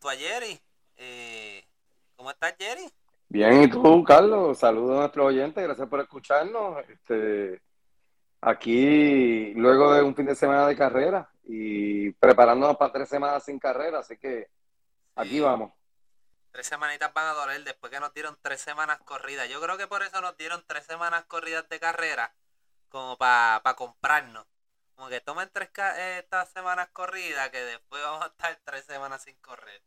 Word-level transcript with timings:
junto 0.00 0.08
a 0.08 0.16
Jerry. 0.16 0.58
Eh, 0.96 1.62
¿Cómo 2.16 2.30
estás, 2.30 2.54
Jerry? 2.58 2.90
Bien, 3.28 3.62
¿y 3.62 3.68
tú, 3.68 4.02
Carlos? 4.02 4.58
Saludos 4.58 4.96
a 4.96 5.00
nuestros 5.00 5.26
oyentes, 5.26 5.62
gracias 5.62 5.88
por 5.88 6.00
escucharnos. 6.00 6.78
Este, 6.88 7.60
aquí, 8.40 9.52
luego 9.54 9.92
de 9.92 10.02
un 10.02 10.14
fin 10.16 10.26
de 10.26 10.34
semana 10.34 10.66
de 10.66 10.76
carrera 10.76 11.30
y 11.44 12.12
preparándonos 12.12 12.76
para 12.78 12.92
tres 12.92 13.08
semanas 13.10 13.44
sin 13.44 13.58
carrera, 13.58 13.98
así 13.98 14.16
que 14.16 14.48
aquí 15.16 15.32
Sí. 15.32 15.40
vamos. 15.40 15.72
Tres 16.50 16.66
semanitas 16.66 17.12
van 17.12 17.28
a 17.28 17.34
doler 17.34 17.62
después 17.62 17.92
que 17.92 18.00
nos 18.00 18.12
dieron 18.14 18.36
tres 18.42 18.60
semanas 18.60 18.98
corridas. 19.04 19.48
Yo 19.50 19.60
creo 19.60 19.76
que 19.76 19.86
por 19.86 20.02
eso 20.02 20.20
nos 20.20 20.36
dieron 20.36 20.64
tres 20.66 20.84
semanas 20.84 21.24
corridas 21.26 21.68
de 21.68 21.78
carrera, 21.78 22.34
como 22.88 23.16
para 23.18 23.62
comprarnos. 23.76 24.46
Como 24.96 25.08
que 25.08 25.20
tomen 25.20 25.48
tres 25.52 25.70
eh, 25.78 26.18
estas 26.18 26.48
semanas 26.50 26.88
corridas, 26.92 27.50
que 27.50 27.60
después 27.60 28.02
vamos 28.02 28.24
a 28.24 28.26
estar 28.28 28.58
tres 28.64 28.84
semanas 28.84 29.22
sin 29.22 29.36
correr. 29.36 29.80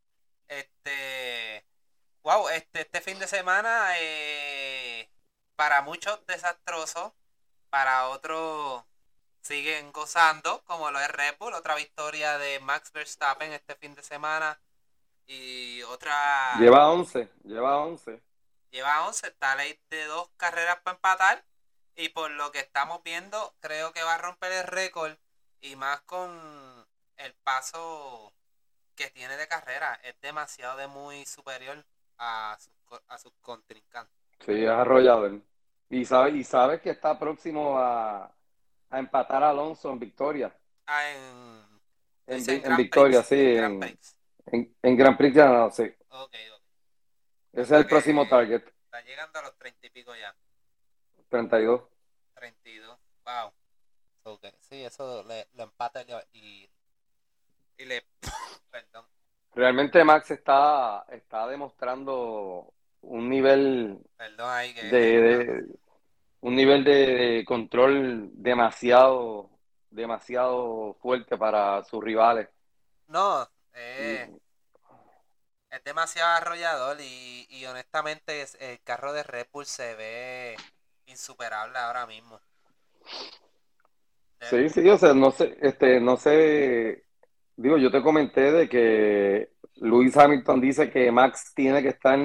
Este, 0.47 1.65
wow, 2.23 2.49
este, 2.49 2.81
este 2.81 3.01
fin 3.01 3.19
de 3.19 3.27
semana, 3.27 3.93
eh, 3.99 5.09
para 5.55 5.81
muchos 5.81 6.25
desastroso, 6.25 7.15
para 7.69 8.09
otros 8.09 8.83
siguen 9.43 9.91
gozando, 9.91 10.63
como 10.65 10.89
lo 10.89 10.99
es 10.99 11.09
Red 11.09 11.35
Bull, 11.37 11.53
otra 11.53 11.75
victoria 11.75 12.37
de 12.37 12.59
Max 12.61 12.91
Verstappen 12.91 13.51
este 13.51 13.75
fin 13.75 13.93
de 13.93 14.03
semana. 14.03 14.59
Y 15.25 15.81
otra 15.83 16.55
Lleva 16.59 16.89
11, 16.89 17.29
lleva 17.43 17.77
11. 17.77 18.21
lleva 18.71 19.07
11, 19.07 19.27
está 19.27 19.55
ley 19.55 19.79
de 19.89 20.05
dos 20.05 20.29
carreras 20.37 20.77
para 20.83 20.95
empatar. 20.95 21.45
Y 21.95 22.09
por 22.09 22.31
lo 22.31 22.51
que 22.51 22.59
estamos 22.59 23.03
viendo, 23.03 23.53
creo 23.59 23.93
que 23.93 24.03
va 24.03 24.15
a 24.15 24.17
romper 24.17 24.51
el 24.51 24.63
récord. 24.63 25.15
Y 25.61 25.75
más 25.75 26.01
con 26.01 26.85
el 27.17 27.33
paso 27.35 28.33
que 28.95 29.09
tiene 29.11 29.37
de 29.37 29.47
carrera. 29.47 29.95
Es 30.03 30.19
demasiado 30.21 30.77
de 30.77 30.87
muy 30.87 31.25
superior 31.25 31.85
a 32.17 32.57
sus, 32.59 33.01
a 33.07 33.17
sus 33.17 33.33
contrincantes. 33.41 34.15
Sí, 34.45 34.51
es 34.63 34.69
arrollador. 34.69 35.41
Y 35.89 36.05
sabes 36.05 36.35
y 36.35 36.43
sabes 36.43 36.81
que 36.81 36.89
está 36.91 37.17
próximo 37.19 37.77
a, 37.79 38.25
a 38.89 38.99
empatar 38.99 39.43
a 39.43 39.49
Alonso 39.51 39.91
en 39.91 39.99
victoria. 39.99 40.55
Ah, 40.87 41.09
en, 41.09 41.81
En, 42.27 42.49
en 42.49 42.61
Grand 42.61 42.77
victoria, 42.77 43.21
Prix, 43.21 43.27
sí. 43.27 43.35
en 43.39 43.53
Grand 43.53 43.73
En, 43.73 43.79
Prix. 43.79 44.17
en, 44.47 44.75
en 44.81 44.97
Grand 44.97 45.17
Prix 45.17 45.35
ya 45.35 45.47
no, 45.49 45.71
sí. 45.71 45.83
Ok, 46.09 46.35
ok. 46.55 46.63
Ese 47.53 47.61
es 47.63 47.71
el 47.81 47.87
próximo 47.87 48.27
target, 48.27 48.63
Está 48.85 49.01
llegando 49.01 49.39
a 49.39 49.41
los 49.41 49.57
30 49.57 49.87
y 49.87 49.89
pico 49.89 50.15
ya. 50.15 50.33
32. 51.29 51.81
32. 52.35 52.97
Wow. 53.25 53.53
Que 54.39 54.53
sí, 54.61 54.83
eso 54.85 55.23
le, 55.23 55.47
lo 55.53 55.63
empata 55.63 56.05
y, 56.31 56.69
y, 57.83 57.85
y 57.85 57.87
le... 57.87 58.03
Perdón. 58.71 59.05
Realmente 59.55 60.03
Max 60.03 60.31
está, 60.31 61.05
está 61.09 61.47
demostrando 61.47 62.73
un 63.01 63.29
nivel 63.29 63.99
Perdón 64.17 64.49
ahí 64.49 64.73
que... 64.73 64.89
de, 64.89 65.21
de- 65.21 65.65
un 66.41 66.55
nivel 66.55 66.83
de, 66.83 67.43
control 67.47 68.29
demasiado, 68.33 69.49
demasiado 69.91 70.95
fuerte 71.01 71.37
para 71.37 71.83
sus 71.85 72.03
rivales. 72.03 72.49
No, 73.07 73.47
eh, 73.73 74.27
es 75.69 75.83
demasiado 75.83 76.29
arrollador 76.31 77.01
y, 77.01 77.45
y 77.49 77.65
honestamente 77.65 78.41
es- 78.41 78.55
el 78.59 78.81
carro 78.83 79.13
de 79.13 79.23
Red 79.23 79.47
Bull 79.51 79.65
se 79.65 79.95
ve 79.95 80.55
insuperable 81.05 81.77
ahora 81.79 82.05
mismo. 82.07 82.39
Sí, 84.41 84.69
sí, 84.69 84.89
o 84.89 84.97
sea, 84.97 85.13
no 85.13 85.31
sé, 85.31 85.57
este, 85.61 85.99
no 86.01 86.17
sé, 86.17 87.05
digo, 87.55 87.77
yo 87.77 87.91
te 87.91 88.01
comenté 88.01 88.51
de 88.51 88.69
que 88.69 89.53
Lewis 89.75 90.15
Hamilton 90.17 90.61
dice 90.61 90.89
que 90.91 91.11
Max 91.11 91.53
tiene 91.55 91.81
que 91.81 91.89
estar 91.89 92.17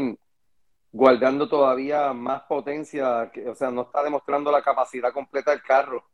guardando 0.93 1.49
todavía 1.49 2.13
más 2.13 2.43
potencia, 2.43 3.31
que, 3.33 3.49
o 3.49 3.55
sea, 3.55 3.71
no 3.71 3.83
está 3.83 4.03
demostrando 4.03 4.51
la 4.51 4.63
capacidad 4.63 5.13
completa 5.13 5.51
del 5.51 5.63
carro, 5.63 6.05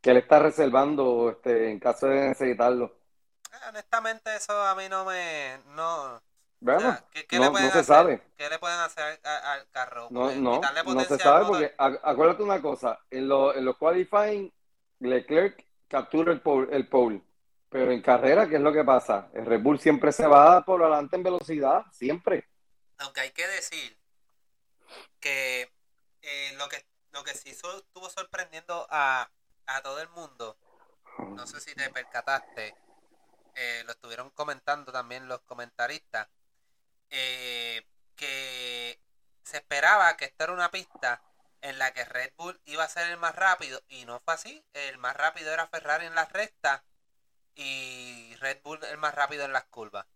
que 0.00 0.10
él 0.10 0.18
está 0.18 0.38
reservando, 0.38 1.30
este, 1.30 1.70
en 1.70 1.78
caso 1.80 2.06
de 2.08 2.28
necesitarlo. 2.28 2.96
Eh, 3.52 3.56
honestamente 3.68 4.34
eso 4.36 4.52
a 4.62 4.74
mí 4.74 4.88
no 4.88 5.04
me... 5.04 5.58
No, 5.74 6.16
o 6.16 6.20
Bueno, 6.60 6.80
sea, 6.80 7.04
¿qué, 7.12 7.26
qué 7.26 7.38
no, 7.38 7.44
le 7.44 7.50
no 7.50 7.58
se 7.58 7.66
hacer? 7.68 7.84
sabe. 7.84 8.22
¿Qué 8.36 8.48
le 8.48 8.58
pueden 8.58 8.78
hacer 8.80 9.20
a- 9.24 9.52
al 9.52 9.68
carro? 9.70 10.08
No, 10.10 10.24
Pues, 10.24 10.36
no, 10.36 10.60
no 10.60 11.00
se 11.04 11.18
sabe 11.18 11.44
porque 11.46 11.76
ac- 11.76 12.00
acuérdate 12.02 12.42
una 12.42 12.60
cosa, 12.62 12.98
en, 13.10 13.28
lo- 13.28 13.54
en 13.54 13.64
los 13.64 13.76
qualifying 13.76 14.52
Leclerc 15.00 15.64
captura 15.88 16.32
el 16.32 16.40
pole, 16.40 16.68
el 16.74 16.88
pole, 16.88 17.22
pero 17.72 17.90
en 17.90 18.02
carrera, 18.02 18.46
¿qué 18.46 18.56
es 18.56 18.60
lo 18.60 18.70
que 18.70 18.84
pasa? 18.84 19.30
El 19.32 19.46
Red 19.46 19.62
Bull 19.62 19.80
siempre 19.80 20.12
se 20.12 20.26
va 20.26 20.62
por 20.62 20.82
adelante 20.82 21.16
en 21.16 21.22
velocidad, 21.22 21.86
siempre. 21.90 22.46
Aunque 22.98 23.22
hay 23.22 23.30
que 23.30 23.48
decir 23.48 23.98
que 25.18 25.72
eh, 26.20 26.52
lo 26.58 26.68
que 26.68 26.84
lo 27.12 27.24
que 27.24 27.34
sí 27.34 27.50
estuvo 27.50 28.08
sorprendiendo 28.10 28.86
a, 28.90 29.30
a 29.66 29.82
todo 29.82 30.00
el 30.00 30.08
mundo, 30.10 30.56
no 31.18 31.46
sé 31.46 31.60
si 31.60 31.74
te 31.74 31.88
percataste, 31.90 32.74
eh, 33.54 33.82
lo 33.84 33.92
estuvieron 33.92 34.30
comentando 34.30 34.92
también 34.92 35.28
los 35.28 35.40
comentaristas, 35.42 36.28
eh, 37.10 37.86
que 38.16 38.98
se 39.44 39.58
esperaba 39.58 40.16
que 40.16 40.26
esta 40.26 40.44
era 40.44 40.52
una 40.52 40.70
pista 40.70 41.22
en 41.60 41.78
la 41.78 41.92
que 41.92 42.04
Red 42.04 42.32
Bull 42.36 42.60
iba 42.64 42.84
a 42.84 42.88
ser 42.88 43.10
el 43.10 43.18
más 43.18 43.34
rápido 43.34 43.82
y 43.88 44.04
no 44.04 44.20
fue 44.20 44.34
así, 44.34 44.64
el 44.72 44.98
más 44.98 45.16
rápido 45.16 45.52
era 45.52 45.66
Ferrari 45.66 46.06
en 46.06 46.14
las 46.14 46.32
rectas 46.32 46.82
y 47.54 48.34
Red 48.36 48.60
Bull 48.62 48.82
el 48.84 48.98
más 48.98 49.14
rápido 49.14 49.44
en 49.44 49.52
las 49.52 49.64
curvas. 49.64 50.06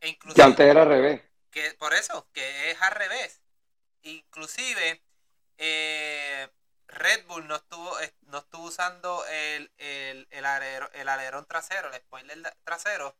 E 0.00 0.06
Que 0.06 0.08
inclusive, 0.08 0.42
antes 0.44 0.66
era 0.66 0.82
al 0.82 0.88
revés. 0.88 1.22
que 1.50 1.72
por 1.74 1.94
eso, 1.94 2.28
que 2.32 2.70
es 2.70 2.80
al 2.82 2.92
revés. 2.92 3.42
Inclusive, 4.02 5.02
eh, 5.58 6.48
Red 6.88 7.26
Bull 7.26 7.46
no 7.48 7.56
estuvo, 7.56 7.98
eh, 8.00 8.14
no 8.26 8.38
estuvo 8.38 8.64
usando 8.66 9.24
el, 9.26 9.72
el, 9.78 10.26
el, 10.30 10.44
alero- 10.44 10.90
el 10.92 11.08
alerón 11.08 11.46
trasero, 11.46 11.88
el 11.92 11.94
spoiler 12.00 12.56
trasero, 12.64 13.16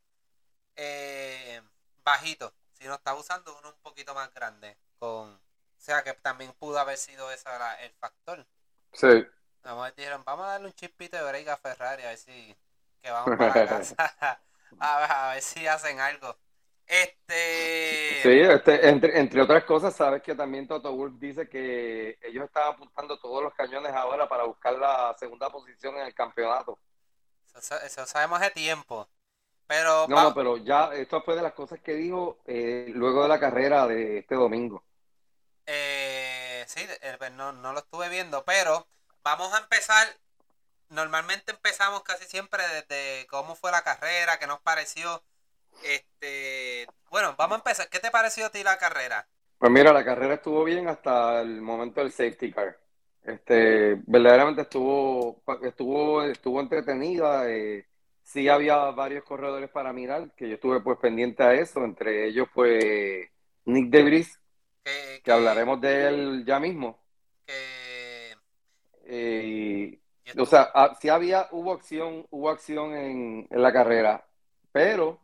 eh, 0.75 1.61
bajito, 2.03 2.53
sino 2.73 2.95
estaba 2.95 3.19
usando 3.19 3.57
uno 3.57 3.69
un 3.69 3.81
poquito 3.81 4.13
más 4.13 4.33
grande. 4.33 4.77
Con, 4.99 5.33
o 5.33 5.39
sea 5.85 6.03
que 6.03 6.13
también 6.13 6.53
pudo 6.53 6.79
haber 6.79 6.97
sido 6.97 7.31
ese 7.31 7.49
el 7.81 7.91
factor. 7.93 8.45
Sí. 8.93 9.25
A 9.63 9.69
lo 9.69 9.75
mejor 9.77 9.95
dijeron, 9.95 10.23
vamos 10.23 10.45
a 10.45 10.49
darle 10.51 10.67
un 10.67 10.73
chispito 10.73 11.17
de 11.17 11.23
break 11.23 11.47
a 11.47 11.57
Ferrari, 11.57 12.03
a 12.03 12.09
ver 12.09 12.17
si, 12.17 12.55
que 13.05 13.11
vamos 13.11 13.35
para 13.37 13.59
casa, 13.67 13.95
a 14.79 14.99
ver, 14.99 15.11
a 15.11 15.29
ver 15.33 15.41
si 15.43 15.67
hacen 15.67 15.99
algo. 15.99 16.37
Este... 16.87 18.19
Sí, 18.21 18.29
este, 18.29 18.89
entre, 18.89 19.19
entre 19.19 19.41
otras 19.41 19.63
cosas, 19.65 19.95
sabes 19.95 20.21
que 20.23 20.35
también 20.35 20.67
Toto 20.67 20.93
Wolff 20.95 21.19
dice 21.19 21.47
que 21.49 22.17
ellos 22.21 22.45
están 22.45 22.73
apuntando 22.73 23.19
todos 23.19 23.43
los 23.43 23.53
cañones 23.53 23.93
ahora 23.93 24.27
para 24.27 24.45
buscar 24.45 24.73
la 24.73 25.15
segunda 25.19 25.49
posición 25.51 25.95
en 25.97 26.07
el 26.07 26.13
campeonato. 26.15 26.79
Eso, 27.55 27.75
eso 27.81 28.05
sabemos 28.05 28.39
de 28.41 28.51
tiempo. 28.51 29.09
Pero, 29.67 30.07
No, 30.07 30.23
no, 30.23 30.33
pero 30.33 30.57
ya 30.57 30.93
esto 30.93 31.21
fue 31.23 31.35
de 31.35 31.41
las 31.43 31.53
cosas 31.53 31.79
que 31.81 31.93
dijo 31.95 32.41
eh, 32.45 32.91
luego 32.93 33.23
de 33.23 33.29
la 33.29 33.39
carrera 33.39 33.87
de 33.87 34.19
este 34.19 34.35
domingo. 34.35 34.83
eh, 35.65 36.65
sí, 36.67 36.85
no, 37.33 37.51
no 37.53 37.73
lo 37.73 37.79
estuve 37.79 38.09
viendo, 38.09 38.43
pero 38.45 38.87
vamos 39.23 39.53
a 39.53 39.59
empezar. 39.59 40.07
Normalmente 40.89 41.51
empezamos 41.51 42.03
casi 42.03 42.25
siempre 42.25 42.63
desde 42.67 43.27
cómo 43.27 43.55
fue 43.55 43.71
la 43.71 43.83
carrera, 43.83 44.39
qué 44.39 44.47
nos 44.47 44.61
pareció. 44.61 45.23
Este, 45.83 46.87
bueno, 47.09 47.35
vamos 47.37 47.55
a 47.55 47.59
empezar. 47.59 47.89
¿Qué 47.89 47.99
te 47.99 48.11
pareció 48.11 48.47
a 48.47 48.51
ti 48.51 48.63
la 48.63 48.77
carrera? 48.77 49.27
Pues 49.57 49.71
mira, 49.71 49.93
la 49.93 50.03
carrera 50.05 50.35
estuvo 50.35 50.63
bien 50.63 50.87
hasta 50.87 51.41
el 51.41 51.61
momento 51.61 52.01
del 52.01 52.11
safety 52.11 52.51
car. 52.51 52.77
Este, 53.23 53.95
verdaderamente 54.05 54.61
estuvo, 54.63 55.41
estuvo, 55.63 56.23
estuvo 56.23 56.59
entretenida. 56.61 57.49
eh, 57.49 57.87
sí 58.23 58.47
había 58.49 58.77
varios 58.91 59.23
corredores 59.23 59.69
para 59.69 59.93
mirar, 59.93 60.33
que 60.35 60.49
yo 60.49 60.55
estuve 60.55 60.81
pues 60.81 60.99
pendiente 60.99 61.43
a 61.43 61.53
eso. 61.53 61.83
Entre 61.83 62.27
ellos 62.27 62.47
pues 62.53 63.29
Nick 63.65 63.89
Debris, 63.89 64.39
Que, 64.83 65.21
que 65.23 65.31
hablaremos 65.31 65.81
de 65.81 66.07
él 66.09 66.45
ya 66.45 66.59
mismo. 66.59 67.03
que 67.47 68.35
Eh, 69.05 69.99
o 70.37 70.45
sea, 70.45 70.69
ah, 70.73 70.95
sí 70.99 71.09
había, 71.09 71.47
hubo 71.51 71.71
acción, 71.73 72.25
hubo 72.31 72.49
acción 72.49 72.93
en, 72.93 73.47
en 73.49 73.61
la 73.61 73.71
carrera, 73.71 74.25
pero 74.71 75.19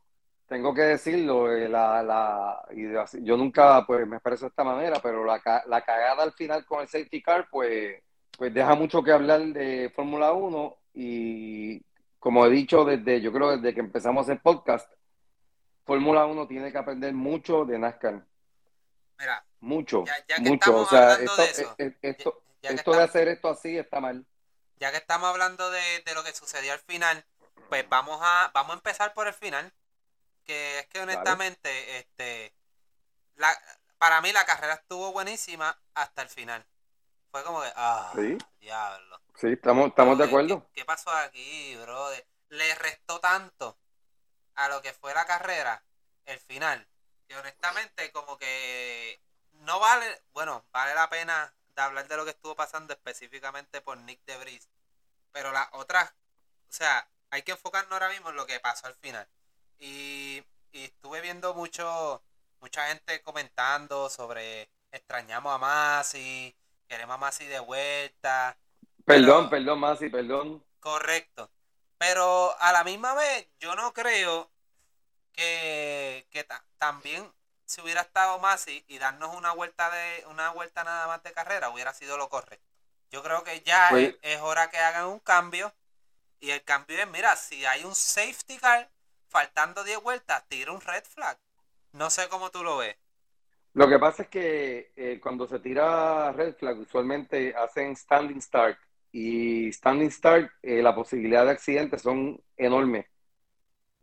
tengo 0.48 0.74
que 0.74 0.82
decirlo, 0.82 1.52
eh, 1.52 1.70
la, 1.70 2.04
la, 2.04 2.64
y 2.72 2.84
yo 3.24 3.38
nunca 3.38 3.86
pues 3.88 4.06
me 4.06 4.18
expreso 4.18 4.46
de 4.46 4.50
esta 4.50 4.64
manera, 4.64 5.00
pero 5.02 5.24
la, 5.24 5.42
la 5.68 5.82
cagada 5.82 6.24
al 6.24 6.34
final 6.34 6.66
con 6.66 6.82
el 6.82 6.88
safety 6.88 7.22
car, 7.22 7.48
pues, 7.50 8.02
pues 8.38 8.54
deja 8.54 8.76
mucho 8.76 9.02
que 9.02 9.12
hablar 9.12 9.42
de 9.42 9.92
Fórmula 9.96 10.34
1 10.34 10.78
y 10.94 11.82
como 12.20 12.46
he 12.46 12.50
dicho 12.50 12.84
desde, 12.86 13.22
yo 13.22 13.32
creo 13.32 13.56
desde 13.58 13.74
que 13.74 13.80
empezamos 13.80 14.28
el 14.30 14.40
podcast, 14.40 14.92
Fórmula 15.86 16.26
1 16.26 16.48
tiene 16.48 16.72
que 16.72 16.78
aprender 16.78 17.14
mucho 17.14 17.66
de 17.66 17.80
NASCAR, 17.80 18.24
Mira, 19.20 19.46
mucho, 19.60 20.04
Ya- 20.06 20.14
ya 20.28 20.44
que 20.44 20.50
mucho, 20.50 20.78
o 20.82 20.86
sea, 20.86 21.14
esto, 21.14 21.42
de 21.42 21.50
eso, 21.50 21.76
esto, 22.02 22.44
ya 22.62 22.70
que 22.70 22.76
esto 22.76 22.92
de 22.92 22.98
estamos- 22.98 22.98
hacer 23.00 23.28
esto 23.30 23.50
así 23.50 23.78
está 23.78 24.00
mal. 24.00 24.26
Ya 24.82 24.92
que 24.92 24.98
estamos 24.98 25.30
hablando 25.30 25.70
de, 25.70 26.04
lo 26.16 26.24
que 26.24 26.34
sucedió 26.34 26.74
al 26.74 26.80
final, 26.80 27.24
pues 27.70 27.88
vamos 27.88 28.20
a, 28.20 28.50
vamos 28.52 28.72
a 28.72 28.78
empezar 28.78 29.14
por 29.14 29.28
el 29.28 29.34
final. 29.34 29.72
Que 30.44 30.80
es 30.80 30.88
que 30.88 31.00
honestamente, 31.00 32.00
este 32.00 32.52
la, 33.36 33.56
para 34.00 34.20
mí 34.22 34.32
la 34.32 34.44
carrera 34.44 34.74
estuvo 34.74 35.12
buenísima 35.12 35.80
hasta 35.94 36.24
el 36.24 36.30
final. 36.30 36.66
Fue 37.30 37.44
como 37.44 37.62
que, 37.62 37.72
ah, 37.76 38.12
diablo. 38.60 39.22
Sí, 39.36 39.50
estamos, 39.50 39.90
estamos 39.90 40.18
de 40.18 40.26
acuerdo. 40.26 40.68
¿qué, 40.74 40.84
pasó 40.84 41.12
aquí, 41.12 41.76
bro? 41.76 42.10
Le 42.50 42.76
restó 42.76 43.20
tanto 43.20 43.78
a 44.56 44.68
lo 44.68 44.82
que 44.82 44.94
fue 44.94 45.14
la 45.14 45.26
carrera, 45.26 45.84
el 46.26 46.40
final, 46.40 46.88
que 47.28 47.38
honestamente 47.38 48.12
como 48.12 48.36
que 48.40 49.22
no 49.52 49.80
vale, 49.80 50.24
bueno, 50.34 50.66
vale 50.72 50.96
la 50.96 51.08
pena 51.08 51.54
de 51.82 51.88
hablar 51.88 52.08
de 52.08 52.18
lo 52.18 52.24
que 52.24 52.32
estuvo 52.32 52.56
pasando 52.56 52.94
específicamente 52.94 53.82
por 53.82 53.98
Nick 53.98 54.24
DeVries, 54.26 54.70
pero 55.32 55.52
las 55.52 55.68
otras, 55.74 56.10
o 56.10 56.72
sea, 56.74 57.08
hay 57.30 57.42
que 57.42 57.52
enfocarnos 57.52 57.92
ahora 57.94 58.10
mismo 58.10 58.30
en 58.30 58.36
lo 58.36 58.46
que 58.46 58.60
pasó 58.60 58.88
al 58.88 58.96
final. 58.96 59.28
Y, 59.80 60.44
y 60.72 60.84
estuve 60.84 61.22
viendo 61.22 61.54
mucho, 61.54 62.22
mucha 62.60 62.88
gente 62.88 63.22
comentando 63.22 64.10
sobre 64.10 64.70
extrañamos 64.92 65.54
a 65.54 65.58
Masi, 65.58 66.56
queremos 66.88 67.16
a 67.16 67.18
Masi 67.18 67.46
de 67.46 67.60
vuelta. 67.60 68.58
Perdón, 69.06 69.50
perdón, 69.50 69.80
Masi, 69.80 70.10
perdón. 70.10 70.64
Correcto. 70.80 71.50
Pero 71.98 72.56
a 72.60 72.72
la 72.72 72.84
misma 72.84 73.14
vez, 73.14 73.48
yo 73.60 73.76
no 73.76 73.94
creo 73.94 74.52
que, 75.34 76.28
que 76.30 76.46
también 76.78 77.32
si 77.72 77.80
hubiera 77.80 78.02
estado 78.02 78.38
Masi 78.40 78.84
y 78.90 78.98
darnos 78.98 79.34
una 79.34 79.54
vuelta 79.54 79.90
de 79.90 80.26
una 80.26 80.52
vuelta 80.52 80.84
nada 80.84 81.08
más 81.08 81.24
de 81.24 81.32
carrera 81.32 81.70
hubiera 81.70 81.94
sido 81.94 82.18
lo 82.18 82.28
correcto. 82.28 82.66
Yo 83.12 83.24
creo 83.24 83.46
que 83.46 83.62
ya 83.62 83.88
pues 83.90 84.14
es, 84.22 84.42
hora 84.42 84.70
que 84.70 84.78
hagan 84.78 85.06
un 85.06 85.20
cambio 85.20 85.72
y 86.42 86.50
el 86.50 86.64
cambio 86.64 86.98
es, 86.98 87.10
mira, 87.10 87.38
si 87.38 87.66
hay 87.66 87.86
un 87.86 87.96
safety 87.96 88.58
car 88.58 88.90
faltando 89.30 89.86
10 89.86 90.04
vueltas, 90.04 90.44
tira 90.50 90.74
un 90.74 90.82
red 90.82 91.04
flag. 91.06 91.38
No 91.94 92.10
sé 92.10 92.28
cómo 92.28 92.52
tú 92.52 92.62
lo 92.62 92.78
ves. 92.78 92.98
Lo 93.74 93.88
que 93.88 94.00
pasa 94.00 94.24
es 94.24 94.30
que 94.30 94.92
eh, 94.98 95.20
cuando 95.22 95.48
se 95.48 95.60
tira 95.60 96.34
red 96.34 96.56
flag, 96.56 96.78
usualmente 96.78 97.56
hacen 97.56 97.96
standing 97.96 98.42
start 98.42 98.78
y 99.14 99.72
standing 99.72 100.12
start, 100.12 100.52
eh, 100.62 100.82
la 100.82 100.94
posibilidad 100.94 101.46
de 101.46 101.52
accidentes 101.52 102.02
son 102.02 102.42
enormes. 102.58 103.06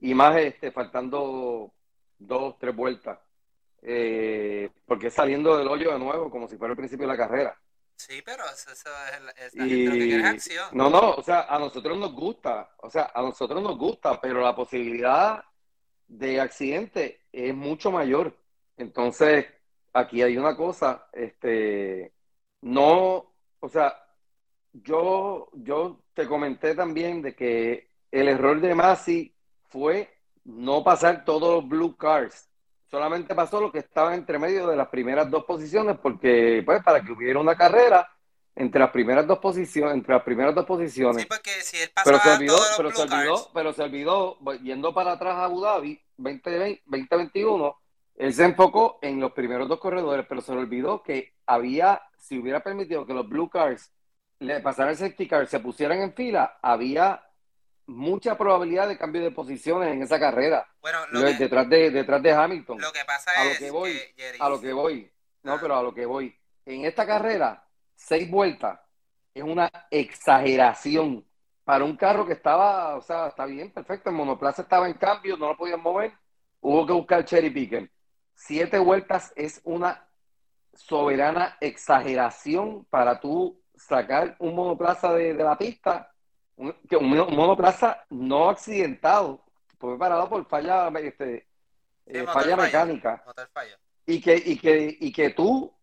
Y 0.00 0.14
más 0.14 0.36
este, 0.36 0.70
faltando 0.72 1.74
dos, 2.18 2.58
tres 2.58 2.74
vueltas. 2.74 3.18
Eh, 3.82 4.70
porque 4.86 5.10
saliendo 5.10 5.56
del 5.56 5.68
hoyo 5.68 5.92
de 5.92 5.98
nuevo, 5.98 6.30
como 6.30 6.48
si 6.48 6.56
fuera 6.56 6.72
el 6.72 6.78
principio 6.78 7.06
de 7.06 7.12
la 7.12 7.18
carrera. 7.18 7.58
Sí, 7.96 8.22
pero 8.24 8.44
eso, 8.44 8.70
es, 8.70 9.54
lo 9.54 9.66
que 9.66 9.98
quiere 9.98 10.24
acción. 10.24 10.68
No, 10.72 10.88
no, 10.88 11.14
o 11.14 11.22
sea, 11.22 11.46
a 11.48 11.58
nosotros 11.58 11.98
nos 11.98 12.12
gusta, 12.12 12.70
o 12.78 12.88
sea, 12.88 13.10
a 13.12 13.22
nosotros 13.22 13.60
nos 13.60 13.76
gusta, 13.76 14.20
pero 14.20 14.40
la 14.40 14.54
posibilidad 14.54 15.44
de 16.06 16.40
accidente 16.40 17.22
es 17.32 17.52
mucho 17.54 17.90
mayor. 17.90 18.36
Entonces, 18.76 19.46
aquí 19.92 20.22
hay 20.22 20.36
una 20.36 20.56
cosa, 20.56 21.08
este, 21.12 22.12
no, 22.60 23.34
o 23.58 23.68
sea, 23.68 24.00
yo, 24.72 25.48
yo 25.54 26.04
te 26.14 26.26
comenté 26.26 26.74
también 26.76 27.20
de 27.20 27.34
que 27.34 27.90
el 28.12 28.28
error 28.28 28.60
de 28.60 28.74
Masi 28.74 29.34
fue 29.68 30.08
no 30.44 30.84
pasar 30.84 31.24
todos 31.24 31.62
los 31.62 31.68
blue 31.68 31.96
cars. 31.96 32.48
Solamente 32.90 33.34
pasó 33.34 33.60
lo 33.60 33.70
que 33.70 33.80
estaba 33.80 34.14
entre 34.14 34.38
medio 34.38 34.66
de 34.66 34.76
las 34.76 34.88
primeras 34.88 35.30
dos 35.30 35.44
posiciones, 35.44 35.98
porque, 35.98 36.62
pues, 36.64 36.82
para 36.82 37.02
que 37.02 37.12
hubiera 37.12 37.38
una 37.38 37.54
carrera 37.54 38.08
entre 38.54 38.80
las 38.80 38.90
primeras 38.90 39.26
dos 39.26 39.38
posiciones, 39.38 39.94
entre 39.94 40.14
las 40.14 40.22
primeras 40.24 40.54
dos 40.54 40.64
posiciones. 40.64 41.22
Sí, 41.22 41.28
porque 41.28 41.50
si 41.62 41.76
él 41.76 41.90
pero 42.02 42.18
se 42.18 42.30
olvidó, 42.30 42.58
pero 42.76 42.90
se 42.90 43.02
olvidó, 43.02 43.50
pero 43.54 43.72
se 43.72 43.82
olvidó, 43.82 44.38
yendo 44.62 44.92
para 44.92 45.12
atrás 45.12 45.34
a 45.36 45.44
Abu 45.44 45.60
Dhabi 45.60 46.00
2020, 46.16 46.82
2021, 46.86 47.76
él 48.16 48.34
se 48.34 48.44
enfocó 48.44 48.98
en 49.00 49.20
los 49.20 49.32
primeros 49.32 49.68
dos 49.68 49.78
corredores, 49.78 50.26
pero 50.28 50.40
se 50.40 50.52
le 50.52 50.58
olvidó 50.58 51.02
que 51.02 51.34
había, 51.46 52.02
si 52.16 52.38
hubiera 52.38 52.60
permitido 52.60 53.06
que 53.06 53.14
los 53.14 53.28
blue 53.28 53.48
cars 53.48 53.92
le 54.40 54.60
pasaran 54.60 54.90
el 54.90 54.96
safety 54.96 55.28
car, 55.28 55.46
se 55.46 55.60
pusieran 55.60 56.00
en 56.00 56.14
fila, 56.14 56.58
había 56.62 57.27
mucha 57.88 58.38
probabilidad 58.38 58.88
de 58.88 58.96
cambio 58.96 59.22
de 59.22 59.30
posiciones 59.30 59.92
en 59.92 60.02
esa 60.02 60.18
carrera. 60.20 60.66
Bueno, 60.80 61.00
detrás 61.38 61.68
de 61.68 61.90
detrás 61.90 62.22
de 62.22 62.32
Hamilton. 62.32 62.80
Lo 62.80 62.92
que 62.92 63.04
pasa 63.04 63.30
a 63.32 63.46
es 63.46 63.60
lo 63.60 63.66
que 63.66 63.70
voy, 63.70 64.00
a 64.38 64.48
lo 64.48 64.60
que 64.60 64.72
voy. 64.72 65.12
No, 65.42 65.54
ah. 65.54 65.58
pero 65.60 65.76
a 65.76 65.82
lo 65.82 65.94
que 65.94 66.06
voy. 66.06 66.38
En 66.64 66.84
esta 66.84 67.06
carrera, 67.06 67.64
seis 67.94 68.30
vueltas 68.30 68.78
es 69.34 69.42
una 69.42 69.70
exageración 69.90 71.26
para 71.64 71.84
un 71.84 71.96
carro 71.96 72.26
que 72.26 72.32
estaba, 72.32 72.96
o 72.96 73.02
sea, 73.02 73.28
está 73.28 73.44
bien, 73.44 73.72
perfecto, 73.72 74.10
el 74.10 74.16
monoplaza 74.16 74.62
estaba 74.62 74.88
en 74.88 74.94
cambio, 74.94 75.36
no 75.36 75.48
lo 75.48 75.56
podían 75.56 75.82
mover, 75.82 76.12
hubo 76.60 76.86
que 76.86 76.92
buscar 76.92 77.24
cherry 77.24 77.50
picking 77.50 77.90
siete 78.38 78.78
vueltas 78.78 79.32
es 79.36 79.60
una 79.64 80.08
soberana 80.72 81.56
exageración 81.60 82.84
para 82.88 83.20
tú 83.20 83.60
sacar 83.74 84.36
un 84.38 84.54
monoplaza 84.54 85.12
de, 85.12 85.34
la 85.34 85.58
pista, 85.58 86.14
un, 86.58 86.74
monoplaza 87.34 88.04
no 88.10 88.50
accidentado, 88.50 89.44
fue 89.78 89.98
parado 89.98 90.28
por 90.28 90.46
falla, 90.46 90.88
este, 91.00 91.46
eh, 92.06 92.24
falla 92.24 92.56
mecánica. 92.56 93.24
Y 94.06 94.20
que, 94.20 94.36
y 94.36 94.58
que, 94.58 94.96
y 95.00 95.12
que 95.12 95.30
tú, 95.30 95.74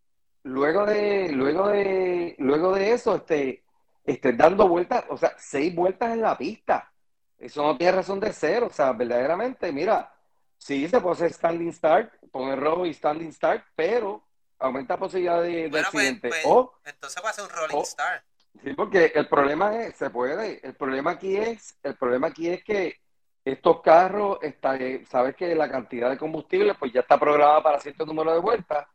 luego 0.43 0.85
de, 0.85 1.31
luego 1.31 1.67
de, 1.67 2.35
luego 2.39 2.73
de 2.73 2.93
eso, 2.93 3.15
este, 3.15 3.63
estés 4.03 4.37
dando 4.37 4.67
vueltas, 4.67 5.05
o 5.09 5.17
sea, 5.17 5.33
seis 5.37 5.73
vueltas 5.73 6.11
en 6.11 6.21
la 6.21 6.37
pista. 6.37 6.91
Eso 7.37 7.63
no 7.63 7.77
tiene 7.77 7.93
razón 7.93 8.19
de 8.19 8.31
ser, 8.33 8.63
o 8.63 8.69
sea, 8.69 8.93
verdaderamente, 8.93 9.71
mira, 9.71 10.11
Sí, 10.57 10.87
se 10.87 10.99
puede 10.99 11.15
hacer 11.15 11.33
standing 11.33 11.71
start, 11.71 12.13
poner 12.31 12.59
robo 12.59 12.85
y 12.85 12.93
standing 12.93 13.31
start, 13.31 13.63
pero 13.75 14.23
aumenta 14.57 14.95
la 14.95 14.99
posibilidad 14.99 15.41
de, 15.41 15.67
pues, 15.69 15.85
accidente. 15.85 16.29
Pues, 16.29 16.41
o, 16.45 16.73
entonces 16.85 17.23
va 17.23 17.29
a 17.29 17.33
ser 17.33 17.43
un 17.43 17.49
rolling 17.51 17.83
start. 17.83 18.23
Sí, 18.63 18.73
porque 18.73 19.11
el 19.13 19.27
problema 19.27 19.75
es, 19.77 19.95
se 19.95 20.09
puede, 20.09 20.59
el 20.65 20.73
problema 20.75 21.11
aquí 21.11 21.35
es, 21.35 21.77
el 21.83 21.95
problema 21.95 22.27
aquí 22.27 22.49
es 22.49 22.63
que 22.63 22.95
estos 23.43 23.81
carros, 23.81 24.39
está, 24.41 24.75
eh, 24.77 25.05
sabes 25.07 25.35
que 25.35 25.53
la 25.53 25.69
cantidad 25.69 26.09
de 26.09 26.17
combustible 26.17 26.73
pues 26.75 26.91
ya 26.91 27.01
está 27.01 27.19
programada 27.19 27.61
para 27.61 27.79
cierto 27.79 28.05
número 28.05 28.33
de 28.33 28.39
vueltas 28.39 28.87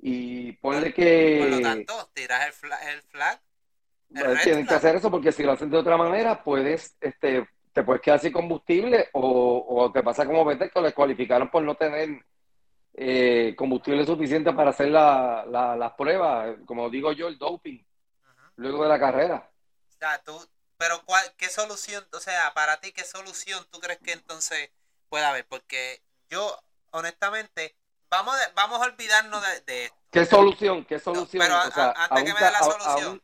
y 0.00 0.52
ponle 0.52 0.92
que... 0.92 1.38
Por 1.40 1.50
lo 1.50 1.60
tanto, 1.60 2.10
tiras 2.12 2.46
el 2.46 2.52
flag. 2.52 2.82
El 2.92 3.02
flag 3.02 3.40
pues, 4.10 4.42
tienen 4.42 4.66
que 4.66 4.74
hacer 4.74 4.96
eso 4.96 5.10
porque 5.10 5.32
si 5.32 5.42
lo 5.44 5.52
hacen 5.52 5.70
de 5.70 5.76
otra 5.76 5.96
manera, 5.96 6.42
puedes 6.42 6.96
este, 7.00 7.46
te 7.72 7.84
puedes 7.84 8.02
quedar 8.02 8.18
sin 8.18 8.32
combustible 8.32 9.08
o, 9.12 9.64
o 9.68 9.92
te 9.92 10.02
pasa 10.02 10.26
como 10.26 10.44
Vettel 10.44 10.70
que 10.70 10.80
les 10.80 10.94
cualificaron 10.94 11.48
por 11.48 11.62
no 11.62 11.76
tener 11.76 12.24
eh, 12.94 13.54
combustible 13.56 14.04
suficiente 14.04 14.52
para 14.52 14.70
hacer 14.70 14.88
las 14.88 15.92
pruebas, 15.96 16.56
como 16.66 16.90
digo 16.90 17.12
yo, 17.12 17.28
el 17.28 17.38
doping, 17.38 17.78
luego 18.58 18.82
de 18.82 18.88
la 18.88 19.00
carrera. 19.00 19.50
O 19.88 19.98
sea, 19.98 20.22
tú, 20.22 20.48
pero 20.76 21.04
¿cuál, 21.04 21.24
¿qué 21.36 21.48
solución, 21.48 22.06
o 22.12 22.20
sea, 22.20 22.52
para 22.54 22.80
ti, 22.80 22.92
qué 22.92 23.04
solución 23.04 23.66
tú 23.70 23.80
crees 23.80 24.00
que 24.00 24.12
entonces 24.12 24.70
puede 25.08 25.24
haber? 25.24 25.46
Porque 25.46 26.02
yo, 26.28 26.62
honestamente, 26.90 27.76
vamos, 28.10 28.36
vamos 28.54 28.80
a 28.82 28.84
olvidarnos 28.84 29.42
de, 29.64 29.84
esto. 29.84 29.96
¿Qué 30.10 30.24
solución? 30.26 30.84
¿Qué 30.84 30.98
solución? 30.98 31.42
pero 31.42 31.56
antes 31.56 32.24
que 32.24 32.34
me 32.34 32.40
dé 32.40 32.50
la 32.50 32.62
solución, 32.62 33.22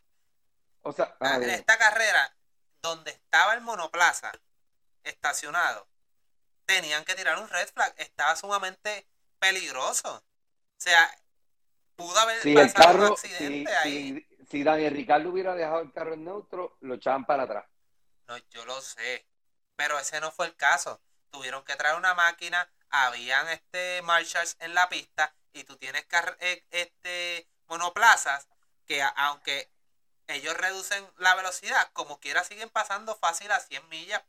o 0.82 0.92
sea, 0.92 1.16
ah, 1.20 1.38
esta 1.38 1.78
carrera 1.78 2.34
donde 2.82 3.10
estaba 3.10 3.54
el 3.54 3.62
monoplaza 3.62 4.32
estacionado, 5.02 5.86
tenían 6.66 7.04
que 7.04 7.14
tirar 7.14 7.38
un 7.38 7.48
red 7.48 7.68
flag. 7.68 7.94
Estaba 7.96 8.36
sumamente 8.36 9.06
peligroso. 9.38 10.16
O 10.16 10.80
sea, 10.80 11.10
pudo 11.96 12.18
haber 12.18 12.42
si 12.42 12.54
pasado 12.54 13.06
un 13.06 13.12
accidente 13.12 13.74
ahí. 13.76 14.26
Si, 14.28 14.33
Daniel 14.50 14.94
Ricardo 14.94 15.30
hubiera 15.30 15.54
dejado 15.54 15.80
el 15.80 15.92
carro 15.92 16.14
en 16.14 16.24
neutro, 16.24 16.76
lo 16.80 16.94
echaban 16.94 17.24
para 17.24 17.44
atrás. 17.44 17.64
No, 18.28 18.36
yo 18.50 18.64
lo 18.64 18.80
sé. 18.80 19.26
Pero 19.76 19.98
ese 19.98 20.20
no 20.20 20.30
fue 20.30 20.46
el 20.46 20.56
caso. 20.56 21.00
Tuvieron 21.30 21.64
que 21.64 21.76
traer 21.76 21.96
una 21.96 22.14
máquina, 22.14 22.70
habían 22.90 23.48
este 23.48 24.02
marshals 24.02 24.56
en 24.60 24.74
la 24.74 24.88
pista 24.88 25.34
y 25.52 25.64
tú 25.64 25.76
tienes 25.76 26.06
eh, 26.40 26.64
este 26.70 27.48
monoplazas 27.66 28.48
que 28.86 29.02
aunque 29.16 29.68
ellos 30.28 30.56
reducen 30.56 31.04
la 31.18 31.34
velocidad, 31.34 31.90
como 31.92 32.20
quiera 32.20 32.44
siguen 32.44 32.68
pasando 32.70 33.14
fácil 33.16 33.50
a 33.52 33.60
100 33.60 33.88
millas 33.88 34.22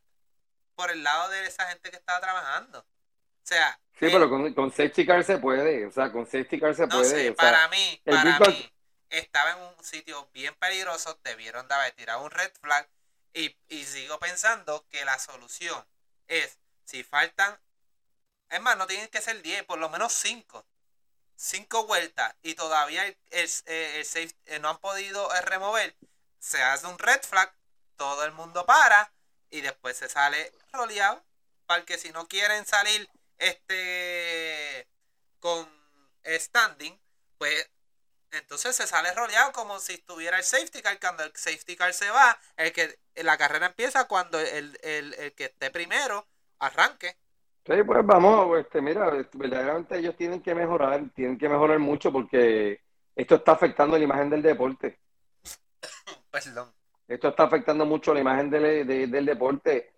por 0.74 0.90
el 0.90 1.02
lado 1.02 1.30
de 1.30 1.46
esa 1.46 1.68
gente 1.68 1.90
que 1.90 1.96
estaba 1.96 2.20
trabajando. 2.20 2.80
O 2.80 3.46
sea... 3.46 3.78
Sí, 3.98 4.08
pero 4.12 4.28
con, 4.28 4.52
con 4.52 4.70
safety 4.70 5.06
car 5.06 5.24
se 5.24 5.38
puede, 5.38 5.86
o 5.86 5.90
sea, 5.90 6.12
con 6.12 6.26
safety 6.26 6.60
car 6.60 6.74
se 6.74 6.86
puede. 6.86 7.32
para 7.32 7.68
mí, 7.68 8.02
para 8.04 8.38
mí, 8.38 8.72
estaba 9.10 9.52
en 9.52 9.58
un 9.58 9.84
sitio 9.84 10.28
bien 10.32 10.54
peligroso, 10.56 11.18
debieron 11.22 11.68
de 11.68 11.74
haber 11.74 11.92
tirado 11.92 12.22
un 12.22 12.30
red 12.30 12.52
flag 12.60 12.88
y, 13.32 13.54
sigo 13.84 14.18
pensando 14.18 14.86
que 14.88 15.04
la 15.04 15.18
solución 15.18 15.86
es, 16.28 16.58
si 16.84 17.04
faltan, 17.04 17.60
es 18.48 18.60
más, 18.60 18.76
no 18.76 18.86
tienen 18.86 19.08
que 19.08 19.20
ser 19.20 19.42
10, 19.42 19.64
por 19.64 19.78
lo 19.78 19.88
menos 19.88 20.12
5 20.12 20.66
cinco 21.36 21.86
vueltas 21.86 22.34
y 22.42 22.54
todavía 22.54 23.06
el, 23.06 23.16
el, 23.30 23.50
eh, 23.66 24.04
eh, 24.46 24.58
no 24.58 24.70
han 24.70 24.78
podido 24.78 25.32
eh, 25.34 25.42
remover, 25.42 25.94
se 26.38 26.62
hace 26.62 26.86
un 26.86 26.98
red 26.98 27.20
flag 27.22 27.52
todo 27.96 28.24
el 28.24 28.32
mundo 28.32 28.64
para 28.66 29.12
y 29.50 29.60
después 29.60 29.96
se 29.96 30.08
sale 30.08 30.52
roleado. 30.72 31.22
Porque 31.66 31.98
si 31.98 32.10
no 32.10 32.28
quieren 32.28 32.64
salir 32.64 33.08
este 33.38 34.86
con 35.40 35.68
standing, 36.24 36.98
pues 37.38 37.68
entonces 38.32 38.76
se 38.76 38.86
sale 38.86 39.12
rodeado 39.12 39.52
como 39.52 39.78
si 39.78 39.94
estuviera 39.94 40.38
el 40.38 40.44
safety 40.44 40.82
car. 40.82 40.98
Cuando 41.00 41.24
el 41.24 41.32
safety 41.34 41.76
car 41.76 41.92
se 41.92 42.10
va, 42.10 42.38
el 42.56 42.72
que 42.72 42.98
la 43.16 43.36
carrera 43.36 43.66
empieza 43.66 44.06
cuando 44.08 44.38
el, 44.40 44.78
el, 44.82 45.32
que 45.34 45.44
esté 45.46 45.70
primero 45.70 46.26
arranque. 46.58 47.16
Sí, 47.66 47.82
pues 47.84 48.06
vamos, 48.06 48.58
este, 48.58 48.80
mira, 48.80 49.10
verdaderamente 49.32 49.98
ellos 49.98 50.16
tienen 50.16 50.40
que 50.40 50.54
mejorar, 50.54 51.02
tienen 51.14 51.36
que 51.36 51.48
mejorar 51.48 51.78
mucho 51.80 52.12
porque 52.12 52.80
esto 53.14 53.36
está 53.36 53.52
afectando 53.52 53.98
la 53.98 54.04
imagen 54.04 54.30
del 54.30 54.42
deporte. 54.42 54.98
Perdón. 56.30 56.72
Esto 57.08 57.28
está 57.28 57.44
afectando 57.44 57.84
mucho 57.86 58.14
la 58.14 58.20
imagen 58.20 58.50
del, 58.50 58.86
del 58.86 59.26
deporte 59.26 59.92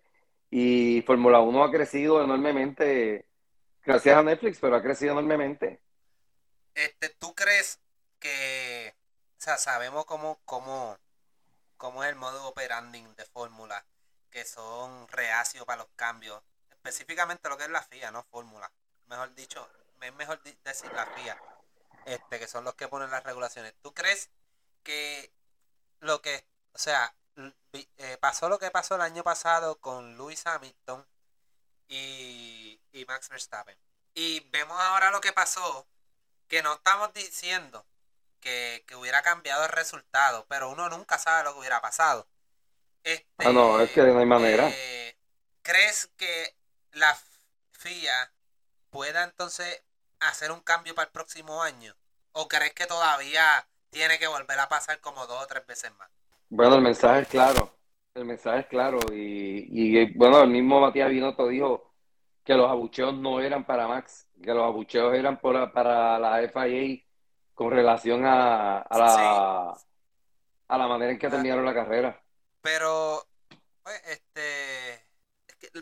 y 0.51 1.03
Fórmula 1.05 1.39
1 1.39 1.63
ha 1.63 1.71
crecido 1.71 2.23
enormemente 2.23 3.25
gracias 3.83 4.17
a 4.17 4.23
Netflix, 4.23 4.59
pero 4.59 4.75
ha 4.75 4.81
crecido 4.81 5.13
enormemente. 5.13 5.79
Este, 6.73 7.09
¿Tú 7.09 7.33
crees 7.33 7.79
que, 8.19 8.95
o 9.37 9.41
sea, 9.41 9.57
sabemos 9.57 10.05
cómo, 10.05 10.39
cómo, 10.45 10.97
cómo 11.77 12.03
es 12.03 12.09
el 12.09 12.15
modo 12.15 12.47
operandi 12.47 13.01
de 13.15 13.25
fórmula, 13.25 13.85
que 14.31 14.45
son 14.45 15.07
reacios 15.07 15.65
para 15.65 15.83
los 15.83 15.91
cambios, 15.95 16.41
específicamente 16.69 17.49
lo 17.49 17.57
que 17.57 17.63
es 17.63 17.69
la 17.69 17.81
FIA, 17.81 18.11
no 18.11 18.23
fórmula, 18.23 18.71
mejor 19.07 19.33
dicho, 19.35 19.67
es 20.01 20.13
mejor 20.13 20.41
decir 20.41 20.91
la 20.93 21.05
FIA, 21.07 21.41
este, 22.05 22.39
que 22.39 22.47
son 22.47 22.63
los 22.63 22.75
que 22.75 22.87
ponen 22.87 23.11
las 23.11 23.23
regulaciones. 23.23 23.73
¿Tú 23.81 23.93
crees 23.93 24.29
que 24.83 25.31
lo 25.99 26.21
que, 26.21 26.45
o 26.73 26.77
sea, 26.77 27.13
eh, 27.73 28.17
pasó 28.19 28.49
lo 28.49 28.59
que 28.59 28.71
pasó 28.71 28.95
el 28.95 29.01
año 29.01 29.23
pasado 29.23 29.79
con 29.79 30.17
Lewis 30.17 30.45
Hamilton 30.45 31.05
y, 31.87 32.79
y 32.91 33.05
Max 33.05 33.29
Verstappen? 33.29 33.77
Y 34.13 34.41
vemos 34.51 34.79
ahora 34.79 35.11
lo 35.11 35.21
que 35.21 35.33
pasó, 35.33 35.87
que 36.47 36.63
no 36.63 36.73
estamos 36.73 37.13
diciendo 37.13 37.85
que, 38.39 38.83
hubiera 38.97 39.21
cambiado 39.21 39.63
el 39.63 39.71
resultado, 39.71 40.45
pero 40.49 40.69
uno 40.69 40.89
nunca 40.89 41.17
sabe 41.17 41.43
lo 41.43 41.53
que 41.53 41.59
hubiera 41.59 41.81
pasado. 41.81 42.27
Este, 43.03 43.25
ah, 43.47 43.51
no, 43.51 43.79
es 43.79 43.91
que 43.91 44.01
no 44.01 44.19
hay 44.19 44.25
manera. 44.25 44.69
Eh, 44.69 45.15
¿Crees 45.61 46.11
que 46.17 46.55
la 46.93 47.17
FIA 47.71 48.31
pueda 48.89 49.23
entonces 49.23 49.83
hacer 50.19 50.51
un 50.51 50.61
cambio 50.61 50.95
para 50.95 51.05
el 51.05 51.11
próximo 51.11 51.61
año? 51.61 51.95
¿O 52.33 52.47
crees 52.47 52.73
que 52.73 52.85
todavía 52.85 53.67
tiene 53.89 54.19
que 54.19 54.27
volver 54.27 54.59
a 54.59 54.69
pasar 54.69 54.99
como 54.99 55.25
dos 55.27 55.43
o 55.43 55.47
tres 55.47 55.65
veces 55.65 55.91
más? 55.97 56.09
Bueno, 56.49 56.75
el 56.75 56.81
mensaje 56.81 57.21
es 57.21 57.27
claro. 57.27 57.77
El 58.13 58.25
mensaje 58.25 58.61
es 58.61 58.67
claro. 58.67 58.99
Y, 59.11 59.67
y 59.69 60.13
bueno, 60.15 60.41
el 60.41 60.49
mismo 60.49 60.81
Matías 60.81 61.09
Binotto 61.09 61.47
dijo 61.47 61.93
que 62.43 62.55
los 62.55 62.69
abucheos 62.69 63.13
no 63.13 63.39
eran 63.39 63.65
para 63.65 63.87
Max, 63.87 64.27
que 64.41 64.53
los 64.53 64.63
abucheos 64.63 65.13
eran 65.13 65.39
para 65.39 66.19
la 66.19 66.49
FIA 66.51 67.08
con 67.59 67.71
relación 67.71 68.25
a, 68.25 68.77
a 68.77 68.97
la, 68.97 69.77
a 70.69 70.77
la 70.77 70.87
manera 70.87 71.11
en 71.11 71.19
que 71.19 71.27
terminaron 71.27 71.65
la 71.65 71.73
carrera. 71.73 72.23
Pero, 72.61 73.27
pues, 73.83 74.01
este, 74.05 75.05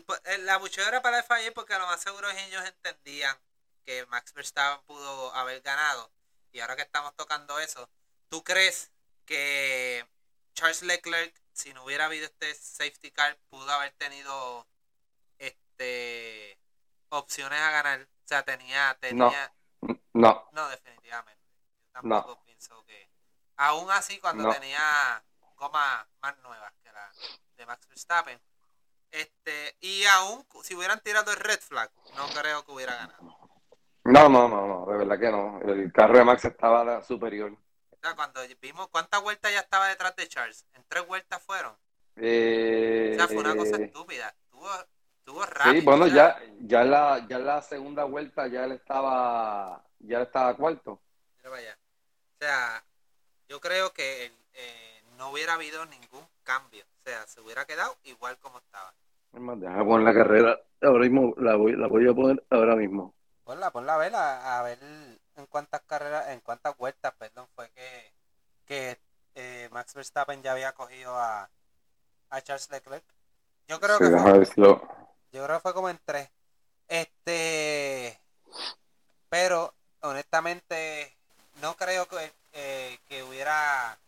pues, 0.04 0.20
la 0.40 0.56
bucheo 0.56 0.88
era 0.88 1.00
para 1.02 1.18
el 1.18 1.22
FIA 1.22 1.54
porque 1.54 1.78
lo 1.78 1.86
más 1.86 2.00
seguro 2.00 2.28
ellos 2.30 2.64
entendían 2.64 3.36
que 3.84 4.04
Max 4.06 4.34
Verstappen 4.34 4.84
pudo 4.86 5.32
haber 5.36 5.60
ganado. 5.60 6.10
Y 6.50 6.58
ahora 6.58 6.74
que 6.74 6.82
estamos 6.82 7.14
tocando 7.14 7.60
eso, 7.60 7.88
¿tú 8.28 8.42
crees 8.42 8.90
que 9.24 10.04
Charles 10.54 10.82
Leclerc, 10.82 11.32
si 11.52 11.72
no 11.74 11.84
hubiera 11.84 12.06
habido 12.06 12.24
este 12.24 12.56
safety 12.56 13.12
car, 13.12 13.38
pudo 13.50 13.70
haber 13.70 13.92
tenido 13.92 14.66
este 15.38 16.58
opciones 17.10 17.60
a 17.60 17.70
ganar? 17.70 18.00
O 18.00 18.26
sea, 18.26 18.42
tenía, 18.44 18.98
tenía... 19.00 19.54
No. 20.12 20.50
No, 20.50 20.68
definitivamente 20.70 21.37
tampoco 22.02 22.42
pienso 22.44 22.84
que. 22.84 23.08
Aún 23.56 23.90
así, 23.90 24.20
cuando 24.20 24.48
tenía 24.50 25.22
goma 25.56 26.06
más 26.22 26.38
nuevas 26.38 26.72
que 26.82 26.92
la 26.92 27.10
de 27.56 27.66
Max 27.66 27.86
Verstappen. 27.88 28.40
Este, 29.10 29.76
y 29.80 30.04
aún 30.04 30.46
si 30.62 30.74
hubieran 30.74 31.00
tirado 31.00 31.30
el 31.32 31.38
red 31.38 31.58
flag, 31.60 31.90
no 32.16 32.26
creo 32.28 32.64
que 32.64 32.72
hubiera 32.72 32.94
ganado. 32.94 33.38
No, 34.04 34.28
no, 34.28 34.48
no, 34.48 34.66
no, 34.66 34.86
de 34.90 34.98
verdad 34.98 35.18
que 35.18 35.30
no. 35.30 35.60
El 35.62 35.92
carro 35.92 36.18
de 36.18 36.24
Max 36.24 36.44
estaba 36.44 37.02
superior. 37.02 37.56
cuando 38.16 38.40
vimos 38.60 38.88
cuántas 38.88 39.22
vueltas 39.22 39.52
ya 39.52 39.60
estaba 39.60 39.88
detrás 39.88 40.14
de 40.16 40.28
Charles, 40.28 40.66
en 40.74 40.84
tres 40.88 41.06
vueltas 41.06 41.42
fueron. 41.42 41.76
Eh, 42.16 43.12
o 43.12 43.16
sea, 43.16 43.26
fue 43.28 43.38
una 43.38 43.56
cosa 43.56 43.76
estúpida. 43.76 44.28
Estuvo, 44.28 44.68
estuvo 45.18 45.46
rápido. 45.46 45.74
Sí, 45.74 45.80
bueno, 45.82 46.06
ya, 46.06 46.38
ya, 46.60 46.84
la, 46.84 47.26
ya 47.28 47.38
la 47.38 47.62
segunda 47.62 48.04
vuelta 48.04 48.46
ya 48.48 48.64
él 48.64 48.72
estaba, 48.72 49.84
ya 49.98 50.22
estaba 50.22 50.56
cuarto. 50.56 51.00
O 52.40 52.44
sea, 52.44 52.84
yo 53.48 53.60
creo 53.60 53.92
que 53.92 54.26
eh, 54.54 55.02
no 55.16 55.30
hubiera 55.30 55.54
habido 55.54 55.84
ningún 55.86 56.24
cambio. 56.44 56.84
O 56.84 57.02
sea, 57.04 57.26
se 57.26 57.40
hubiera 57.40 57.64
quedado 57.64 57.96
igual 58.04 58.38
como 58.38 58.58
estaba. 58.58 58.94
Es 59.32 59.40
más, 59.40 59.58
deja 59.60 59.84
poner 59.84 60.06
la 60.06 60.14
carrera. 60.14 60.60
Ahora 60.80 61.00
mismo 61.00 61.34
la 61.36 61.56
voy, 61.56 61.72
la 61.72 61.88
voy 61.88 62.08
a 62.08 62.14
poner 62.14 62.44
ahora 62.50 62.76
mismo. 62.76 63.12
Ponla, 63.42 63.72
ponla 63.72 63.94
a 63.94 63.98
ver, 63.98 64.14
a, 64.14 64.62
ver 64.62 64.78
en 64.82 65.46
cuántas 65.46 65.80
carreras, 65.82 66.28
en 66.28 66.40
cuántas 66.40 66.76
vueltas, 66.76 67.12
perdón, 67.18 67.48
fue 67.56 67.70
que, 67.70 68.12
que 68.66 69.00
eh, 69.34 69.68
Max 69.72 69.94
Verstappen 69.94 70.40
ya 70.42 70.52
había 70.52 70.72
cogido 70.72 71.16
a, 71.16 71.50
a 72.30 72.40
Charles 72.42 72.70
Leclerc. 72.70 73.04
Yo 73.66 73.80
creo 73.80 73.98
que 73.98 74.10
fue, 74.10 74.46
yo 75.32 75.44
creo 75.44 75.56
que 75.56 75.60
fue 75.60 75.74
como 75.74 75.88
en 75.88 75.98
tres. 76.04 76.30
Este, 76.86 78.20
pero 79.28 79.74
honestamente 80.00 80.87
no 81.60 81.76
creo 81.76 82.06
que, 82.08 82.32
eh, 82.52 82.98
que 83.08 83.22
hubiera 83.22 83.98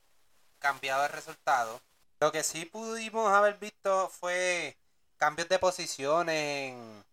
cambiado 0.58 1.04
el 1.04 1.12
resultado. 1.12 1.80
Lo 2.20 2.32
que 2.32 2.42
sí 2.42 2.64
pudimos 2.66 3.32
haber 3.32 3.58
visto 3.58 4.08
fue 4.08 4.76
cambios 5.16 5.48
de 5.48 5.58
posiciones 5.58 6.72
en, 6.72 7.04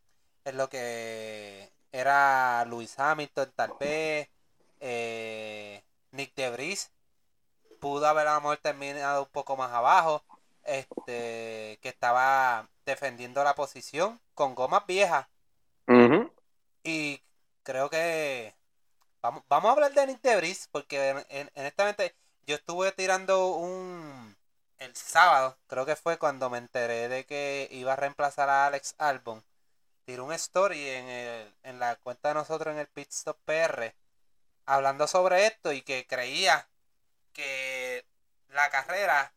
en 0.46 0.58
lo 0.58 0.70
que 0.70 1.70
era 1.92 2.66
Luis 2.66 3.00
Hamilton 3.00 3.52
tal 3.56 3.74
vez, 3.80 4.30
eh, 4.80 5.84
Nick 6.12 6.36
Debris 6.36 6.92
pudo 7.80 8.08
haber 8.08 8.28
a 8.28 8.58
terminado 8.58 9.24
un 9.24 9.30
poco 9.30 9.56
más 9.56 9.72
abajo, 9.72 10.24
este 10.64 11.80
que 11.82 11.90
estaba 11.90 12.68
defendiendo 12.86 13.44
la 13.44 13.56
posición 13.56 14.20
con 14.34 14.56
gomas 14.56 14.86
viejas. 14.86 15.28
Y 16.84 17.22
creo 17.64 17.90
que 17.90 18.54
Vamos, 19.22 19.44
vamos 19.50 19.70
a 19.70 19.74
hablar 19.74 19.94
de 19.94 20.08
Nick 20.08 20.22
Debris, 20.22 20.70
porque 20.72 21.26
en, 21.30 21.52
honestamente 21.56 22.16
yo 22.46 22.56
estuve 22.56 22.92
tirando 22.92 23.48
un... 23.56 24.36
El 24.78 24.96
sábado, 24.96 25.58
creo 25.68 25.86
que 25.86 25.96
fue 25.96 26.20
cuando 26.20 26.50
me 26.50 26.60
enteré 26.60 27.10
de 27.10 27.26
que 27.26 27.68
iba 27.72 27.94
a 27.94 27.96
reemplazar 27.96 28.48
a 28.50 28.68
Alex 28.68 28.96
Albon. 29.00 29.44
Tiré 30.06 30.22
un 30.22 30.34
story 30.34 30.88
en, 30.90 31.10
el, 31.10 31.56
en 31.64 31.80
la 31.80 31.96
cuenta 31.98 32.30
de 32.30 32.36
nosotros 32.36 32.74
en 32.74 32.80
el 32.80 32.88
Pitstop 32.88 33.38
PR 33.46 33.96
hablando 34.68 35.08
sobre 35.08 35.48
esto 35.48 35.72
y 35.74 35.82
que 35.82 36.06
creía 36.06 36.70
que 37.34 38.06
la 38.50 38.70
carrera 38.70 39.34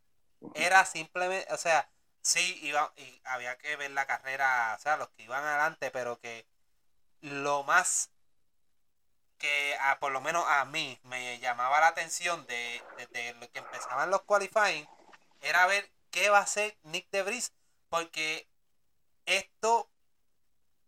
era 0.55 0.85
simplemente, 0.85 1.53
o 1.53 1.57
sea, 1.57 1.89
sí 2.23 2.59
iba 2.63 2.93
y 2.97 3.21
había 3.25 3.57
que 3.59 3.77
ver 3.77 3.93
la 3.93 4.07
carrera, 4.07 4.75
o 4.79 4.83
sea, 4.83 4.97
los 4.97 5.09
que 5.11 5.23
iban 5.25 5.45
adelante, 5.45 5.91
pero 5.91 6.21
que 6.21 6.47
lo 7.23 7.63
más 7.65 8.11
que 9.41 9.75
a, 9.81 9.99
por 9.99 10.13
lo 10.13 10.21
menos 10.21 10.45
a 10.47 10.65
mí 10.67 11.01
me 11.05 11.41
llamaba 11.41 11.81
la 11.81 11.89
atención 11.89 12.47
de, 12.47 12.81
lo 13.41 13.51
que 13.51 13.59
empezaban 13.59 14.11
los 14.11 14.23
qualifying 14.23 14.87
era 15.41 15.67
ver 15.67 15.91
qué 16.11 16.31
va 16.31 16.39
a 16.39 16.43
hacer 16.43 16.77
Nick 16.85 17.11
DeVries 17.11 17.53
porque 17.89 18.47
esto 19.27 19.89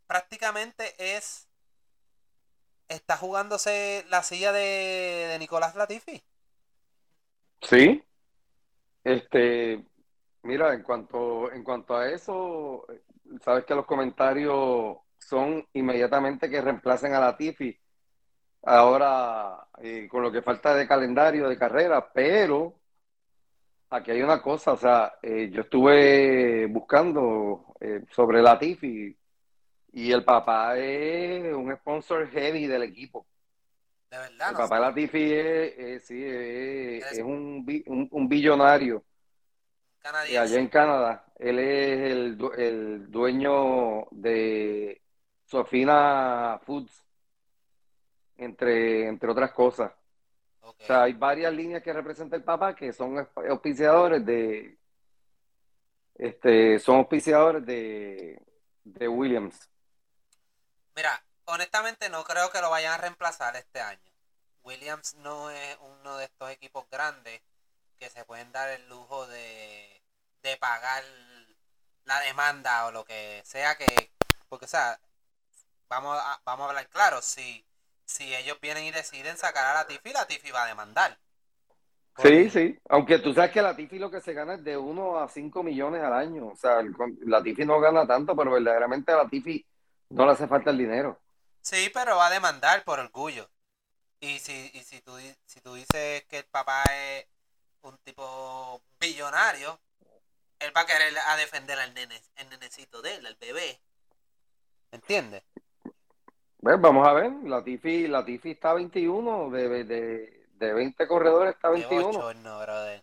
prácticamente 0.06 0.94
es 1.16 1.49
está 2.88 3.16
jugándose 3.16 4.04
la 4.11 4.23
silla 4.23 4.52
de, 4.52 5.28
de 5.30 5.38
Nicolás 5.38 5.75
Latifi. 5.75 6.23
Sí. 7.62 8.04
Este, 9.02 9.82
mira, 10.42 10.75
en 10.75 10.82
cuanto 10.82 11.50
en 11.50 11.64
cuanto 11.64 11.97
a 11.97 12.11
eso, 12.11 12.87
sabes 13.42 13.64
que 13.64 13.75
los 13.75 13.87
comentarios 13.87 14.99
son 15.18 15.66
inmediatamente 15.73 16.50
que 16.50 16.61
reemplacen 16.61 17.14
a 17.14 17.21
Latifi 17.21 17.81
ahora 18.62 19.66
eh, 19.78 20.07
con 20.09 20.23
lo 20.23 20.31
que 20.31 20.42
falta 20.42 20.75
de 20.75 20.87
calendario 20.87 21.49
de 21.49 21.59
carrera, 21.59 22.12
pero 22.12 22.78
aquí 23.90 24.11
hay 24.11 24.23
una 24.23 24.40
cosa, 24.40 24.73
o 24.73 24.76
sea, 24.76 25.14
eh, 25.23 25.50
yo 25.52 25.62
estuve 25.62 26.66
buscando 26.66 27.75
eh, 27.81 28.04
sobre 28.11 28.40
la 28.40 28.59
Tifi 28.59 29.16
y 29.92 30.12
el 30.12 30.25
papá 30.25 30.78
es 30.78 31.52
un 31.52 31.75
sponsor 31.76 32.28
heavy 32.31 32.66
del 32.66 32.85
equipo. 32.85 33.26
De 34.11 34.19
verdad. 34.19 34.50
El 34.50 34.57
papá 34.57 34.76
de 34.76 34.81
la 34.81 34.95
Tifi 34.95 35.33
es, 35.33 36.04
sí, 36.04 36.23
es, 36.25 37.19
un, 37.19 37.64
un, 38.11 38.28
billonario. 38.28 39.04
canadiense. 39.99 40.38
allá 40.38 40.59
en 40.59 40.69
Canadá. 40.69 41.25
Él 41.38 41.59
es 41.59 42.12
el, 42.12 42.38
el 42.59 43.11
dueño 43.11 44.07
de 44.11 45.02
Sofina 45.45 46.61
Foods, 46.64 47.02
entre, 48.42 49.06
entre 49.06 49.30
otras 49.30 49.52
cosas. 49.52 49.92
O 50.61 50.75
sea, 50.78 51.02
hay 51.02 51.12
varias 51.12 51.52
líneas 51.52 51.82
que 51.82 51.92
representa 51.92 52.37
el 52.37 52.44
papá 52.44 52.75
que 52.75 52.92
son 52.92 53.28
auspiciadores 53.49 54.25
de, 54.25 54.78
este, 56.14 56.78
son 56.78 56.96
auspiciadores 56.99 57.64
de, 57.66 58.40
de 58.84 59.08
Williams. 59.08 59.68
Mira, 60.94 61.25
honestamente 61.46 62.08
no 62.11 62.25
creo 62.25 62.50
que 62.50 62.61
lo 62.61 62.70
vayan 62.70 62.94
a 62.94 62.99
reemplazar 62.99 63.56
este 63.56 63.80
año. 63.80 64.11
Williams 64.62 65.14
no 65.16 65.50
es 65.50 65.76
uno 65.80 66.16
de 66.16 66.26
estos 66.26 66.50
equipos 66.50 66.88
grandes 66.90 67.40
que 67.99 68.11
se 68.11 68.25
pueden 68.25 68.52
dar 68.52 68.68
el 68.70 68.88
lujo 68.88 69.26
de, 69.26 70.02
de 70.42 70.56
pagar 70.56 71.02
la 72.04 72.20
demanda 72.20 72.87
o 72.87 72.92
lo 72.92 73.04
que 73.04 73.42
sea 73.44 73.76
que... 73.76 73.87
Porque, 74.49 74.66
o 74.66 74.68
sea, 74.68 75.00
vamos 75.88 76.18
a, 76.20 76.40
vamos 76.44 76.66
a 76.66 76.68
hablar 76.70 76.88
claro, 76.88 77.22
si, 77.22 77.64
si 78.04 78.35
ellos 78.35 78.59
vienen 78.61 78.85
y 78.85 78.90
deciden 78.90 79.37
sacar 79.37 79.66
a 79.66 79.75
la 79.75 79.87
Tifi, 79.87 80.12
la 80.12 80.26
Tifi 80.26 80.50
va 80.50 80.64
a 80.64 80.68
demandar. 80.68 81.18
Sí, 82.16 82.50
sí. 82.50 82.78
Aunque 82.88 83.18
tú 83.18 83.32
sabes 83.32 83.50
que 83.52 83.62
la 83.62 83.75
Tifi 83.75 83.99
lo 83.99 84.11
que 84.11 84.21
se 84.21 84.35
gana 84.35 84.54
es 84.54 84.64
de 84.64 84.76
1 84.76 85.18
a 85.18 85.28
5 85.28 85.62
millones 85.62 86.02
al 86.02 86.12
año. 86.12 86.49
O 86.49 86.56
sea, 86.56 86.80
el- 86.80 86.94
la 87.26 87.42
Tifi 87.42 87.64
no 87.64 87.80
gana 87.80 88.06
tanto, 88.06 88.37
pero 88.37 88.50
verdaderamente 88.52 89.12
a 89.12 89.16
la 89.16 89.28
Tifi 89.28 89.64
no 90.11 90.26
le 90.26 90.32
hace 90.32 90.47
falta 90.47 90.71
el 90.71 90.78
dinero. 90.78 91.18
Sí, 91.61 91.90
pero 91.92 92.16
va 92.16 92.26
a 92.26 92.30
demandar 92.30 92.85
por 92.85 92.99
orgullo. 93.00 93.49
Y 94.21 94.38
si, 94.38 94.71
y 94.75 94.80
si 94.85 95.00
tú, 95.00 95.16
si 95.47 95.61
tú 95.61 95.75
dices 95.75 96.25
que 96.25 96.38
el 96.38 96.44
papá 96.44 96.82
es 96.94 97.26
un 97.82 97.97
tipo 97.99 98.82
billonario, 99.00 99.80
él 100.61 100.73
va 100.76 100.82
a 100.82 100.87
querer 100.87 101.14
a 101.26 101.37
defender 101.37 101.78
al 101.78 101.94
nene, 101.94 102.21
el 102.37 102.49
nenecito 102.50 103.02
de 103.02 103.16
él, 103.16 103.26
al 103.26 103.37
bebé. 103.37 103.80
¿Entiendes? 104.92 105.42
Pues 106.62 106.81
vamos 106.81 107.09
a 107.09 107.12
ver, 107.12 107.33
la 107.42 107.64
Tifi, 107.64 108.07
la 108.07 108.25
Tifi 108.25 108.52
está 108.52 108.71
a 108.71 108.75
21, 108.75 109.50
de, 109.50 109.83
de, 109.83 110.47
de 110.54 110.73
20 110.73 111.09
corredores 111.09 111.57
está 111.57 111.69
a 111.69 111.73
Qué 111.73 111.81
21. 111.81 112.04
bochorno, 112.04 112.61
brother. 112.61 113.02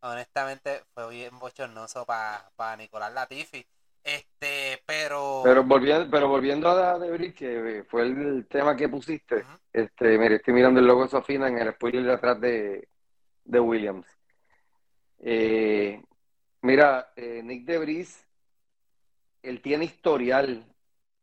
Honestamente, 0.00 0.82
fue 0.92 1.08
bien 1.08 1.38
bochornoso 1.38 2.04
para 2.04 2.76
Nicolás 2.76 3.14
Latifi. 3.14 3.64
Este, 4.04 4.82
pero... 4.84 5.40
Pero 5.42 5.64
volviendo, 5.64 6.10
pero 6.10 6.28
volviendo 6.28 6.68
a 6.68 6.98
Debris, 6.98 7.34
que 7.34 7.82
fue 7.88 8.02
el 8.02 8.46
tema 8.46 8.76
que 8.76 8.90
pusiste, 8.90 9.42
este, 9.72 10.18
mire, 10.18 10.34
estoy 10.34 10.52
mirando 10.52 10.78
el 10.78 10.86
logo 10.86 11.04
de 11.04 11.08
Sofina 11.08 11.48
en 11.48 11.56
el 11.56 11.72
spoiler 11.72 12.04
de 12.04 12.12
atrás 12.12 12.38
de, 12.42 12.88
de 13.44 13.60
Williams. 13.60 14.06
Eh, 15.20 16.02
mira, 16.60 17.10
eh, 17.16 17.40
Nick 17.42 17.64
Debris, 17.64 18.28
él 19.40 19.62
tiene 19.62 19.86
historial, 19.86 20.66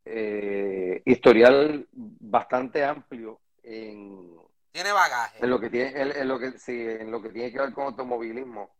eh, 0.06 1.02
historial 1.06 1.88
bastante 1.92 2.84
amplio 2.84 3.40
en, 3.64 4.36
Tiene 4.72 4.92
bagaje. 4.92 5.44
en 5.44 5.50
lo 5.50 5.60
que 5.60 5.70
tiene, 5.70 6.02
en, 6.02 6.12
en 6.16 6.28
lo 6.28 6.40
que, 6.40 6.52
sí, 6.58 6.74
en 6.82 7.12
lo 7.12 7.22
que 7.22 7.30
tiene 7.30 7.52
que 7.52 7.60
ver 7.60 7.74
con 7.74 7.86
automovilismo. 7.86 8.76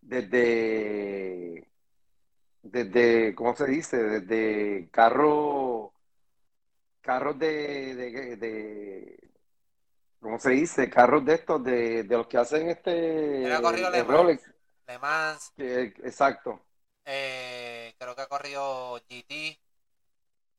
Desde, 0.00 1.66
desde, 2.62 3.34
¿cómo 3.34 3.56
se 3.56 3.66
dice? 3.66 3.96
Desde 3.96 4.88
carro, 4.90 5.94
carros 7.00 7.38
de, 7.38 7.94
de, 7.94 8.36
de- 8.36 9.30
¿cómo 10.20 10.38
se 10.38 10.50
dice? 10.50 10.90
Carros 10.90 11.24
de 11.24 11.34
estos, 11.34 11.64
de, 11.64 12.02
de 12.04 12.16
los 12.16 12.26
que 12.26 12.36
hacen 12.38 12.68
este, 12.68 13.44
Él 13.46 13.52
ha 13.52 13.62
corrido 13.62 13.86
el 13.88 13.92
Le 13.94 14.04
Mans. 14.04 14.10
Rolex. 14.10 14.50
Le 14.86 14.98
Mans, 14.98 15.52
Que- 15.56 15.94
exacto. 16.04 16.60
eh, 17.06 17.94
creo 17.98 18.14
que 18.14 18.22
ha 18.22 18.26
corrido 18.26 18.96
GT. 19.08 19.58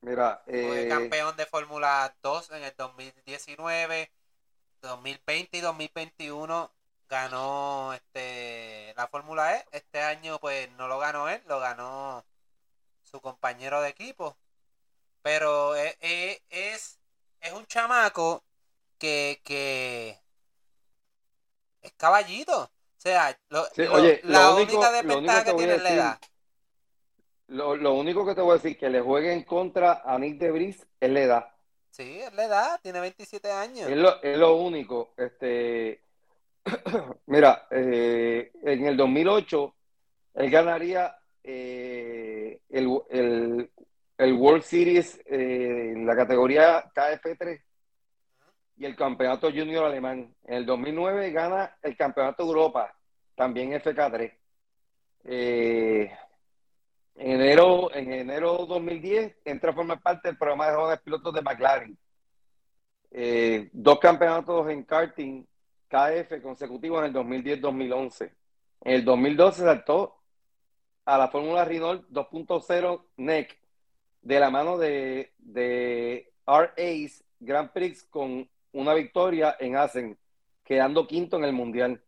Mira, 0.06 0.40
Fue 0.44 0.84
eh, 0.84 0.88
campeón 0.88 1.36
de 1.36 1.46
Fórmula 1.46 2.14
2 2.22 2.50
en 2.52 2.62
el 2.62 2.72
2019, 2.76 4.12
2020 4.80 5.56
y 5.58 5.60
2021 5.60 6.72
ganó 7.08 7.92
este 7.92 8.94
la 8.96 9.08
Fórmula 9.08 9.56
E. 9.56 9.66
Este 9.72 10.00
año 10.00 10.38
pues 10.38 10.70
no 10.72 10.86
lo 10.86 11.00
ganó 11.00 11.28
él, 11.28 11.42
lo 11.48 11.58
ganó 11.58 12.24
su 13.02 13.20
compañero 13.20 13.80
de 13.80 13.88
equipo. 13.88 14.36
Pero 15.22 15.74
es, 15.74 15.96
es, 16.00 16.40
es, 16.50 16.98
es 17.40 17.52
un 17.52 17.66
chamaco 17.66 18.44
que, 18.98 19.40
que 19.42 20.20
es 21.82 21.92
caballito. 21.96 22.62
O 22.62 22.70
sea, 23.00 23.36
lo- 23.48 23.66
Sí, 23.74 23.82
lo- 23.82 23.94
oye, 23.94 24.20
la 24.22 24.50
única 24.54 24.92
desventaja 24.92 25.44
que 25.44 25.52
tiene 25.54 25.74
es 25.74 25.82
la 25.82 25.90
edad. 25.94 26.20
Lo, 27.48 27.76
lo 27.76 27.94
único 27.94 28.26
que 28.26 28.34
te 28.34 28.40
voy 28.40 28.52
a 28.52 28.54
decir 28.60 28.76
que 28.78 28.90
le 28.90 29.00
juegue 29.00 29.32
en 29.32 29.42
contra 29.44 30.02
a 30.04 30.18
Nick 30.18 30.38
Debris 30.38 30.86
es 31.00 31.10
la 31.10 31.20
edad. 31.20 31.46
Sí, 31.90 32.20
es 32.20 32.32
la 32.34 32.44
edad, 32.44 32.80
tiene 32.82 33.00
27 33.00 33.50
años. 33.50 33.88
Es 33.88 33.96
lo, 33.96 34.22
es 34.22 34.36
lo 34.36 34.56
único. 34.56 35.14
Este, 35.16 36.02
mira, 37.26 37.66
eh, 37.70 38.52
en 38.62 38.86
el 38.86 38.96
2008 38.96 39.74
él 40.34 40.50
ganaría 40.50 41.16
eh, 41.42 42.60
el, 42.68 42.98
el- 43.10 43.70
el 44.18 44.32
World 44.32 44.62
Series 44.62 45.20
eh, 45.26 45.92
en 45.94 46.06
la 46.06 46.16
categoría 46.16 46.90
KF3 46.94 47.62
y 48.78 48.84
el 48.86 48.96
campeonato 48.96 49.48
junior 49.50 49.84
alemán. 49.84 50.34
En 50.44 50.54
el 50.54 50.64
2009 50.66 51.30
gana 51.32 51.76
el 51.82 51.94
campeonato 51.98 52.42
de 52.44 52.48
Europa, 52.48 52.94
también 53.34 53.72
FK3. 53.72 54.32
Eh, 55.24 56.10
en 57.18 57.40
enero, 57.40 57.92
en 57.94 58.12
enero 58.12 58.66
2010 58.66 59.36
entra 59.44 59.70
a 59.70 59.74
formar 59.74 60.00
parte 60.00 60.28
del 60.28 60.36
programa 60.36 60.68
de 60.68 60.76
jóvenes 60.76 61.00
pilotos 61.00 61.34
de 61.34 61.42
McLaren. 61.42 61.98
Eh, 63.10 63.70
dos 63.72 63.98
campeonatos 63.98 64.68
en 64.68 64.84
karting 64.84 65.44
KF 65.88 66.42
consecutivos 66.42 67.00
en 67.00 67.06
el 67.06 67.12
2010-2011. 67.14 68.32
En 68.82 68.94
el 68.94 69.04
2012 69.04 69.62
saltó 69.62 70.16
a 71.06 71.16
la 71.16 71.28
Fórmula 71.28 71.64
Renault 71.64 72.06
2.0 72.10 73.04
NEC 73.16 73.58
de 74.20 74.40
la 74.40 74.50
mano 74.50 74.76
de, 74.76 75.32
de 75.38 76.32
R-Ace 76.46 77.24
Grand 77.40 77.70
Prix 77.70 78.02
con 78.04 78.48
una 78.72 78.92
victoria 78.92 79.56
en 79.58 79.76
Assen, 79.76 80.18
quedando 80.64 81.06
quinto 81.06 81.36
en 81.36 81.44
el 81.44 81.52
Mundial. 81.52 82.02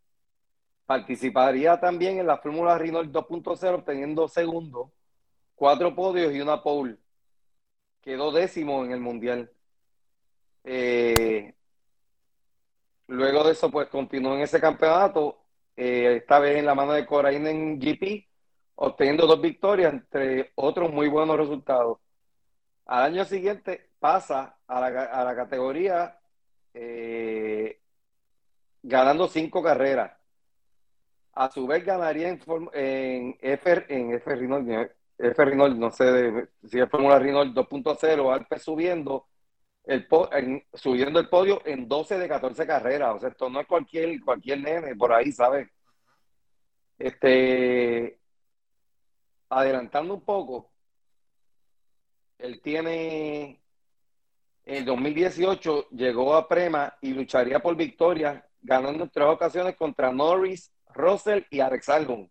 Participaría 0.84 1.78
también 1.80 2.18
en 2.18 2.26
la 2.26 2.38
Fórmula 2.38 2.76
Renault 2.76 3.10
2.0 3.10 3.74
obteniendo 3.74 4.28
segundo, 4.28 4.92
cuatro 5.58 5.94
podios 5.94 6.32
y 6.32 6.40
una 6.40 6.62
pole. 6.62 6.96
Quedó 8.00 8.32
décimo 8.32 8.84
en 8.84 8.92
el 8.92 9.00
Mundial. 9.00 9.50
Eh, 10.64 11.54
luego 13.08 13.44
de 13.44 13.52
eso, 13.52 13.70
pues 13.70 13.88
continuó 13.88 14.34
en 14.34 14.42
ese 14.42 14.60
campeonato, 14.60 15.44
eh, 15.76 16.16
esta 16.18 16.38
vez 16.38 16.58
en 16.58 16.66
la 16.66 16.74
mano 16.74 16.92
de 16.92 17.06
Corainen 17.06 17.78
GP, 17.78 18.28
obteniendo 18.76 19.26
dos 19.26 19.40
victorias, 19.40 19.92
entre 19.92 20.52
otros 20.54 20.92
muy 20.92 21.08
buenos 21.08 21.36
resultados. 21.36 21.98
Al 22.86 23.04
año 23.04 23.24
siguiente 23.24 23.90
pasa 23.98 24.58
a 24.66 24.80
la, 24.80 25.02
a 25.04 25.24
la 25.24 25.36
categoría 25.36 26.18
eh, 26.74 27.80
ganando 28.82 29.28
cinco 29.28 29.62
carreras. 29.62 30.12
A 31.32 31.50
su 31.50 31.66
vez 31.66 31.84
ganaría 31.84 32.28
en, 32.28 32.40
en 32.72 33.38
en 33.40 34.12
F 34.12 34.34
Renault, 34.36 34.90
F 35.18 35.44
Renault, 35.44 35.76
no 35.76 35.90
sé 35.90 36.04
de- 36.04 36.48
si 36.68 36.78
es 36.78 36.88
Fórmula 36.88 37.18
Renault 37.18 37.52
2.0, 37.54 38.32
Alpes 38.32 38.62
subiendo 38.62 39.26
el 39.84 40.06
en- 40.32 40.64
subiendo 40.74 41.18
el 41.18 41.28
podio 41.28 41.60
en 41.64 41.88
12 41.88 42.18
de 42.18 42.28
14 42.28 42.66
carreras. 42.66 43.16
O 43.16 43.20
sea, 43.20 43.30
esto 43.30 43.48
no 43.50 43.60
es 43.60 43.66
cualquier, 43.66 44.20
cualquier 44.22 44.60
nene 44.60 44.94
por 44.96 45.12
ahí, 45.12 45.32
¿sabes? 45.32 45.68
Este, 46.98 48.18
adelantando 49.48 50.14
un 50.14 50.24
poco, 50.24 50.70
él 52.38 52.60
tiene, 52.60 53.62
en 54.64 54.74
el 54.76 54.84
2018 54.84 55.88
llegó 55.90 56.34
a 56.34 56.46
Prema 56.48 56.96
y 57.00 57.12
lucharía 57.14 57.60
por 57.60 57.74
victoria, 57.76 58.44
ganando 58.60 59.04
en 59.04 59.10
tres 59.10 59.26
ocasiones 59.26 59.76
contra 59.76 60.12
Norris, 60.12 60.72
Russell 60.94 61.44
y 61.50 61.60
Alex 61.60 61.88
Albon. 61.88 62.30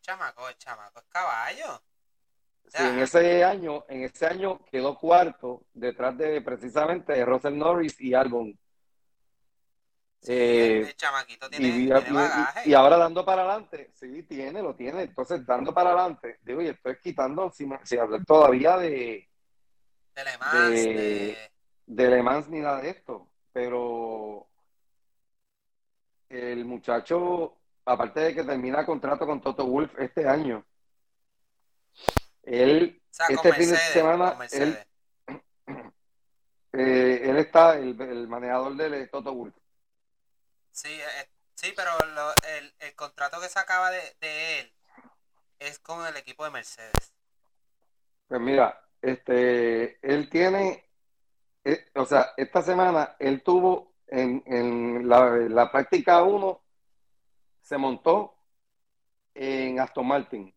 Es 0.00 0.06
chamaco, 0.06 0.48
es 0.48 0.56
chamaco, 0.56 0.98
es 0.98 1.04
caballo. 1.10 1.82
Sí, 2.68 2.78
en 2.78 2.98
ese 3.00 3.44
año, 3.44 3.84
en 3.86 4.04
ese 4.04 4.26
año 4.26 4.64
quedó 4.64 4.96
cuarto 4.96 5.66
detrás 5.74 6.16
de 6.16 6.40
precisamente 6.40 7.12
de 7.12 7.24
Russell 7.26 7.58
Norris 7.58 8.00
y 8.00 8.14
Albon. 8.14 8.58
Sí, 10.22 10.32
Eh, 10.32 10.78
el, 10.88 10.96
chamaquito 10.96 11.50
tiene, 11.50 11.66
Y, 11.66 11.86
tiene 11.86 12.12
bagaje. 12.12 12.70
y 12.70 12.74
ahora 12.74 12.96
dando 12.96 13.24
para 13.26 13.42
adelante, 13.42 13.90
sí, 13.94 14.22
tiene, 14.22 14.62
lo 14.62 14.74
tiene. 14.74 15.02
Entonces, 15.02 15.44
dando 15.44 15.74
para 15.74 15.90
adelante, 15.90 16.38
digo, 16.42 16.62
y 16.62 16.68
estoy 16.68 16.98
quitando, 16.98 17.50
si, 17.50 17.68
si 17.84 17.98
hablar 17.98 18.24
todavía 18.24 18.78
de, 18.78 19.28
de 20.14 20.24
Le 20.24 20.38
Mans, 20.38 20.54
de- 20.54 20.92
de- 20.94 21.50
de 21.86 22.08
Le 22.08 22.22
Mans 22.22 22.48
ni 22.48 22.60
nada 22.60 22.80
de 22.80 22.90
esto, 22.90 23.28
pero 23.52 24.46
el 26.30 26.64
muchacho 26.64 27.59
aparte 27.90 28.20
de 28.20 28.34
que 28.34 28.44
termina 28.44 28.86
contrato 28.86 29.26
con 29.26 29.40
Toto 29.40 29.66
Wolf 29.66 29.92
este 29.98 30.28
año, 30.28 30.64
él, 32.42 33.00
O 33.10 33.14
sea, 33.14 33.26
con 33.26 33.36
este 33.36 33.52
fin 33.52 33.70
de 33.70 33.76
semana, 33.78 34.38
eh, 36.72 37.20
él 37.24 37.36
está, 37.36 37.76
el, 37.76 38.00
el 38.00 38.28
manejador 38.28 38.76
de 38.76 39.06
Toto 39.08 39.34
Wolf. 39.34 39.54
Sí, 40.72 40.88
eh, 40.92 41.28
sí, 41.54 41.72
pero 41.74 41.90
lo- 42.14 42.32
el, 42.56 42.72
el 42.78 42.94
contrato 42.94 43.40
que 43.40 43.48
se 43.48 43.58
acaba 43.58 43.90
de, 43.90 44.00
de 44.20 44.60
él 44.60 44.72
es 45.58 45.78
con 45.80 46.06
el 46.06 46.16
equipo 46.16 46.44
de 46.44 46.50
Mercedes. 46.50 47.12
Pues 48.28 48.40
mira, 48.40 48.80
este, 49.02 49.98
él 50.06 50.30
tiene, 50.30 50.88
eh, 51.64 51.86
o 51.96 52.06
sea, 52.06 52.32
esta 52.36 52.62
semana 52.62 53.16
él 53.18 53.42
tuvo 53.42 53.94
en, 54.06 54.42
en 54.46 55.08
la, 55.08 55.30
la 55.36 55.70
práctica 55.72 56.22
1, 56.22 56.62
se 57.70 57.78
montó 57.78 58.34
en 59.32 59.78
Aston 59.78 60.04
Martin. 60.04 60.52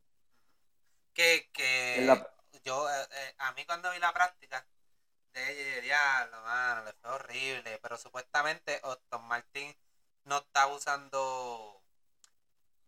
Que, 1.14 1.48
que 1.54 2.00
En 2.00 2.08
la- 2.08 2.28
yo, 2.66 2.90
eh, 2.90 3.08
eh, 3.12 3.36
a 3.38 3.52
mí 3.52 3.64
cuando 3.66 3.92
vi 3.92 4.00
la 4.00 4.12
práctica, 4.12 4.66
de 5.32 5.82
diablo, 5.82 6.42
mano, 6.42 6.86
le 6.86 6.94
fue 6.94 7.12
horrible, 7.12 7.78
pero 7.84 7.98
supuestamente 7.98 8.82
Aston 8.84 9.28
Martin 9.28 9.76
no 10.26 10.38
estaba 10.38 10.74
usando 10.74 11.84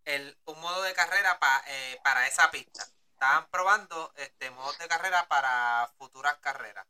el, 0.05 0.35
un 0.45 0.59
modo 0.59 0.81
de 0.81 0.93
carrera 0.93 1.38
pa- 1.39 1.63
eh, 1.67 1.99
para 2.03 2.25
esa 2.25 2.49
pista. 2.49 2.83
Estaban 3.13 3.47
probando 3.51 4.11
este 4.15 4.49
modos 4.49 4.75
de 4.79 4.88
carrera 4.88 5.27
para 5.27 5.88
futuras 5.99 6.35
carreras. 6.39 6.88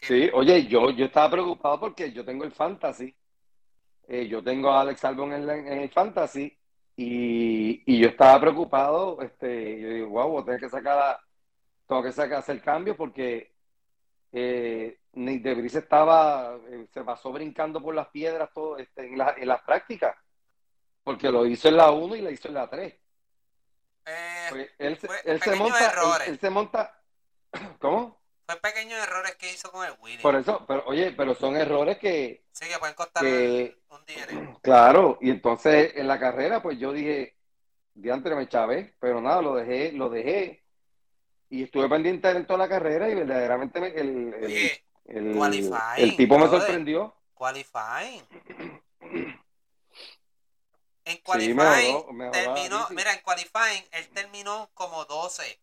Sí, 0.00 0.30
oye, 0.34 0.66
yo, 0.66 0.90
yo 0.90 1.04
estaba 1.04 1.30
preocupado 1.30 1.78
porque 1.78 2.10
yo 2.10 2.24
tengo 2.24 2.42
el 2.42 2.50
Fantasy. 2.52 3.14
Eh, 4.12 4.26
yo 4.26 4.42
tengo 4.42 4.70
a 4.72 4.80
Alex 4.80 5.04
Albon 5.04 5.32
en, 5.32 5.46
la- 5.46 5.56
en 5.56 5.68
el 5.68 5.88
Fantasy 5.90 6.58
y, 6.96 7.82
y 7.86 8.00
yo 8.00 8.08
estaba 8.08 8.40
preocupado. 8.40 9.22
Este, 9.22 9.80
yo 9.80 9.88
digo, 9.88 10.08
wow, 10.08 10.44
tengo 10.44 10.58
que 10.58 10.68
sacar, 10.68 10.98
a- 10.98 11.20
tengo 11.86 12.02
que 12.02 12.10
sacar, 12.10 12.38
hacer 12.40 12.60
cambio 12.60 12.96
porque 12.96 13.54
eh, 14.32 14.98
Nick 15.12 15.42
de 15.44 15.54
Vries 15.54 15.76
estaba, 15.76 16.56
eh, 16.68 16.86
se 16.92 17.04
pasó 17.04 17.30
brincando 17.32 17.80
por 17.80 17.94
las 17.94 18.08
piedras 18.08 18.50
todo, 18.52 18.78
este, 18.78 19.06
en, 19.06 19.16
la- 19.16 19.36
en 19.38 19.46
las 19.46 19.62
prácticas. 19.62 20.16
Porque 21.04 21.30
lo 21.30 21.46
hizo 21.46 21.68
en 21.68 21.76
la 21.76 21.92
1 21.92 22.16
y 22.16 22.20
lo 22.20 22.30
hizo 22.30 22.48
en 22.48 22.54
la 22.54 22.68
3. 22.68 22.92
eh, 24.06 24.46
Pues 24.50 24.70
él, 24.78 24.98
él 25.24 25.40
se 25.40 25.54
monta, 25.56 25.78
él 26.26 26.38
se 26.40 26.50
monta, 26.50 27.00
¿cómo? 27.78 28.19
Fue 28.50 28.60
pequeños 28.60 29.00
errores 29.00 29.36
que 29.36 29.52
hizo 29.52 29.70
con 29.70 29.86
el 29.86 29.94
Williams. 30.00 30.22
Por 30.22 30.34
eso, 30.36 30.64
pero 30.66 30.84
oye, 30.86 31.12
pero 31.12 31.34
son 31.34 31.56
errores 31.56 31.98
que, 31.98 32.42
Sí, 32.52 32.66
que 32.68 32.78
pueden 32.78 32.94
costar 32.94 33.24
que 33.24 33.76
un 33.90 34.04
dinero. 34.06 34.58
Claro, 34.62 35.18
y 35.20 35.30
entonces 35.30 35.92
en 35.94 36.08
la 36.08 36.18
carrera, 36.18 36.62
pues 36.62 36.78
yo 36.78 36.92
dije, 36.92 37.36
diantre 37.94 38.34
me 38.34 38.48
chavé, 38.48 38.94
pero 39.00 39.20
nada, 39.20 39.40
lo 39.40 39.54
dejé, 39.54 39.92
lo 39.92 40.08
dejé. 40.08 40.62
Y 41.48 41.64
estuve 41.64 41.88
pendiente 41.88 42.28
en 42.30 42.46
toda 42.46 42.58
la 42.60 42.68
carrera 42.68 43.08
y 43.08 43.14
verdaderamente 43.14 43.80
me- 43.80 43.88
el, 43.88 44.34
el, 44.34 44.44
Oye, 44.44 44.82
el- 45.96 46.16
tipo 46.16 46.38
me 46.38 46.48
sorprendió. 46.48 47.14
qualifying. 47.34 48.26
En 51.06 51.16
Sí, 51.16 51.22
qualifying 51.22 51.56
mejoró, 51.56 52.12
mejoró 52.12 52.54
terminó, 52.54 52.88
mira, 52.90 53.12
en 53.14 53.20
qualifying 53.20 53.84
él 53.92 54.08
terminó 54.10 54.70
como 54.74 55.04
12 55.06 55.60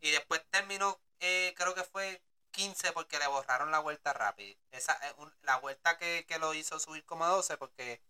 y 0.00 0.10
después 0.12 0.40
terminó, 0.50 0.98
eh, 1.20 1.54
creo 1.56 1.74
que 1.74 1.84
fue 1.84 2.22
15 2.50 2.92
porque 2.92 3.18
le 3.18 3.26
borraron 3.26 3.70
la 3.70 3.78
vuelta 3.80 4.12
rápida. 4.12 4.56
Esa, 4.70 4.92
eh, 5.08 5.14
un- 5.18 5.32
la 5.42 5.56
vuelta 5.58 5.98
que, 5.98 6.24
que 6.26 6.38
lo 6.38 6.54
hizo 6.54 6.78
subir 6.78 7.04
como 7.04 7.24
a 7.24 7.28
12 7.28 7.56
porque 7.56 8.00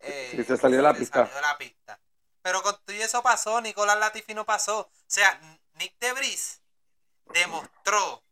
eh, 0.00 0.28
Sí, 0.36 0.44
se 0.44 0.56
salió 0.56 0.76
de 0.78 0.82
la 0.82 0.92
se 0.92 1.00
pista. 1.00 1.20
salió 1.26 1.34
de 1.34 1.40
la 1.42 1.58
pista. 1.58 1.98
Pero 2.42 2.62
con 2.62 2.76
todo 2.84 2.96
eso 2.96 3.22
pasó, 3.22 3.60
Nicolás 3.60 3.98
Latifi 3.98 4.34
no 4.34 4.44
pasó. 4.46 4.80
O 4.80 4.90
sea, 5.06 5.40
Nick 5.74 5.98
Debris 5.98 6.60
demostró 7.32 8.22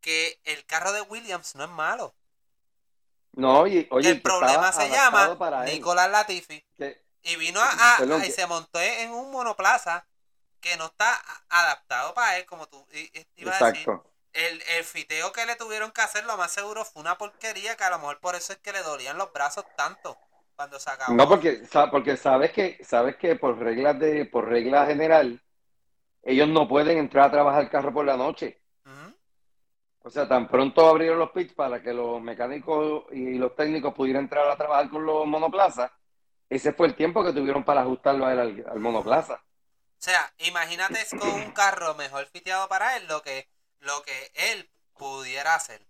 que 0.00 0.40
el 0.44 0.64
carro 0.66 0.92
de 0.92 1.02
Williams 1.02 1.54
no 1.54 1.64
es 1.64 1.70
malo. 1.70 2.14
No, 3.34 3.66
y 3.66 3.86
oye, 3.90 4.10
el 4.10 4.22
problema 4.22 4.72
se 4.72 4.88
llama. 4.90 5.36
Nicolás 5.64 6.10
Latifi. 6.10 6.64
Que- 6.76 7.02
Y 7.22 7.36
vino 7.36 7.60
a, 7.60 7.70
a- 7.70 7.98
Perdón, 7.98 8.20
y 8.22 8.26
que- 8.26 8.32
se 8.32 8.46
montó 8.46 8.80
en 8.80 9.12
un 9.12 9.30
monoplaza 9.30 10.04
que 10.62 10.76
no 10.78 10.86
está 10.86 11.20
adaptado 11.50 12.14
para 12.14 12.38
él, 12.38 12.46
como 12.46 12.66
tú 12.68 12.86
ibas 13.36 13.60
a 13.60 13.72
decir. 13.72 13.86
El, 14.32 14.62
el 14.76 14.84
fiteo 14.84 15.30
que 15.32 15.44
le 15.44 15.56
tuvieron 15.56 15.90
que 15.90 16.00
hacer, 16.00 16.24
lo 16.24 16.38
más 16.38 16.50
seguro, 16.52 16.86
fue 16.86 17.02
una 17.02 17.18
porquería, 17.18 17.76
que 17.76 17.84
a 17.84 17.90
lo 17.90 17.98
mejor 17.98 18.18
por 18.20 18.34
eso 18.34 18.54
es 18.54 18.58
que 18.60 18.72
le 18.72 18.82
dolían 18.82 19.18
los 19.18 19.30
brazos 19.30 19.66
tanto 19.76 20.16
cuando 20.56 20.78
se 20.78 20.88
acabó. 20.90 21.12
No, 21.12 21.28
porque, 21.28 21.62
porque 21.90 22.16
sabes 22.16 22.50
que, 22.52 22.82
sabes 22.82 23.16
que 23.16 23.36
por 23.36 23.58
reglas 23.58 23.98
de, 23.98 24.24
por 24.24 24.48
regla 24.48 24.86
general, 24.86 25.42
ellos 26.22 26.48
no 26.48 26.66
pueden 26.66 26.96
entrar 26.96 27.26
a 27.26 27.30
trabajar 27.30 27.62
el 27.64 27.70
carro 27.70 27.92
por 27.92 28.06
la 28.06 28.16
noche. 28.16 28.58
O 30.04 30.10
sea, 30.10 30.26
tan 30.26 30.48
pronto 30.48 30.88
abrieron 30.88 31.18
los 31.18 31.30
pits 31.30 31.54
para 31.54 31.80
que 31.80 31.92
los 31.92 32.20
mecánicos 32.20 33.04
y 33.12 33.34
los 33.34 33.54
técnicos 33.54 33.94
pudieran 33.94 34.24
entrar 34.24 34.48
a 34.48 34.56
trabajar 34.56 34.90
con 34.90 35.06
los 35.06 35.26
monoplazas, 35.26 35.92
ese 36.48 36.72
fue 36.72 36.88
el 36.88 36.96
tiempo 36.96 37.24
que 37.24 37.32
tuvieron 37.32 37.64
para 37.64 37.82
ajustarlo 37.82 38.26
a 38.26 38.32
él 38.32 38.40
al, 38.40 38.66
al 38.68 38.80
monoplaza. 38.80 39.40
O 40.02 40.04
sea, 40.04 40.34
imagínate 40.38 41.14
con 41.14 41.30
un 41.32 41.50
carro 41.50 41.94
mejor 41.94 42.26
fiteado 42.26 42.68
para 42.68 42.96
él 42.98 43.06
lo 43.08 43.22
que, 43.22 43.48
lo 43.80 44.02
que 44.02 44.30
él 44.34 44.68
pudiera 44.98 45.54
hacer. 45.54 45.86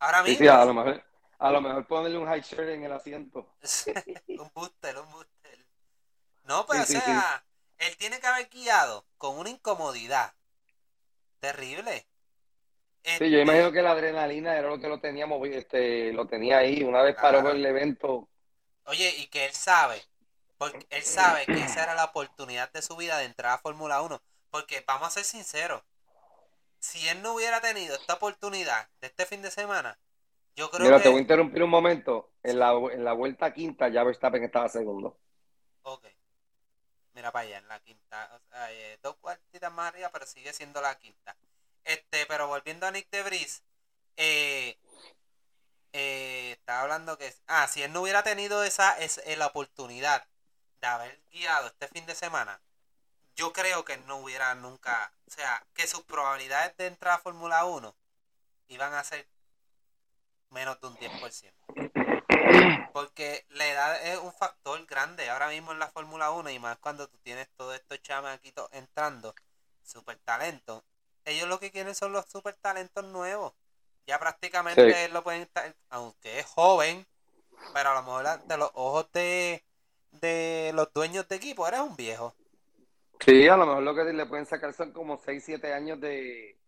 Ahora 0.00 0.22
mismo, 0.22 0.44
sí, 0.44 0.48
a 0.48 0.64
lo 0.64 0.74
mejor, 0.74 1.02
a 1.38 1.50
lo 1.52 1.60
mejor 1.60 1.86
ponerle 1.86 2.18
un 2.18 2.26
high 2.26 2.40
shirt 2.42 2.68
en 2.68 2.84
el 2.84 2.92
asiento. 2.92 3.46
un 4.36 4.50
booster, 4.54 4.98
un 4.98 5.10
booster. 5.10 5.66
No, 6.44 6.66
pues, 6.66 6.80
Sí, 6.88 6.96
o 6.96 7.00
sea, 7.00 7.44
él 7.78 7.96
tiene 7.96 8.20
que 8.20 8.26
haber 8.28 8.48
guiado 8.50 9.06
con 9.18 9.38
una 9.38 9.50
incomodidad 9.50 10.34
terrible. 11.40 12.06
Sí, 13.04 13.24
Este, 13.24 13.30
yo 13.30 13.38
imagino 13.40 13.70
que 13.72 13.82
la 13.82 13.92
adrenalina 13.92 14.56
era 14.56 14.68
lo 14.68 14.80
que 14.80 14.88
lo 14.88 15.00
tenía 15.00 15.26
movi- 15.26 15.52
este, 15.54 16.12
lo 16.12 16.26
tenía 16.26 16.58
ahí. 16.58 16.82
Una 16.82 17.02
vez 17.02 17.16
paró 17.20 17.42
por 17.42 17.54
el 17.54 17.64
evento, 17.66 18.28
Oye, 18.84 19.14
y 19.16 19.26
que 19.28 19.46
él 19.46 19.52
sabe, 19.54 20.02
porque 20.60 20.86
él 20.90 21.02
sabe 21.02 21.46
que 21.46 21.54
esa 21.54 21.84
era 21.84 21.94
la 21.94 22.04
oportunidad 22.04 22.70
de 22.70 22.82
su 22.82 22.94
vida 22.94 23.16
de 23.16 23.24
entrar 23.24 23.54
a 23.54 23.58
Fórmula 23.58 24.02
1. 24.02 24.20
Porque 24.50 24.84
vamos 24.86 25.08
a 25.08 25.10
ser 25.10 25.24
sinceros, 25.24 25.82
si 26.80 27.08
él 27.08 27.22
no 27.22 27.32
hubiera 27.32 27.62
tenido 27.62 27.96
esta 27.96 28.14
oportunidad 28.14 28.90
de 29.00 29.06
este 29.06 29.24
fin 29.24 29.40
de 29.40 29.50
semana, 29.50 29.98
yo 30.54 30.70
creo 30.70 30.84
mira, 30.84 30.98
que... 30.98 31.04
te 31.04 31.08
voy 31.08 31.16
a 31.16 31.22
interrumpir 31.22 31.62
un 31.62 31.70
momento. 31.70 32.32
En 32.42 32.58
la, 32.58 32.72
en 32.72 33.02
la 33.02 33.14
vuelta 33.14 33.54
quinta 33.54 33.88
ya 33.88 34.04
Verstappen 34.04 34.44
estaba 34.44 34.68
segundo. 34.68 35.18
Ok. 35.80 36.04
Mira 37.14 37.32
para 37.32 37.46
allá, 37.46 37.56
en 37.56 37.68
la 37.68 37.80
quinta. 37.80 38.30
o 38.34 38.48
sea, 38.50 38.70
eh, 38.70 38.98
dos 39.02 39.16
cuartitas 39.16 39.72
más 39.72 39.88
arriba, 39.88 40.10
pero 40.12 40.26
sigue 40.26 40.52
siendo 40.52 40.82
la 40.82 40.94
quinta. 40.98 41.38
Este, 41.84 42.26
pero 42.26 42.48
volviendo 42.48 42.86
a 42.86 42.90
Nick 42.90 43.08
de 43.08 43.22
Vries, 43.22 43.62
eh, 44.18 44.78
eh, 45.94 46.52
estaba 46.52 46.82
hablando 46.82 47.16
que. 47.16 47.32
Ah, 47.46 47.66
si 47.66 47.82
él 47.82 47.94
no 47.94 48.02
hubiera 48.02 48.22
tenido 48.22 48.62
esa, 48.62 48.98
es, 48.98 49.22
eh, 49.24 49.36
la 49.36 49.46
oportunidad 49.46 50.26
de 50.80 50.86
haber 50.86 51.20
guiado 51.30 51.68
este 51.68 51.88
fin 51.88 52.06
de 52.06 52.14
semana, 52.14 52.60
yo 53.36 53.52
creo 53.52 53.84
que 53.84 53.96
no 53.98 54.16
hubiera 54.18 54.54
nunca. 54.54 55.12
O 55.26 55.30
sea, 55.30 55.64
que 55.74 55.86
sus 55.86 56.02
probabilidades 56.02 56.76
de 56.76 56.86
entrar 56.86 57.14
a 57.14 57.18
Fórmula 57.18 57.64
1 57.64 57.94
iban 58.68 58.94
a 58.94 59.04
ser 59.04 59.26
menos 60.50 60.80
de 60.80 60.86
un 60.88 60.96
10%. 60.96 62.90
Porque 62.92 63.46
la 63.50 63.66
edad 63.66 64.06
es 64.06 64.18
un 64.18 64.32
factor 64.32 64.84
grande 64.86 65.30
ahora 65.30 65.48
mismo 65.48 65.72
en 65.72 65.78
la 65.78 65.88
Fórmula 65.88 66.30
1 66.32 66.50
y 66.50 66.58
más 66.58 66.78
cuando 66.78 67.08
tú 67.08 67.18
tienes 67.18 67.48
todos 67.56 67.74
estos 67.74 68.02
chamaquitos 68.02 68.68
entrando, 68.72 69.34
super 69.82 70.18
talento. 70.18 70.84
Ellos 71.24 71.48
lo 71.48 71.60
que 71.60 71.70
quieren 71.70 71.94
son 71.94 72.12
los 72.12 72.26
super 72.26 72.54
talentos 72.54 73.04
nuevos. 73.04 73.52
Ya 74.06 74.18
prácticamente 74.18 75.06
Sí. 75.06 75.12
lo 75.12 75.22
pueden 75.22 75.42
estar, 75.42 75.74
aunque 75.90 76.40
es 76.40 76.46
joven, 76.46 77.06
pero 77.72 77.90
a 77.90 77.94
lo 77.94 78.02
mejor 78.02 78.26
ante 78.26 78.56
los 78.56 78.70
ojos 78.74 79.06
de, 79.12 79.64
de 80.12 80.72
los 80.74 80.92
dueños 80.92 81.28
de 81.28 81.36
equipo 81.36 81.66
eres 81.66 81.80
un 81.80 81.96
viejo. 81.96 82.34
Sí, 83.20 83.48
a 83.48 83.56
lo 83.56 83.66
mejor 83.66 83.82
lo 83.82 83.94
que 83.94 84.04
le 84.04 84.26
pueden 84.26 84.46
sacar 84.46 84.72
son 84.72 84.92
como 84.92 85.18
6, 85.18 85.42
7 85.44 85.72
años 85.74 86.00
de... 86.00 86.58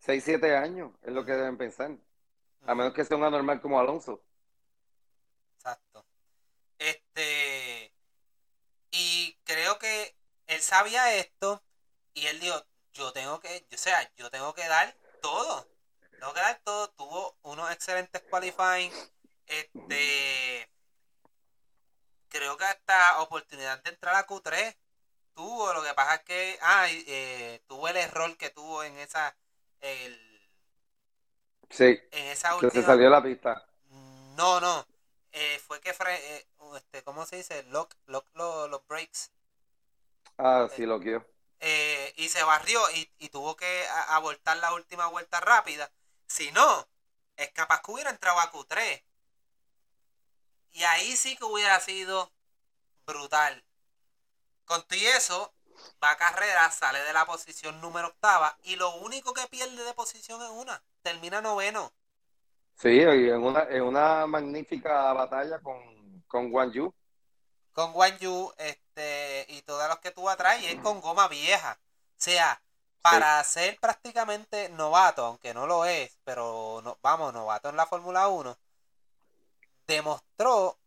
6, 0.00 0.22
7 0.24 0.56
años 0.56 0.92
es 1.02 1.12
lo 1.12 1.24
que 1.24 1.32
deben 1.32 1.56
pensar. 1.56 1.90
A 2.66 2.74
menos 2.74 2.94
que 2.94 3.04
sea 3.04 3.16
un 3.16 3.24
anormal 3.24 3.60
como 3.60 3.78
Alonso. 3.78 4.22
Exacto. 5.56 6.06
Este. 6.78 7.92
Y 8.90 9.36
creo 9.44 9.78
que 9.78 10.14
él 10.46 10.60
sabía 10.60 11.14
esto 11.16 11.62
y 12.12 12.26
él 12.26 12.38
dijo, 12.40 12.56
yo 12.92 13.12
tengo 13.12 13.40
que, 13.40 13.66
o 13.72 13.76
sea, 13.76 14.10
yo 14.16 14.30
tengo 14.30 14.54
que 14.54 14.66
dar 14.68 14.94
todo. 15.20 15.66
Tengo 16.18 16.32
que 16.32 16.40
dar 16.40 16.60
todo. 16.64 16.88
Tuvo 16.90 17.36
unos 17.42 17.70
excelentes 17.72 18.22
qualifying. 18.30 18.92
Este. 19.46 20.68
Creo 22.34 22.56
que 22.58 22.64
hasta 22.66 23.20
oportunidad 23.22 23.82
de 23.82 23.90
entrar 23.90 24.14
a 24.16 24.26
Q3 24.26 24.76
tuvo. 25.34 25.72
Lo 25.74 25.82
que 25.84 25.94
pasa 25.94 26.16
es 26.16 26.22
que, 26.24 26.58
ah, 26.62 26.86
eh, 26.90 27.62
tuvo 27.68 27.88
el 27.88 27.96
error 27.96 28.36
que 28.36 28.50
tuvo 28.50 28.82
en 28.84 28.98
esa, 28.98 29.36
el, 29.80 30.14
Sí, 31.70 31.98
en 32.12 32.26
esa 32.28 32.54
que 32.58 32.70
se 32.70 32.82
última 32.82 32.82
salió 32.82 33.10
la 33.10 33.22
pista. 33.22 33.64
no, 34.36 34.60
no. 34.60 34.86
eh, 35.32 35.58
fue 35.66 35.80
que, 35.80 35.94
fre 35.94 36.14
eh, 36.36 36.46
este, 36.76 37.02
¿cómo 37.04 37.26
se 37.26 37.36
dice? 37.36 37.62
Lock, 37.64 37.94
lock 38.06 38.26
los 38.34 38.86
breaks. 38.86 39.30
Ah, 40.38 40.68
sí, 40.74 40.86
lo 40.86 41.00
quiero. 41.00 41.24
Eh, 41.60 42.12
y 42.16 42.28
se 42.28 42.42
barrió 42.44 42.80
y, 42.90 43.10
y 43.18 43.28
tuvo 43.30 43.56
que 43.56 43.86
abortar 44.08 44.56
la 44.58 44.72
última 44.74 45.06
vuelta 45.08 45.40
rápida. 45.40 45.90
Si 46.26 46.52
no, 46.52 46.88
es 47.36 47.50
capaz 47.52 47.80
que 47.82 47.92
hubiera 47.92 48.10
entrado 48.10 48.40
a 48.40 48.50
Q3. 48.52 49.02
Y 50.74 50.82
ahí 50.82 51.16
sí 51.16 51.36
que 51.36 51.44
hubiera 51.44 51.78
sido 51.80 52.30
brutal. 53.06 53.64
Con 54.64 54.84
eso, 54.90 55.54
va 56.02 56.16
carrera, 56.16 56.70
sale 56.70 57.00
de 57.00 57.12
la 57.12 57.24
posición 57.24 57.80
número 57.80 58.08
octava 58.08 58.58
y 58.64 58.76
lo 58.76 58.96
único 58.96 59.32
que 59.32 59.46
pierde 59.46 59.84
de 59.84 59.94
posición 59.94 60.42
es 60.42 60.50
una. 60.50 60.82
Termina 61.02 61.40
noveno. 61.40 61.92
Sí, 62.76 63.00
en 63.00 63.42
una, 63.42 63.62
en 63.70 63.82
una 63.82 64.26
magnífica 64.26 65.12
batalla 65.12 65.60
con, 65.60 66.24
con 66.26 66.50
Guan 66.50 66.72
Yu. 66.72 66.92
Con 67.72 67.92
Guan 67.92 68.18
Yu, 68.18 68.52
este, 68.58 69.46
y 69.48 69.62
todos 69.62 69.88
los 69.88 69.98
que 70.00 70.10
tuvo 70.10 70.28
atrás, 70.28 70.60
y 70.60 70.66
es 70.66 70.80
con 70.80 71.00
goma 71.00 71.28
vieja. 71.28 71.78
O 71.80 72.14
sea, 72.16 72.60
para 73.00 73.42
ser 73.44 73.78
prácticamente 73.78 74.70
novato, 74.70 75.24
aunque 75.24 75.54
no 75.54 75.66
lo 75.68 75.84
es, 75.84 76.18
pero 76.24 76.80
no, 76.82 76.98
vamos, 77.00 77.32
novato 77.32 77.68
en 77.68 77.76
la 77.76 77.86
Fórmula 77.86 78.26
1, 78.28 78.56
demostró 79.86 80.78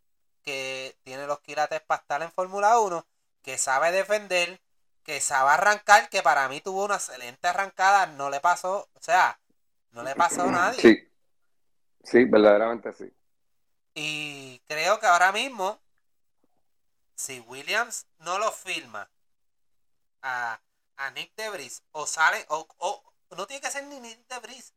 que 0.42 0.96
tiene 1.02 1.26
los 1.26 1.40
quilates 1.40 1.80
para 1.82 2.00
estar 2.00 2.22
en 2.22 2.32
Fórmula 2.32 2.78
1, 2.80 3.06
que 3.42 3.58
sabe 3.58 3.92
defender, 3.92 4.60
que 5.02 5.20
sabe 5.20 5.50
arrancar, 5.50 6.08
que 6.10 6.22
para 6.22 6.48
mí 6.48 6.60
tuvo 6.60 6.84
una 6.84 6.96
excelente 6.96 7.48
arrancada, 7.48 8.06
no 8.06 8.30
le 8.30 8.40
pasó, 8.40 8.88
o 8.94 9.00
sea, 9.00 9.40
no 9.92 10.02
le 10.02 10.14
pasó 10.14 10.42
a 10.42 10.52
nadie. 10.52 10.80
Sí, 10.80 11.08
sí, 12.04 12.24
verdaderamente 12.24 12.92
sí. 12.92 13.12
Y 13.94 14.60
creo 14.66 15.00
que 15.00 15.06
ahora 15.06 15.32
mismo, 15.32 15.80
si 17.16 17.40
Williams 17.40 18.06
no 18.18 18.38
lo 18.38 18.50
filma 18.52 19.10
a, 20.22 20.60
a 20.96 21.10
Nick 21.10 21.34
Debris, 21.36 21.82
o 21.92 22.06
sale, 22.06 22.44
o, 22.48 22.66
o 22.78 23.02
no 23.36 23.46
tiene 23.46 23.60
que 23.60 23.70
ser 23.70 23.84
ni 23.84 24.00
Nick 24.00 24.26
Debris, 24.28 24.74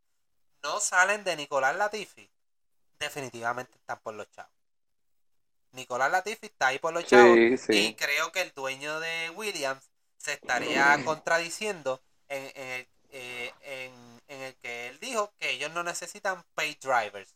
no 0.64 0.80
salen 0.80 1.24
de 1.24 1.36
Nicolás 1.36 1.76
Latifi, 1.76 2.31
definitivamente 3.02 3.78
están 3.78 4.00
por 4.00 4.14
los 4.14 4.30
chavos. 4.32 4.54
Nicolás 5.74 6.12
Latifi 6.12 6.48
está 6.48 6.68
ahí 6.68 6.80
por 6.80 6.94
los 6.94 7.06
chavos. 7.06 7.38
Y 7.70 7.96
creo 7.96 8.32
que 8.32 8.42
el 8.42 8.54
dueño 8.54 9.00
de 9.00 9.30
Williams 9.32 9.90
se 10.18 10.34
estaría 10.34 11.04
contradiciendo 11.04 12.02
eh, 12.30 12.88
en, 13.10 14.22
el 14.28 14.56
que 14.56 14.88
él 14.88 15.00
dijo 15.00 15.34
que 15.38 15.52
ellos 15.52 15.72
no 15.72 15.84
necesitan 15.84 16.44
pay 16.56 16.78
drivers. 16.82 17.36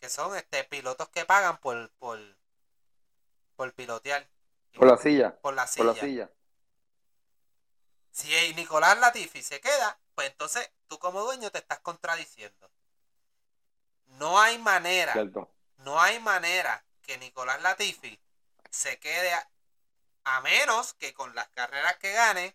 Que 0.00 0.08
son 0.08 0.36
este 0.36 0.64
pilotos 0.64 1.08
que 1.08 1.24
pagan 1.24 1.58
por, 1.58 1.90
por, 1.98 2.18
por 3.56 3.72
pilotear. 3.74 4.26
Por 4.74 4.86
la 4.86 4.96
silla. 4.96 5.36
Por 5.40 5.54
la 5.54 5.66
silla. 5.66 5.84
Por 5.84 5.94
la 5.94 6.00
silla. 6.00 6.30
Si 8.12 8.28
Nicolás 8.54 8.98
Latifi 8.98 9.42
se 9.42 9.60
queda, 9.60 9.98
pues 10.14 10.28
entonces 10.28 10.70
tú 10.86 10.98
como 10.98 11.22
dueño 11.22 11.50
te 11.50 11.58
estás 11.58 11.80
contradiciendo. 11.80 12.70
No 14.18 14.40
hay 14.40 14.58
manera. 14.58 15.14
No 15.78 16.00
hay 16.00 16.18
manera 16.20 16.84
que 17.02 17.18
Nicolás 17.18 17.62
Latifi 17.62 18.20
se 18.70 18.98
quede 18.98 19.32
a, 20.24 20.40
menos 20.42 20.92
que 20.94 21.14
con 21.14 21.34
las 21.34 21.48
carreras 21.48 21.96
que 21.96 22.12
gane, 22.12 22.54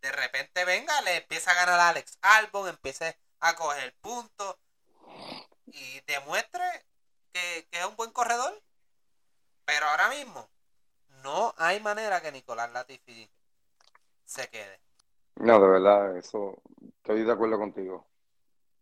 de 0.00 0.12
repente 0.12 0.64
venga, 0.64 0.98
le 1.02 1.18
empieza 1.18 1.50
a 1.50 1.54
ganar 1.54 1.78
a 1.78 1.88
Alex 1.90 2.18
Albon, 2.22 2.68
empiece 2.68 3.18
a 3.40 3.54
coger 3.54 3.94
puntos 4.00 4.56
y 5.66 6.00
demuestre 6.06 6.64
que, 7.32 7.68
que 7.70 7.80
es 7.80 7.84
un 7.84 7.96
buen 7.96 8.12
corredor. 8.12 8.62
Pero 9.66 9.86
ahora 9.86 10.08
mismo 10.08 10.48
no 11.22 11.54
hay 11.58 11.80
manera 11.80 12.20
que 12.20 12.32
Nicolás 12.32 12.70
Latifi 12.72 13.30
se 14.24 14.48
quede. 14.48 14.80
No, 15.36 15.60
de 15.60 15.68
verdad, 15.68 16.16
eso 16.16 16.62
estoy 16.98 17.24
de 17.24 17.32
acuerdo 17.32 17.58
contigo. 17.58 18.06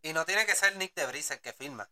Y 0.03 0.13
no 0.13 0.25
tiene 0.25 0.45
que 0.47 0.55
ser 0.55 0.77
Nick 0.77 0.95
de 0.95 1.05
el 1.05 1.41
que 1.41 1.53
firma. 1.53 1.89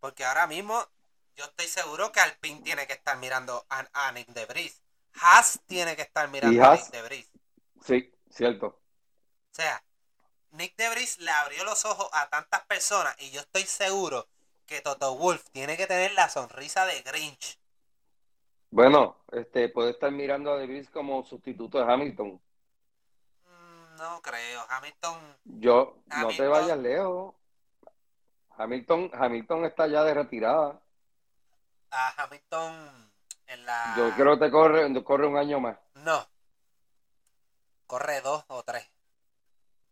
Porque 0.00 0.24
ahora 0.24 0.46
mismo 0.46 0.86
yo 1.34 1.44
estoy 1.44 1.66
seguro 1.66 2.12
que 2.12 2.20
Alpine 2.20 2.60
tiene 2.60 2.86
que 2.86 2.92
estar 2.92 3.16
mirando 3.18 3.66
a, 3.68 4.12
Nick 4.12 4.28
de 4.28 4.44
Vries. 4.46 4.82
Haas 5.14 5.60
tiene 5.66 5.96
que 5.96 6.02
estar 6.02 6.28
mirando 6.28 6.62
a 6.62 6.76
Nick 6.76 6.90
de 6.90 7.02
Vries. 7.02 7.30
Sí, 7.82 8.12
cierto. 8.30 8.66
O 8.66 9.54
sea, 9.54 9.82
Nick 10.50 10.76
de 10.76 10.90
Vries 10.90 11.18
le 11.18 11.30
abrió 11.30 11.64
los 11.64 11.84
ojos 11.84 12.08
a 12.12 12.28
tantas 12.28 12.64
personas 12.66 13.16
y 13.18 13.30
yo 13.30 13.40
estoy 13.40 13.62
seguro 13.62 14.28
que 14.66 14.80
Toto 14.80 15.16
Wolf 15.16 15.48
tiene 15.50 15.76
que 15.76 15.86
tener 15.86 16.12
la 16.12 16.28
sonrisa 16.28 16.86
de 16.86 17.02
Grinch. 17.02 17.58
Bueno, 18.70 19.18
este 19.32 19.68
puede 19.68 19.90
estar 19.90 20.10
mirando 20.10 20.52
a 20.52 20.58
De 20.58 20.86
como 20.92 21.24
sustituto 21.24 21.78
de 21.78 21.92
Hamilton. 21.92 22.40
Mm, 23.44 23.96
no 23.96 24.20
creo, 24.20 24.66
Hamilton. 24.68 25.36
Yo, 25.44 25.98
no 26.06 26.28
te 26.28 26.46
vayas 26.46 26.78
lejos. 26.78 27.34
Hamilton, 28.56 29.10
Hamilton 29.12 29.64
está 29.64 29.86
ya 29.86 30.04
de 30.04 30.14
retirada 30.14 30.80
a 31.94 32.22
Hamilton 32.22 33.12
en 33.46 33.66
la. 33.66 33.94
Yo 33.96 34.14
creo 34.14 34.38
que 34.38 34.46
te 34.46 34.50
corre, 34.50 35.04
corre 35.04 35.26
un 35.26 35.36
año 35.36 35.60
más. 35.60 35.78
No. 35.94 36.28
Corre 37.86 38.20
dos 38.20 38.44
o 38.48 38.62
tres. 38.62 38.88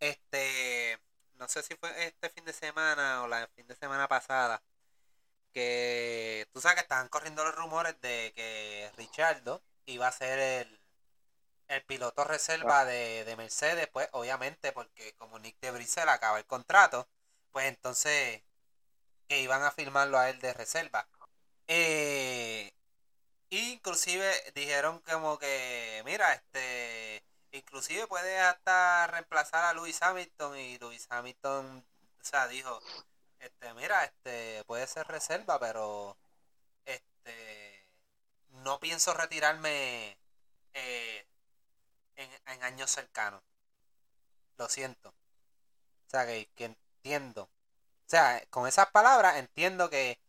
Este. 0.01 0.99
No 1.37 1.49
sé 1.49 1.63
si 1.63 1.75
fue 1.75 1.91
este 2.07 2.31
fin 2.31 2.45
de 2.45 2.53
semana 2.53 3.23
o 3.23 3.29
la 3.29 3.49
fin 3.55 3.67
de 3.67 3.75
semana 3.75 4.09
pasada. 4.09 4.63
Que 5.53 6.49
tú 6.53 6.61
sabes 6.61 6.77
que 6.77 6.83
estaban 6.83 7.09
corriendo 7.09 7.45
los 7.45 7.55
rumores 7.55 8.01
de 8.01 8.33
que 8.35 8.91
Richardo 8.97 9.63
iba 9.85 10.09
a 10.09 10.13
ser 10.13 10.39
el, 10.39 10.81
el 11.69 11.83
piloto 11.83 12.25
reserva 12.25 12.81
ah. 12.81 12.85
de, 12.87 13.25
de, 13.25 13.37
Mercedes, 13.37 13.87
pues 13.89 14.09
obviamente 14.13 14.73
porque 14.73 15.15
como 15.17 15.39
Nick 15.39 15.61
de 15.61 15.71
Brisel 15.71 16.09
acaba 16.09 16.39
el 16.39 16.47
contrato, 16.47 17.07
pues 17.51 17.67
entonces 17.67 18.43
que 19.33 19.41
iban 19.41 19.63
a 19.63 19.71
firmarlo 19.71 20.19
a 20.19 20.29
él 20.29 20.39
de 20.41 20.53
reserva. 20.53 21.09
Eh, 21.67 22.71
inclusive 23.51 24.31
dijeron 24.55 25.01
como 25.01 25.39
que, 25.39 26.03
mira, 26.05 26.35
este, 26.35 27.25
inclusive 27.53 28.07
puede 28.09 28.39
hasta 28.41 29.07
reemplazar 29.07 29.65
a 29.65 29.73
Luis 29.73 30.03
Hamilton 30.03 30.59
y 30.59 30.79
Luis 30.79 31.07
Hamilton, 31.11 31.85
o 32.21 32.25
sea, 32.25 32.47
dijo, 32.49 32.79
este, 33.41 33.73
mira, 33.75 34.05
este, 34.05 34.65
puede 34.65 34.87
ser 34.87 35.07
reserva, 35.09 35.59
pero, 35.59 36.19
este, 36.85 37.89
no 38.65 38.81
pienso 38.81 39.15
retirarme 39.15 40.19
eh, 40.75 41.27
en, 42.17 42.63
años 42.65 42.91
cercanos. 42.91 43.43
Lo 44.59 44.69
siento. 44.69 45.11
O 45.11 46.11
sea, 46.11 46.27
que 46.27 46.49
entiendo. 46.59 47.49
O 48.13 48.15
sea, 48.15 48.45
con 48.51 48.69
esas 48.69 48.91
palabras 48.91 49.37
entiendo 49.37 49.89
que 49.89 50.21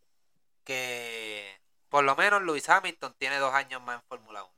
que 0.64 1.60
por 1.90 2.06
lo 2.06 2.16
menos 2.16 2.42
Luis 2.42 2.70
Hamilton 2.70 3.14
tiene 3.20 3.40
dos 3.40 3.54
años 3.54 3.82
más 3.82 3.96
en 3.96 4.08
Fórmula 4.08 4.42
1. 4.42 4.54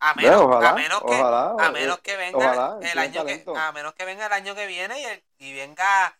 A 0.00 0.14
menos, 0.14 0.64
a 0.64 0.72
menos 0.72 1.02
que, 1.02 1.14
a 1.14 1.70
menos 1.70 1.98
que 1.98 2.16
venga 2.16 2.78
el 2.80 2.98
año 2.98 3.26
que, 3.26 3.44
a 3.54 3.72
menos 3.72 3.92
que 3.92 4.06
venga 4.06 4.24
el 4.24 4.32
año 4.32 4.54
que 4.54 4.66
viene 4.66 5.22
y, 5.36 5.52
venga 5.52 6.18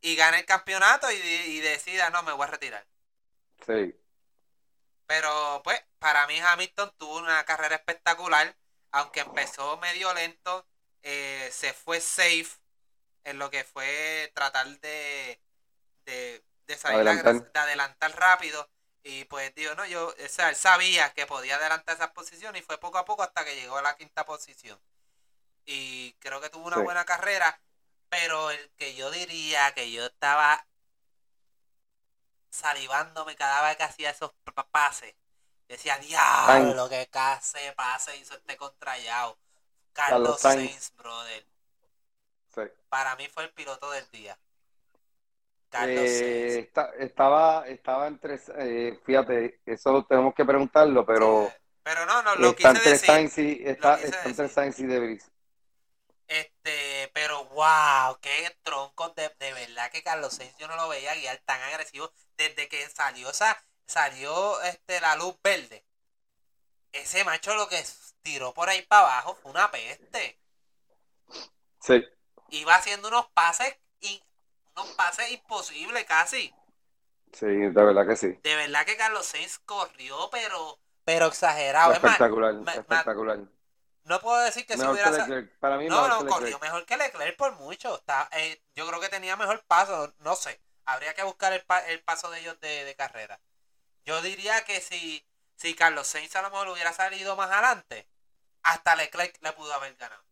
y 0.00 0.16
gane 0.16 0.40
el 0.40 0.44
campeonato 0.44 1.08
y, 1.12 1.60
decida 1.60 2.10
no 2.10 2.24
me 2.24 2.32
voy 2.32 2.42
a 2.42 2.50
retirar. 2.50 2.84
Sí. 3.64 3.96
Pero 5.06 5.60
pues, 5.62 5.80
para 6.00 6.26
mí 6.26 6.40
Hamilton 6.40 6.92
tuvo 6.98 7.16
una 7.16 7.44
carrera 7.44 7.76
espectacular, 7.76 8.56
aunque 8.90 9.20
empezó 9.20 9.76
medio 9.76 10.12
lento, 10.14 10.66
eh, 11.04 11.48
se 11.52 11.72
fue 11.74 12.00
safe 12.00 12.58
en 13.30 13.38
lo 13.38 13.50
que 13.50 13.64
fue 13.64 14.30
tratar 14.34 14.66
de, 14.80 15.40
de 16.06 16.44
de 16.68 16.76
salir 16.76 17.00
adelantar. 17.00 17.52
de 17.52 17.58
adelantar 17.60 18.16
rápido. 18.16 18.68
Y 19.02 19.24
pues 19.24 19.54
digo, 19.54 19.74
no, 19.74 19.86
yo, 19.86 20.08
o 20.08 20.28
sea, 20.28 20.50
él 20.50 20.56
sabía 20.56 21.12
que 21.14 21.26
podía 21.26 21.56
adelantar 21.56 21.96
esa 21.96 22.12
posición 22.12 22.54
y 22.56 22.62
fue 22.62 22.78
poco 22.78 22.98
a 22.98 23.04
poco 23.04 23.22
hasta 23.22 23.44
que 23.44 23.56
llegó 23.56 23.78
a 23.78 23.82
la 23.82 23.96
quinta 23.96 24.24
posición. 24.26 24.78
Y 25.64 26.14
creo 26.20 26.40
que 26.40 26.50
tuvo 26.50 26.66
una 26.66 26.78
buena 26.78 27.04
carrera, 27.04 27.60
pero 28.08 28.50
el 28.50 28.70
que 28.76 28.94
yo 28.94 29.10
diría 29.10 29.72
que 29.74 29.90
yo 29.90 30.06
estaba 30.06 30.66
salivándome 32.50 33.36
cada 33.36 33.62
vez 33.62 33.76
que 33.76 33.84
hacía 33.84 34.10
esos 34.10 34.32
pases. 34.70 35.14
Decía, 35.68 35.98
diablo, 35.98 36.88
que 36.88 37.06
case 37.08 37.72
pase 37.72 38.16
hizo 38.16 38.34
este 38.34 38.56
contrallado. 38.56 39.38
Carlos, 39.92 40.40
Sainz, 40.40 40.92
brother. 40.96 41.46
Para 42.88 43.16
mí 43.16 43.28
fue 43.28 43.44
el 43.44 43.50
piloto 43.50 43.90
del 43.90 44.08
día. 44.10 44.38
Eh, 45.86 46.70
estaba, 46.98 47.68
estaba 47.68 48.06
entre, 48.06 48.40
eh, 48.56 48.98
fíjate, 49.04 49.60
eso 49.66 50.04
tenemos 50.08 50.34
que 50.34 50.44
preguntarlo, 50.44 51.04
pero... 51.04 51.52
pero 51.82 52.06
no, 52.06 52.22
no, 52.22 52.34
lo 52.36 52.56
quise 52.56 52.68
entre 52.68 52.90
decir. 52.92 53.68
está, 53.68 53.98
entre 54.24 54.48
Sainz 54.48 54.78
y 54.78 54.86
Debris. 54.86 55.30
Este, 56.26 57.10
pero 57.12 57.44
wow, 57.46 58.18
qué 58.20 58.56
tronco, 58.62 59.10
de, 59.10 59.30
de 59.38 59.52
verdad 59.52 59.90
que 59.90 60.02
Carlos 60.02 60.34
Sainz 60.34 60.56
yo 60.58 60.68
no 60.68 60.76
lo 60.76 60.88
veía 60.88 61.14
guiar 61.14 61.38
tan 61.44 61.60
agresivo 61.62 62.12
desde 62.36 62.68
que 62.68 62.88
salió 62.88 63.30
esa, 63.30 63.56
salió 63.86 64.60
este, 64.62 65.00
la 65.00 65.16
luz 65.16 65.36
verde, 65.42 65.84
ese 66.92 67.24
macho 67.24 67.54
lo 67.54 67.68
que 67.68 67.82
tiró 68.22 68.52
por 68.52 68.68
ahí 68.68 68.82
para 68.82 69.02
abajo 69.02 69.38
fue 69.42 69.50
una 69.50 69.70
peste. 69.70 70.38
Sí. 71.80 72.04
Iba 72.50 72.74
haciendo 72.76 73.08
unos 73.08 73.26
pases 73.32 73.76
y 74.00 74.22
unos 74.74 74.88
pases 74.96 75.30
imposibles 75.32 76.04
casi. 76.04 76.54
Sí, 77.32 77.46
de 77.46 77.70
verdad 77.70 78.06
que 78.06 78.16
sí. 78.16 78.38
De 78.42 78.56
verdad 78.56 78.86
que 78.86 78.96
Carlos 78.96 79.26
Sainz 79.26 79.58
corrió, 79.60 80.28
pero, 80.30 80.80
pero 81.04 81.26
exagerado. 81.26 81.92
Es 81.92 82.02
más, 82.02 82.16
Espectacular, 82.16 82.54
espectacular. 82.54 83.38
no 84.04 84.20
puedo 84.20 84.38
decir 84.44 84.66
que 84.66 84.76
si 84.76 84.80
Mejor 84.80 84.94
hubiera 84.94 85.10
que 85.10 85.18
Leclerc. 85.18 85.58
Para 85.58 85.76
mí, 85.78 85.84
No, 85.88 85.96
mejor 85.96 86.08
no, 86.10 86.18
que 86.18 86.24
Leclerc. 86.24 86.34
corrió 86.34 86.58
mejor 86.60 86.86
que 86.86 86.96
Leclerc 86.96 87.36
por 87.36 87.52
mucho. 87.56 87.96
Está, 87.96 88.28
eh, 88.32 88.62
yo 88.74 88.86
creo 88.88 89.00
que 89.00 89.08
tenía 89.08 89.36
mejor 89.36 89.64
paso, 89.66 90.14
no 90.20 90.36
sé. 90.36 90.60
Habría 90.84 91.14
que 91.14 91.22
buscar 91.22 91.52
el, 91.52 91.62
pa- 91.64 91.86
el 91.88 92.02
paso 92.02 92.30
de 92.30 92.40
ellos 92.40 92.58
de, 92.60 92.84
de 92.84 92.94
carrera. 92.96 93.40
Yo 94.06 94.22
diría 94.22 94.64
que 94.64 94.80
si, 94.80 95.26
si 95.56 95.74
Carlos 95.74 96.06
Sainz 96.08 96.36
a 96.36 96.42
lo 96.42 96.50
mejor 96.50 96.68
hubiera 96.70 96.92
salido 96.94 97.36
más 97.36 97.50
adelante, 97.50 98.08
hasta 98.64 98.96
Leclerc 98.96 99.38
le 99.42 99.52
pudo 99.54 99.74
haber 99.74 99.96
ganado. 99.96 100.24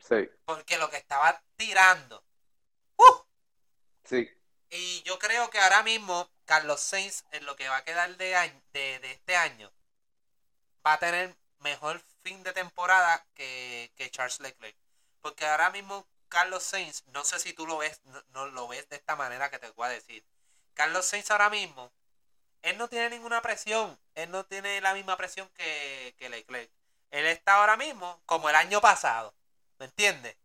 Sí, 0.00 0.28
Porque 0.44 0.76
lo 0.78 0.90
que 0.90 0.98
estaba 0.98 1.42
tirando. 1.56 2.22
¡uh! 2.98 3.24
sí. 4.04 4.28
Y 4.70 5.02
yo 5.04 5.18
creo 5.20 5.48
que 5.50 5.60
ahora 5.60 5.82
mismo 5.84 6.28
Carlos 6.44 6.80
Sainz, 6.80 7.24
en 7.30 7.44
lo 7.46 7.54
que 7.56 7.68
va 7.68 7.76
a 7.76 7.84
quedar 7.84 8.16
de, 8.16 8.34
año- 8.34 8.62
de, 8.72 8.98
de 8.98 9.12
este 9.12 9.36
año, 9.36 9.70
va 10.86 10.94
a 10.94 10.98
tener 10.98 11.36
mejor 11.60 12.00
fin 12.22 12.42
de 12.42 12.52
temporada 12.52 13.26
que, 13.34 13.92
que 13.96 14.10
Charles 14.10 14.40
Leclerc. 14.40 14.76
Porque 15.20 15.46
ahora 15.46 15.70
mismo 15.70 16.06
Carlos 16.28 16.62
Sainz, 16.62 17.04
no 17.08 17.24
sé 17.24 17.38
si 17.38 17.52
tú 17.52 17.66
lo 17.66 17.78
ves, 17.78 18.00
no, 18.04 18.22
no 18.30 18.46
lo 18.46 18.68
ves 18.68 18.88
de 18.88 18.96
esta 18.96 19.16
manera 19.16 19.50
que 19.50 19.58
te 19.58 19.70
voy 19.70 19.86
a 19.86 19.90
decir. 19.90 20.24
Carlos 20.74 21.06
Sainz 21.06 21.30
ahora 21.30 21.50
mismo, 21.50 21.92
él 22.62 22.78
no 22.78 22.88
tiene 22.88 23.10
ninguna 23.10 23.42
presión. 23.42 23.98
Él 24.14 24.30
no 24.30 24.44
tiene 24.46 24.80
la 24.80 24.94
misma 24.94 25.16
presión 25.16 25.48
que, 25.50 26.14
que 26.18 26.28
Leclerc. 26.30 26.70
Él 27.10 27.26
está 27.26 27.56
ahora 27.56 27.76
mismo 27.76 28.22
como 28.26 28.48
el 28.50 28.56
año 28.56 28.80
pasado. 28.80 29.34
¿Me 29.80 29.86
entiendes? 29.86 30.36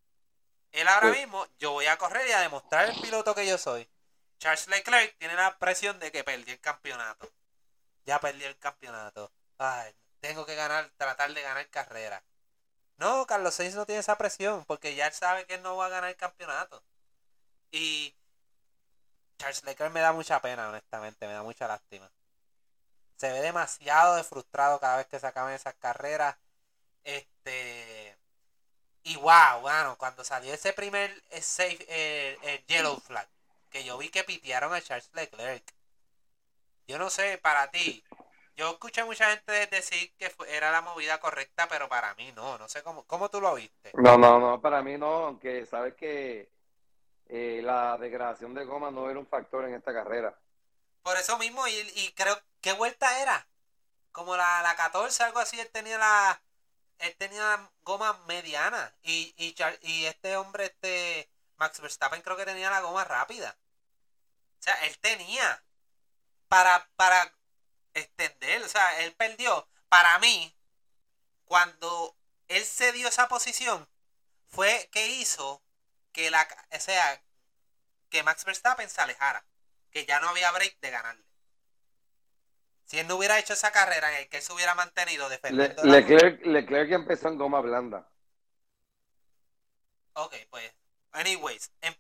Él 0.71 0.87
ahora 0.87 1.13
Sí. 1.13 1.19
mismo, 1.19 1.45
yo 1.59 1.73
voy 1.73 1.85
a 1.87 1.97
correr 1.97 2.27
y 2.27 2.31
a 2.31 2.39
demostrar 2.39 2.89
el 2.89 2.99
piloto 3.01 3.35
que 3.35 3.45
yo 3.45 3.57
soy. 3.57 3.87
Charles 4.39 4.67
Leclerc 4.67 5.17
tiene 5.17 5.35
la 5.35 5.57
presión 5.57 5.99
de 5.99 6.11
que 6.11 6.23
perdí 6.23 6.51
el 6.53 6.59
campeonato. 6.61 7.29
Ya 8.05 8.19
perdí 8.19 8.45
el 8.45 8.57
campeonato. 8.57 9.31
Ay, 9.57 9.93
tengo 10.21 10.45
que 10.45 10.55
ganar, 10.55 10.89
tratar 10.97 11.33
de 11.33 11.41
ganar 11.41 11.69
carrera. 11.69 12.23
No, 12.97 13.25
Carlos 13.27 13.53
Sainz 13.55 13.75
no 13.75 13.85
tiene 13.85 13.99
esa 13.99 14.17
presión 14.17 14.63
porque 14.65 14.95
ya 14.95 15.07
él 15.07 15.13
sabe 15.13 15.45
que 15.45 15.55
él 15.55 15.61
no 15.61 15.75
va 15.75 15.87
a 15.87 15.89
ganar 15.89 16.09
el 16.09 16.15
campeonato. 16.15 16.81
Y 17.71 18.15
Charles 19.37 19.63
Leclerc 19.65 19.93
me 19.93 19.99
da 19.99 20.13
mucha 20.13 20.41
pena, 20.41 20.69
honestamente, 20.69 21.27
me 21.27 21.33
da 21.33 21.43
mucha 21.43 21.67
lástima. 21.67 22.09
Se 23.17 23.31
ve 23.33 23.41
demasiado 23.41 24.15
de 24.15 24.23
frustrado 24.23 24.79
cada 24.79 24.97
vez 24.97 25.07
que 25.07 25.19
se 25.19 25.27
acaban 25.27 25.53
esas 25.53 25.73
carreras. 25.75 26.37
Este. 27.03 28.14
Y 29.05 29.15
wow, 29.15 29.61
bueno, 29.61 29.97
cuando 29.97 30.25
salió 30.25 30.53
ese 30.53 30.73
primer 30.73 31.23
eh, 31.29 31.41
safe, 31.41 31.77
eh, 31.87 32.37
eh, 32.43 32.63
yellow 32.67 32.97
flag, 32.97 33.25
que 33.69 33.85
yo 33.85 33.97
vi 33.97 34.09
que 34.09 34.25
pitearon 34.25 34.73
a 34.73 34.81
Charles 34.81 35.09
Leclerc. 35.13 35.63
Yo 36.87 36.97
no 36.97 37.09
sé, 37.09 37.37
para 37.37 37.69
ti, 37.71 38.03
yo 38.55 38.71
escuché 38.71 39.03
mucha 39.03 39.29
gente 39.31 39.67
decir 39.67 40.13
que 40.17 40.29
fue- 40.29 40.55
era 40.55 40.71
la 40.71 40.81
movida 40.81 41.19
correcta, 41.19 41.67
pero 41.67 41.89
para 41.89 42.15
mí 42.15 42.31
no, 42.33 42.57
no 42.57 42.67
sé 42.67 42.83
cómo, 42.83 43.03
cómo 43.05 43.29
tú 43.29 43.41
lo 43.41 43.53
viste. 43.55 43.91
No, 43.93 44.17
no, 44.17 44.39
no, 44.39 44.61
para 44.61 44.81
mí 44.83 44.97
no, 44.97 45.07
aunque 45.27 45.65
sabes 45.65 45.95
que 45.95 46.49
eh, 47.27 47.61
la 47.63 47.97
degradación 47.97 48.53
de 48.53 48.65
goma 48.65 48.91
no 48.91 49.09
era 49.09 49.19
un 49.19 49.27
factor 49.27 49.65
en 49.65 49.75
esta 49.75 49.93
carrera. 49.93 50.37
Por 51.03 51.17
eso 51.17 51.37
mismo, 51.37 51.67
y, 51.67 51.73
y 51.95 52.11
creo, 52.13 52.37
¿qué 52.61 52.73
vuelta 52.73 53.21
era? 53.21 53.47
Como 54.11 54.37
la, 54.37 54.61
la 54.63 54.75
14, 54.75 55.23
algo 55.23 55.39
así, 55.39 55.59
él 55.59 55.69
tenía 55.71 55.97
la, 55.97 56.41
él 56.99 57.15
tenía 57.17 57.69
goma 57.83 58.13
mediana, 58.27 58.95
y, 59.03 59.33
y, 59.37 59.53
Char- 59.55 59.79
y 59.81 60.05
este 60.05 60.37
hombre, 60.37 60.65
este, 60.65 61.29
Max 61.57 61.79
Verstappen 61.81 62.21
creo 62.21 62.37
que 62.37 62.45
tenía 62.45 62.69
la 62.69 62.81
goma 62.81 63.03
rápida. 63.03 63.57
O 64.59 64.63
sea, 64.63 64.73
él 64.85 64.97
tenía 64.99 65.63
para, 66.47 66.89
para 66.95 67.33
extender, 67.93 68.63
o 68.63 68.67
sea, 68.69 68.99
él 69.01 69.13
perdió. 69.15 69.67
Para 69.89 70.19
mí, 70.19 70.55
cuando 71.45 72.17
él 72.47 72.65
se 72.65 72.91
dio 72.91 73.07
esa 73.07 73.27
posición, 73.27 73.87
fue 74.49 74.89
que 74.91 75.07
hizo 75.07 75.63
que 76.11 76.31
la, 76.31 76.47
o 76.71 76.79
sea, 76.79 77.21
que 78.09 78.23
Max 78.23 78.45
Verstappen 78.45 78.89
se 78.89 79.01
alejara, 79.01 79.45
que 79.91 80.05
ya 80.05 80.19
no 80.19 80.29
había 80.29 80.51
break 80.51 80.79
de 80.79 80.91
ganarle. 80.91 81.25
Si 82.85 82.99
él 82.99 83.07
no 83.07 83.15
hubiera 83.15 83.39
hecho 83.39 83.53
esa 83.53 83.71
carrera 83.71 84.11
en 84.13 84.23
el 84.23 84.29
que 84.29 84.37
él 84.37 84.43
se 84.43 84.53
hubiera 84.53 84.75
mantenido 84.75 85.27
Le- 85.27 85.35
defendiendo 85.35 85.83
la- 85.83 85.91
Leclerc, 85.99 86.45
Leclerc 86.45 86.91
empezó 86.91 87.27
en 87.29 87.37
goma 87.37 87.59
blanda. 87.61 88.07
Ok, 90.13 90.35
pues, 90.49 90.71
anyways, 91.11 91.71
em- 91.81 91.95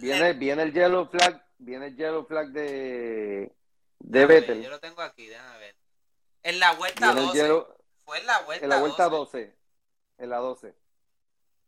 Viene, 0.00 0.20
le- 0.20 0.32
viene 0.34 0.62
el 0.64 0.72
yellow 0.72 1.08
flag, 1.08 1.44
viene 1.58 1.86
el 1.86 1.96
yellow 1.96 2.26
flag 2.26 2.48
de, 2.48 3.52
de 4.00 4.26
ver, 4.26 4.40
Vettel. 4.42 4.62
Yo 4.62 4.70
lo 4.70 4.80
tengo 4.80 5.00
aquí, 5.02 5.26
déjame 5.26 5.58
ver. 5.58 5.76
En 6.42 6.58
la 6.58 6.72
vuelta 6.72 7.06
Viene 7.06 7.20
el 7.20 7.26
12. 7.28 7.38
yellow, 7.38 7.76
Fue 8.04 8.18
en 8.18 8.26
la 8.26 8.40
vuelta, 8.40 8.64
en 8.64 8.68
la 8.70 8.78
vuelta 8.78 9.04
12. 9.08 9.38
12. 9.38 9.56
En 10.18 10.30
la 10.30 10.36
12. 10.38 10.74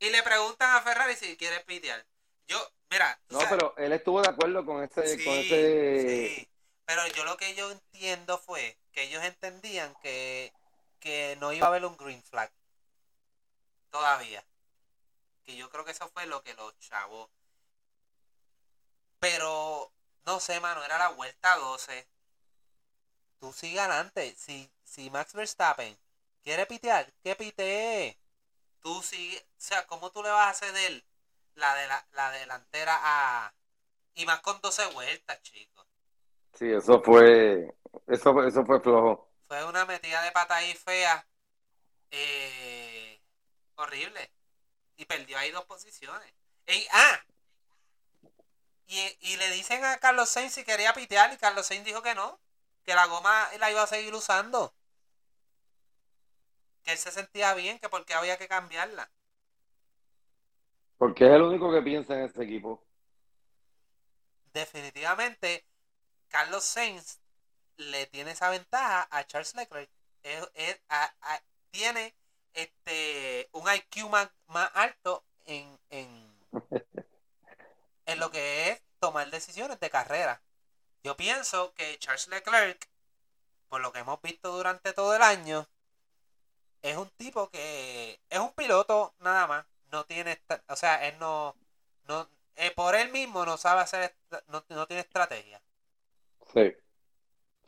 Y 0.01 0.11
le 0.11 0.23
preguntan 0.23 0.77
a 0.77 0.81
Ferrari 0.83 1.15
si 1.15 1.37
quiere 1.37 1.61
pitear. 1.61 2.05
Yo, 2.49 2.59
mira, 2.91 3.19
No, 3.31 3.41
sabes- 3.41 3.55
pero 3.57 3.75
él 3.77 3.93
estuvo 3.93 4.21
de 4.21 4.29
acuerdo 4.29 4.67
con 4.67 4.83
ese, 4.83 5.07
sí, 5.17 5.25
con 5.25 5.35
ese, 5.35 6.29
sí. 6.37 6.49
Pero 6.85 7.07
yo 7.09 7.25
lo 7.25 7.37
que 7.37 7.55
yo 7.55 7.71
entiendo 7.71 8.39
fue 8.39 8.79
que 8.93 9.05
ellos 9.05 9.23
entendían 9.25 9.95
que, 10.03 10.53
que 11.01 11.37
no 11.41 11.53
iba 11.53 11.67
a 11.67 11.71
haber 11.71 11.85
un 11.85 11.97
green 11.97 12.23
flag. 12.23 12.51
Todavía. 13.91 14.45
Que 15.45 15.57
yo 15.57 15.71
creo 15.71 15.85
que 15.85 15.93
eso 15.93 16.09
fue 16.11 16.27
lo 16.27 16.43
que 16.43 16.55
los 16.55 16.79
chavos. 16.81 17.31
Pero, 19.21 19.93
no 20.25 20.41
sé, 20.41 20.61
mano, 20.61 20.83
era 20.85 20.99
la 20.99 21.09
vuelta 21.09 21.57
12. 21.57 22.09
Tú 23.39 23.53
sigue 23.53 23.81
adelante. 23.81 24.35
Si, 24.37 24.71
si 24.85 25.11
Max 25.11 25.33
Verstappen 25.33 25.97
quiere 26.43 26.67
pitear, 26.67 27.13
que 27.23 27.37
pitee. 27.37 28.19
Tú 28.81 29.03
sigue, 29.03 29.39
o 29.39 29.61
sea, 29.61 29.87
¿cómo 29.87 30.11
tú 30.11 30.23
le 30.23 30.31
vas 30.31 30.51
a 30.51 30.67
ceder 30.67 31.05
la, 31.55 31.75
de 31.77 31.87
la, 31.87 32.07
la 32.13 32.31
delantera 32.33 32.99
a... 33.01 33.55
Y 34.15 34.27
más 34.27 34.41
con 34.41 34.61
12 34.61 34.87
vueltas, 34.87 35.41
chicos. 35.43 35.87
Sí, 36.55 36.71
eso 36.71 37.03
fue, 37.03 37.75
eso, 38.07 38.45
eso 38.45 38.65
fue 38.65 38.81
flojo. 38.81 39.29
Fue 39.47 39.65
una 39.65 39.85
metida 39.87 40.23
de 40.23 40.33
pata 40.33 40.57
ahí 40.57 40.75
fea. 40.75 41.27
eh, 42.11 43.21
horrible. 43.77 44.33
Y 44.97 45.07
perdió 45.07 45.39
ahí 45.39 45.51
dos 45.53 45.67
posiciones. 45.67 46.35
Y, 46.69 46.87
ah, 46.93 47.21
y, 48.87 49.17
y 49.21 49.37
le 49.39 49.51
dicen 49.51 49.85
a 49.85 49.99
Carlos 49.99 50.29
Sainz 50.29 50.53
si 50.55 50.65
quería 50.65 50.93
pitear 50.95 51.33
y 51.33 51.37
Carlos 51.37 51.67
Sainz 51.67 51.85
dijo 51.85 52.03
que 52.03 52.15
no. 52.15 52.41
Que 52.85 52.95
la 52.95 53.07
goma 53.07 53.49
la 53.59 53.71
iba 53.71 53.83
a 53.83 53.87
seguir 53.87 54.15
usando. 54.15 54.75
Que 56.85 56.93
él 56.93 56.99
se 56.99 57.11
sentía 57.11 57.55
bien, 57.55 57.81
que 57.81 57.89
porque 57.89 58.15
había 58.15 58.39
que 58.39 58.47
cambiarla. 58.47 59.11
Porque 60.97 61.27
es 61.27 61.33
el 61.33 61.43
único 61.43 61.71
que 61.71 61.83
piensa 61.83 62.15
en 62.15 62.25
ese 62.25 62.43
equipo. 62.45 62.83
definitivamente 64.55 65.67
Carlos 66.33 66.65
Sainz 66.65 67.21
le 67.77 68.07
tiene 68.07 68.31
esa 68.31 68.49
ventaja 68.49 69.07
a 69.11 69.25
Charles 69.27 69.55
Leclerc. 69.55 69.91
Tiene 71.71 72.15
este 72.55 73.49
un 73.53 73.65
IQ 73.71 74.09
más, 74.09 74.31
alto 74.75 75.25
en, 75.45 75.79
en, 75.91 76.35
en 78.07 78.19
lo 78.19 78.31
que 78.31 78.71
es 78.71 78.83
tomar 78.99 79.31
decisiones 79.31 79.79
de 79.79 79.91
carrera. 79.91 80.41
Yo 81.05 81.17
pienso 81.17 81.75
que 81.75 81.99
Charles 81.99 82.29
Leclerc, 82.29 82.89
por 83.69 83.83
lo 83.83 83.93
que 83.93 83.99
hemos 83.99 84.21
visto 84.23 84.53
durante 84.53 84.95
todo 84.95 85.15
el 85.15 85.23
año, 85.23 85.69
es 86.81 86.97
un 86.97 87.11
tipo 87.11 87.51
que 87.51 88.21
es 88.31 88.39
un 88.39 88.53
piloto 88.53 89.15
nada 89.19 89.47
más. 89.47 89.67
No 89.91 90.05
tiene, 90.07 90.41
o 90.69 90.77
sea, 90.77 91.07
él 91.07 91.19
no, 91.19 91.55
no 92.09 92.27
eh, 92.57 92.71
por 92.71 92.95
él 92.95 93.11
mismo 93.13 93.45
no 93.45 93.59
sabe 93.59 93.83
hacer, 93.83 94.17
no, 94.47 94.65
no 94.69 94.87
tiene 94.87 95.03
estrategia. 95.03 95.61
Sí. 96.53 96.73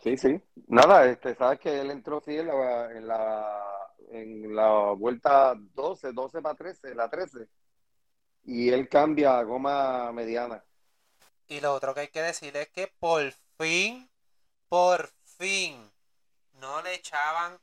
Sí, 0.03 0.16
sí. 0.18 0.43
Nada, 0.66 1.07
este, 1.07 1.35
sabes 1.35 1.59
que 1.61 1.80
él 1.80 1.91
entró 1.91 2.20
sí 2.20 2.37
en 2.37 2.49
la, 2.49 2.91
en 2.91 3.09
la, 3.09 3.91
en 4.11 4.55
la 4.55 4.93
vuelta 4.93 5.55
12, 5.57 6.12
12 6.12 6.43
para 6.43 6.55
13, 6.55 6.95
la 6.95 7.09
13. 7.09 7.49
Y 8.45 8.68
él 8.68 8.89
cambia 8.89 9.39
a 9.39 9.43
goma 9.43 10.12
mediana. 10.12 10.62
Y 11.47 11.61
lo 11.61 11.72
otro 11.72 11.95
que 11.95 12.01
hay 12.01 12.09
que 12.09 12.20
decir 12.22 12.55
es 12.57 12.68
que 12.68 12.93
por 12.99 13.32
fin, 13.59 14.11
por 14.68 15.11
fin, 15.39 15.91
no 16.55 16.82
le 16.82 16.95
echaban 16.95 17.59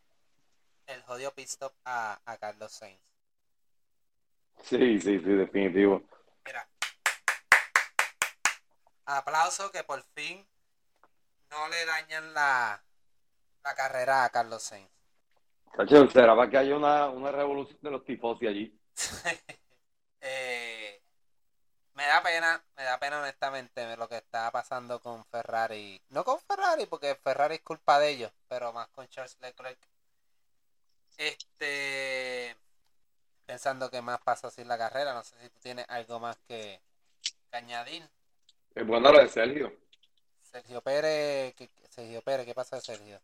el 0.88 1.02
jodido 1.04 1.32
pit 1.34 1.48
stop 1.48 1.74
a, 1.86 2.20
a 2.26 2.38
Carlos 2.38 2.72
Sainz. 2.72 3.02
Sí, 4.64 5.00
sí, 5.00 5.20
sí, 5.20 5.30
definitivo. 5.30 6.04
Mira. 6.46 6.68
Aplauso 9.06 9.72
que 9.72 9.84
por 9.84 10.02
fin 10.16 10.48
no 11.52 11.68
le 11.70 11.86
dañan 11.86 12.34
la, 12.34 12.84
la 13.64 13.76
carrera 13.76 14.24
a 14.24 14.30
Carlos 14.30 14.64
Sainz. 14.64 14.90
Cacho, 15.74 16.10
será 16.10 16.36
para 16.36 16.50
que 16.50 16.58
haya 16.58 16.76
una, 16.76 17.10
una 17.10 17.32
revolución 17.32 17.80
de 17.82 17.92
los 17.92 18.04
tifosi 18.04 18.48
allí. 18.48 18.80
Eh, 20.24 21.02
me 21.96 22.06
da 22.06 22.22
pena, 22.22 22.64
me 22.78 22.84
da 22.84 23.00
pena 23.00 23.20
honestamente 23.20 23.98
lo 23.98 24.08
que 24.08 24.18
está 24.18 24.52
pasando 24.52 25.02
con 25.02 25.26
Ferrari. 25.26 26.00
No 26.10 26.24
con 26.24 26.40
Ferrari, 26.42 26.86
porque 26.86 27.16
Ferrari 27.16 27.56
es 27.56 27.62
culpa 27.62 28.00
de 28.00 28.10
ellos, 28.10 28.32
pero 28.48 28.72
más 28.72 28.88
con 28.90 29.08
Charles 29.08 29.36
Leclerc. 29.42 29.80
Este, 31.18 32.56
pensando 33.48 33.90
que 33.90 34.04
más 34.04 34.22
pasó 34.22 34.52
sin 34.52 34.68
la 34.68 34.78
carrera, 34.78 35.16
no 35.16 35.24
sé 35.24 35.36
si 35.42 35.50
tú 35.50 35.60
tienes 35.60 35.88
algo 35.90 36.20
más 36.20 36.38
que, 36.48 36.80
que 37.50 37.58
añadir. 37.58 38.08
Es 38.76 38.86
bueno 38.86 39.12
lo 39.12 39.20
de 39.20 39.28
Sergio. 39.28 39.76
Sergio 40.52 40.82
Pérez, 40.82 41.54
¿qué, 41.56 41.70
Sergio 41.90 42.22
Pérez, 42.22 42.46
¿qué 42.46 42.54
pasa 42.56 42.80
Sergio? 42.80 43.20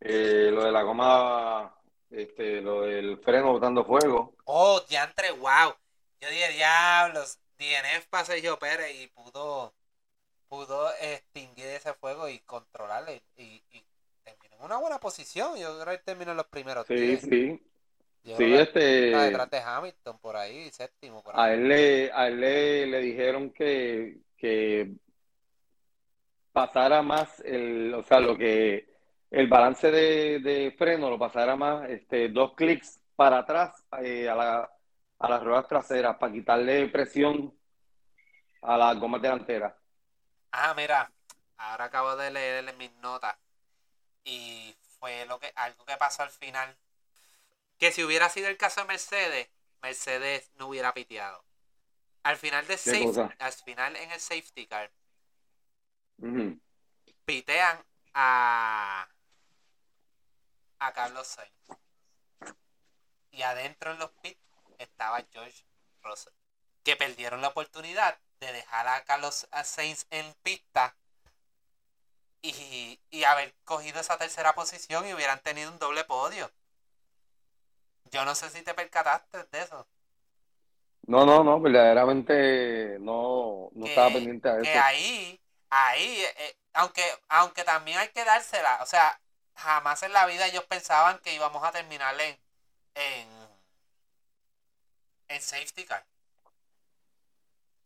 Eh, 0.00 0.50
lo 0.52 0.64
de 0.64 0.72
la 0.72 0.82
goma, 0.82 1.74
este, 2.10 2.60
lo 2.60 2.82
del 2.82 3.18
freno 3.18 3.52
botando 3.52 3.84
fuego. 3.84 4.34
Oh, 4.44 4.80
diantre, 4.88 5.30
wow. 5.32 5.74
Yo 6.20 6.28
dije, 6.28 6.52
diablos, 6.52 7.38
DNF 7.58 8.06
para 8.08 8.24
Sergio 8.24 8.58
Pérez 8.58 8.94
y 9.00 9.08
pudo, 9.08 9.74
pudo 10.48 10.90
extinguir 11.00 11.66
ese 11.66 11.94
fuego 11.94 12.28
y 12.28 12.40
controlarlo 12.40 13.12
y, 13.12 13.22
y, 13.36 13.64
y 13.72 13.86
terminó 14.24 14.56
en 14.56 14.62
una 14.64 14.78
buena 14.78 15.00
posición. 15.00 15.56
Yo 15.58 15.80
creo 15.80 15.96
que 15.98 16.04
terminó 16.04 16.32
en 16.32 16.38
los 16.38 16.46
primeros 16.48 16.86
Sí, 16.88 16.94
10. 16.94 17.22
sí. 17.28 17.60
Yo 18.24 18.36
Sí, 18.36 18.54
este, 18.54 18.80
detrás 19.10 19.50
de 19.50 19.58
Hamilton 19.60 20.18
por 20.20 20.36
ahí, 20.36 20.70
séptimo 20.72 21.22
por 21.22 21.34
a 21.34 21.52
él 21.54 21.68
le, 21.68 22.12
a 22.12 22.28
él 22.28 22.40
le, 22.40 22.86
le 22.86 22.98
dijeron 23.00 23.50
que, 23.52 24.18
que 24.36 24.92
pasara 26.52 27.02
más 27.02 27.40
el, 27.40 27.94
o 27.94 28.02
sea, 28.02 28.20
lo 28.20 28.36
que 28.36 28.88
el 29.30 29.48
balance 29.48 29.90
de, 29.90 30.40
de 30.40 30.72
freno 30.78 31.10
lo 31.10 31.18
pasara 31.18 31.56
más, 31.56 31.88
este, 31.90 32.28
dos 32.28 32.54
clics 32.54 33.00
para 33.16 33.38
atrás 33.38 33.84
eh, 34.02 34.28
a 34.28 34.34
la, 34.34 34.70
a 35.18 35.28
las 35.30 35.42
ruedas 35.42 35.68
traseras 35.68 36.16
para 36.18 36.32
quitarle 36.32 36.88
presión 36.88 37.54
a 38.62 38.76
las 38.78 38.98
gomas 38.98 39.20
delanteras. 39.22 39.74
Ah, 40.50 40.74
mira, 40.74 41.12
ahora 41.56 41.84
acabo 41.86 42.16
de 42.16 42.30
leer 42.30 42.74
mis 42.76 42.92
notas 42.96 43.36
y 44.24 44.76
fue 45.00 45.26
lo 45.26 45.38
que 45.40 45.52
algo 45.56 45.84
que 45.86 45.96
pasó 45.98 46.22
al 46.24 46.30
final. 46.30 46.78
Que 47.78 47.92
si 47.92 48.02
hubiera 48.04 48.28
sido 48.30 48.48
el 48.48 48.56
caso 48.56 48.80
de 48.82 48.86
Mercedes, 48.88 49.50
Mercedes 49.82 50.50
no 50.54 50.68
hubiera 50.68 50.94
piteado. 50.94 51.44
Al 52.24 52.36
final 52.38 52.66
de 52.68 52.78
¿Qué 52.84 52.96
safe, 52.96 52.96
cosa? 52.98 53.36
al 53.38 53.52
final 53.52 53.96
en 53.96 54.12
el 54.12 54.20
safety 54.20 54.66
car, 54.66 54.92
Pitean 57.24 57.84
a 58.14 59.08
a 60.82 60.92
Carlos 60.92 61.26
Sainz. 61.26 61.52
Y 63.30 63.42
adentro 63.42 63.92
en 63.92 63.98
los 63.98 64.10
pits 64.22 64.40
estaba 64.78 65.22
George 65.32 65.64
Russell. 66.02 66.32
Que 66.82 66.96
perdieron 66.96 67.40
la 67.40 67.48
oportunidad 67.48 68.18
de 68.40 68.52
dejar 68.52 68.88
a 68.88 69.04
Carlos 69.04 69.48
Sainz 69.64 70.06
en 70.10 70.34
pista 70.42 70.96
y, 72.42 73.00
y 73.10 73.24
haber 73.24 73.54
cogido 73.64 74.00
esa 74.00 74.18
tercera 74.18 74.54
posición 74.54 75.06
y 75.06 75.14
hubieran 75.14 75.40
tenido 75.40 75.70
un 75.70 75.78
doble 75.78 76.04
podio. 76.04 76.50
Yo 78.10 78.24
no 78.24 78.34
sé 78.34 78.50
si 78.50 78.62
te 78.62 78.74
percataste 78.74 79.44
de 79.44 79.60
eso. 79.62 79.88
No, 81.06 81.26
no, 81.26 81.44
no, 81.44 81.60
verdaderamente 81.60 82.98
no, 83.00 83.70
no 83.74 83.86
estaba 83.86 84.08
que, 84.08 84.14
pendiente 84.14 84.48
que 84.60 84.78
eso. 84.78 84.82
ahí, 84.82 85.41
ahí, 85.72 86.22
eh, 86.36 86.56
aunque, 86.74 87.02
aunque 87.28 87.64
también 87.64 87.98
hay 87.98 88.08
que 88.10 88.24
dársela, 88.24 88.78
o 88.82 88.86
sea, 88.86 89.20
jamás 89.56 90.02
en 90.02 90.12
la 90.12 90.26
vida 90.26 90.46
ellos 90.46 90.64
pensaban 90.66 91.18
que 91.20 91.34
íbamos 91.34 91.64
a 91.64 91.72
terminar 91.72 92.20
en, 92.20 92.38
en, 92.94 93.28
en 95.28 95.40
safety 95.40 95.84
car. 95.84 96.06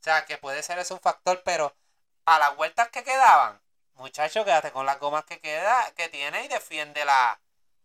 O 0.00 0.02
sea, 0.02 0.24
que 0.24 0.38
puede 0.38 0.62
ser 0.62 0.78
eso 0.78 0.94
un 0.94 1.00
factor, 1.00 1.42
pero 1.44 1.76
a 2.24 2.38
las 2.38 2.56
vueltas 2.56 2.88
que 2.90 3.04
quedaban, 3.04 3.60
muchacho, 3.94 4.44
quédate 4.44 4.72
con 4.72 4.86
las 4.86 4.98
gomas 5.00 5.24
que 5.24 5.40
queda, 5.40 5.92
que 5.96 6.08
tiene 6.08 6.44
y 6.44 6.48
defiende 6.48 7.04
la, 7.04 7.40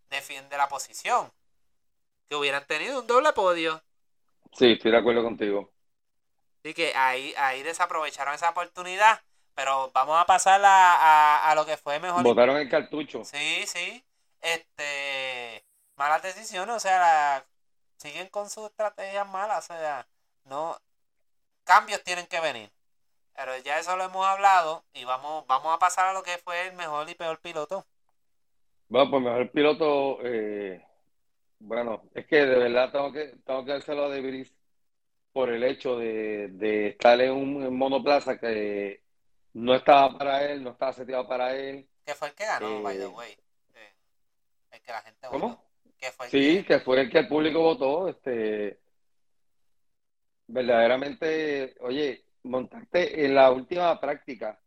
defiende 0.09 0.57
la 0.57 0.67
posición. 0.67 1.31
Que 2.29 2.35
hubieran 2.35 2.65
tenido 2.65 2.99
un 2.99 3.07
doble 3.07 3.33
podio. 3.33 3.83
Sí, 4.57 4.71
estoy 4.71 4.91
de 4.91 4.97
acuerdo 4.97 5.23
contigo. 5.23 5.73
Así 6.63 6.73
que 6.73 6.93
ahí, 6.95 7.33
ahí 7.37 7.63
desaprovecharon 7.63 8.33
esa 8.33 8.49
oportunidad. 8.49 9.21
Pero 9.55 9.91
vamos 9.93 10.17
a 10.19 10.25
pasar 10.25 10.63
a, 10.63 10.95
a, 11.45 11.51
a 11.51 11.55
lo 11.55 11.65
que 11.65 11.77
fue 11.77 11.99
mejor. 11.99 12.23
Botaron 12.23 12.57
el 12.57 12.69
cartucho. 12.69 13.23
Sí, 13.23 13.65
sí. 13.67 14.03
Este. 14.41 15.65
Malas 15.95 16.21
decisiones. 16.23 16.75
O 16.75 16.79
sea, 16.79 16.99
la- 16.99 17.45
siguen 17.97 18.29
con 18.29 18.49
sus 18.49 18.65
estrategias 18.69 19.27
malas. 19.29 19.69
O 19.69 19.73
sea, 19.73 20.07
no. 20.45 20.77
Cambios 21.63 22.03
tienen 22.03 22.27
que 22.27 22.39
venir. 22.41 22.71
Pero 23.35 23.57
ya 23.59 23.79
eso 23.79 23.95
lo 23.97 24.05
hemos 24.05 24.25
hablado. 24.25 24.85
Y 24.93 25.05
vamos, 25.05 25.45
vamos 25.47 25.75
a 25.75 25.79
pasar 25.79 26.07
a 26.07 26.13
lo 26.13 26.23
que 26.23 26.37
fue 26.39 26.67
el 26.67 26.73
mejor 26.73 27.09
y 27.09 27.15
peor 27.15 27.39
piloto. 27.41 27.85
Bueno, 28.89 29.09
pues 29.09 29.23
mejor 29.23 29.51
piloto, 29.51 30.19
eh, 30.23 30.83
bueno, 31.59 32.03
es 32.15 32.27
que 32.27 32.37
de 32.45 32.57
verdad 32.59 32.91
tengo 32.91 33.11
que, 33.13 33.37
tengo 33.45 33.65
que 33.65 33.71
dárselo 33.73 34.05
a 34.05 34.09
De 34.09 34.21
Vries 34.21 34.55
por 35.33 35.49
el 35.51 35.63
hecho 35.63 35.97
de, 35.97 36.49
de 36.49 36.89
estar 36.89 37.19
en 37.21 37.31
un 37.33 37.63
en 37.63 37.77
monoplaza 37.77 38.39
que 38.39 39.00
no 39.53 39.75
estaba 39.75 40.17
para 40.17 40.45
él, 40.51 40.63
no 40.63 40.71
estaba 40.71 40.93
seteado 40.93 41.27
para 41.27 41.55
él. 41.55 41.87
Que 42.05 42.15
fue 42.15 42.29
el 42.29 42.33
que 42.35 42.45
ganó, 42.45 42.81
by 42.83 42.97
the 42.97 43.03
Eh, 43.03 43.07
way. 43.07 43.31
Eh, 43.75 43.93
el 44.71 44.81
que 44.81 44.91
la 44.91 45.01
gente 45.01 45.27
¿Cómo? 45.27 45.47
votó. 45.49 45.63
Que 45.97 46.11
fue 46.11 46.25
el 46.27 46.31
Sí, 46.31 46.57
que. 46.57 46.65
que 46.65 46.79
fue 46.79 47.01
el 47.01 47.09
que 47.11 47.19
el 47.19 47.27
público 47.27 47.59
votó, 47.61 48.07
este, 48.07 48.79
verdaderamente, 50.47 51.75
oye, 51.81 52.25
montarte 52.43 53.25
en 53.25 53.35
la 53.35 53.51
última 53.51 53.99
práctica, 53.99 54.59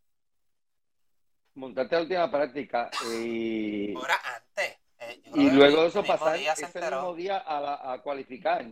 montarte 1.54 1.94
en 1.96 1.98
la 1.98 2.02
última 2.04 2.30
práctica 2.30 2.90
eh, 3.12 3.24
y, 3.26 3.94
Ahora 3.96 4.20
antes. 4.36 4.78
eh, 5.00 5.22
y 5.34 5.50
luego 5.50 5.82
de 5.82 5.88
eso 5.88 6.04
pasar 6.04 6.36
ese 6.36 6.80
mismo 6.80 7.14
día 7.14 7.38
a, 7.38 7.60
la- 7.60 7.92
a 7.92 8.02
cualificar 8.02 8.64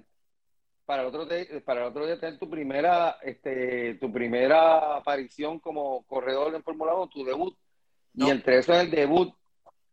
para 0.85 1.03
el 1.03 1.09
otro 1.09 1.26
día, 1.26 1.47
para 1.64 1.83
el 1.83 1.87
otro 1.89 2.07
día 2.07 2.18
tener 2.18 2.39
tu 2.39 2.49
primera, 2.51 3.18
este, 3.22 3.95
tu 3.95 4.12
primera 4.12 4.97
aparición 4.97 5.59
como 5.59 6.05
corredor 6.07 6.55
en 6.55 6.62
Fórmula 6.62 6.95
1, 6.95 7.09
tu 7.09 7.24
debut, 7.24 7.57
y 8.14 8.28
entre 8.28 8.59
eso 8.59 8.72
es 8.74 8.80
el 8.80 8.91
debut, 8.91 9.35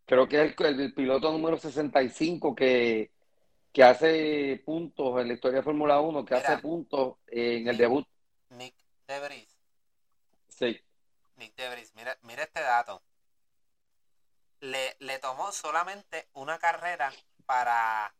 creo 0.05 0.27
que 0.27 0.43
es 0.43 0.55
el, 0.57 0.79
el 0.79 0.93
piloto 0.93 1.31
número 1.31 1.57
65 1.57 2.55
que, 2.55 3.11
que 3.71 3.83
hace 3.83 4.61
puntos 4.65 5.21
en 5.21 5.27
la 5.27 5.33
historia 5.33 5.59
de 5.59 5.63
Fórmula 5.63 6.01
1, 6.01 6.25
que 6.25 6.35
hace 6.35 6.57
puntos 6.57 7.17
en 7.27 7.67
el 7.67 7.77
debut. 7.77 8.05
Nick 8.49 8.75
Debris. 9.07 9.55
Sí, 10.47 10.79
Nick 11.39 11.55
Debris, 11.55 11.93
mira, 11.95 12.17
mira 12.23 12.43
este 12.43 12.61
dato. 12.61 13.01
Le, 14.59 14.97
le 14.99 15.19
tomó 15.19 15.51
solamente 15.53 16.27
una 16.33 16.59
carrera 16.59 17.11
para 17.45 18.13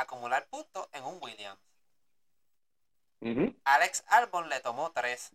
acumular 0.00 0.46
puntos 0.48 0.88
en 0.92 1.04
un 1.04 1.18
Williams. 1.20 1.60
Alex 3.64 4.04
Albon 4.08 4.48
le 4.48 4.60
tomó 4.60 4.92
3. 4.92 5.32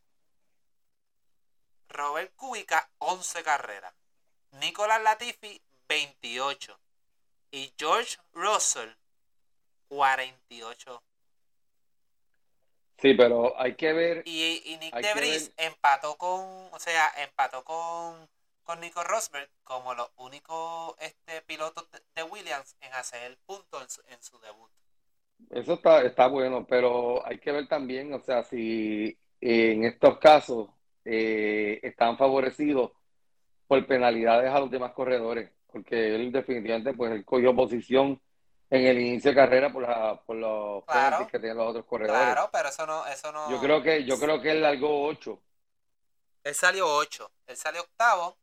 Robert 1.90 2.36
Kubica, 2.36 2.90
11 2.98 3.44
carreras. 3.44 3.94
Nicolas 4.52 5.02
Latifi, 5.02 5.62
28. 5.88 6.80
Y 7.52 7.74
George 7.78 8.18
Russell, 8.34 8.90
48. 9.90 11.04
Sí, 12.98 13.14
pero 13.14 13.60
hay 13.60 13.76
que 13.76 13.94
ver, 13.94 14.24
Y, 14.26 14.62
y 14.66 14.78
Nick 14.78 14.96
Debris 14.96 15.54
ver, 15.58 15.68
empató 15.68 16.16
con, 16.18 16.70
o 16.72 16.80
sea, 16.80 17.14
empató 17.18 17.64
con, 17.64 18.28
con 18.66 18.82
Nico 18.82 19.04
Rosberg 19.04 19.50
como 19.64 19.94
los 19.96 20.10
únicos 20.18 20.96
este, 21.00 21.42
pilotos 21.44 21.88
de, 22.16 22.24
Williams 22.24 22.76
en 22.82 22.94
hacer 22.94 23.38
puntos 23.46 23.82
en 23.84 23.90
su, 23.90 24.02
en 24.10 24.22
su 24.24 24.40
debut. 24.40 24.72
eso 25.50 25.74
está, 25.74 26.02
está 26.04 26.28
bueno, 26.28 26.66
pero 26.68 27.26
hay 27.26 27.40
que 27.40 27.52
ver 27.52 27.68
también, 27.68 28.14
o 28.14 28.20
sea, 28.22 28.44
si 28.44 29.18
en 29.42 29.84
estos 29.86 30.18
casos 30.20 30.70
eh, 31.04 31.80
están 31.84 32.18
favorecidos 32.18 32.92
por 33.68 33.86
penalidades 33.88 34.52
a 34.52 34.60
los 34.60 34.72
demás 34.72 34.94
corredores, 34.94 35.52
porque 35.68 36.16
él 36.16 36.32
definitivamente, 36.32 36.94
pues 36.94 37.12
él 37.14 37.26
cogió 37.26 37.56
posición 37.56 38.22
en 38.70 38.86
el 38.88 39.00
inicio 39.00 39.32
de 39.32 39.36
carrera 39.36 39.72
por, 39.72 39.84
la, 39.84 40.22
por 40.26 40.36
los 40.38 40.84
Claro, 40.86 41.28
que 41.28 41.40
tenían 41.40 41.58
los 41.58 41.70
otros 41.70 41.86
corredores. 41.86 42.36
claro, 42.36 42.50
pero 42.52 42.70
eso 42.70 42.86
no, 42.88 43.06
eso 43.08 43.32
Yo 43.46 43.58
no. 43.58 43.62
creo 43.62 43.82
que, 43.84 44.04
yo 44.06 44.20
creo 44.20 44.42
que 44.42 44.52
él 44.52 44.62
largó 44.62 45.06
ocho 45.06 45.42
Él 46.44 46.56
salió 46.56 46.88
8. 46.88 47.30
Él 47.48 47.58
salió 47.58 47.82
octavo 47.82 48.38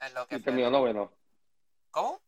en 0.00 0.14
lo 0.14 0.26
que 0.26 0.36
y 0.36 0.40
fue. 0.40 0.40
terminó 0.40 0.70
noveno. 0.70 1.12
¿Cómo? 1.90 2.22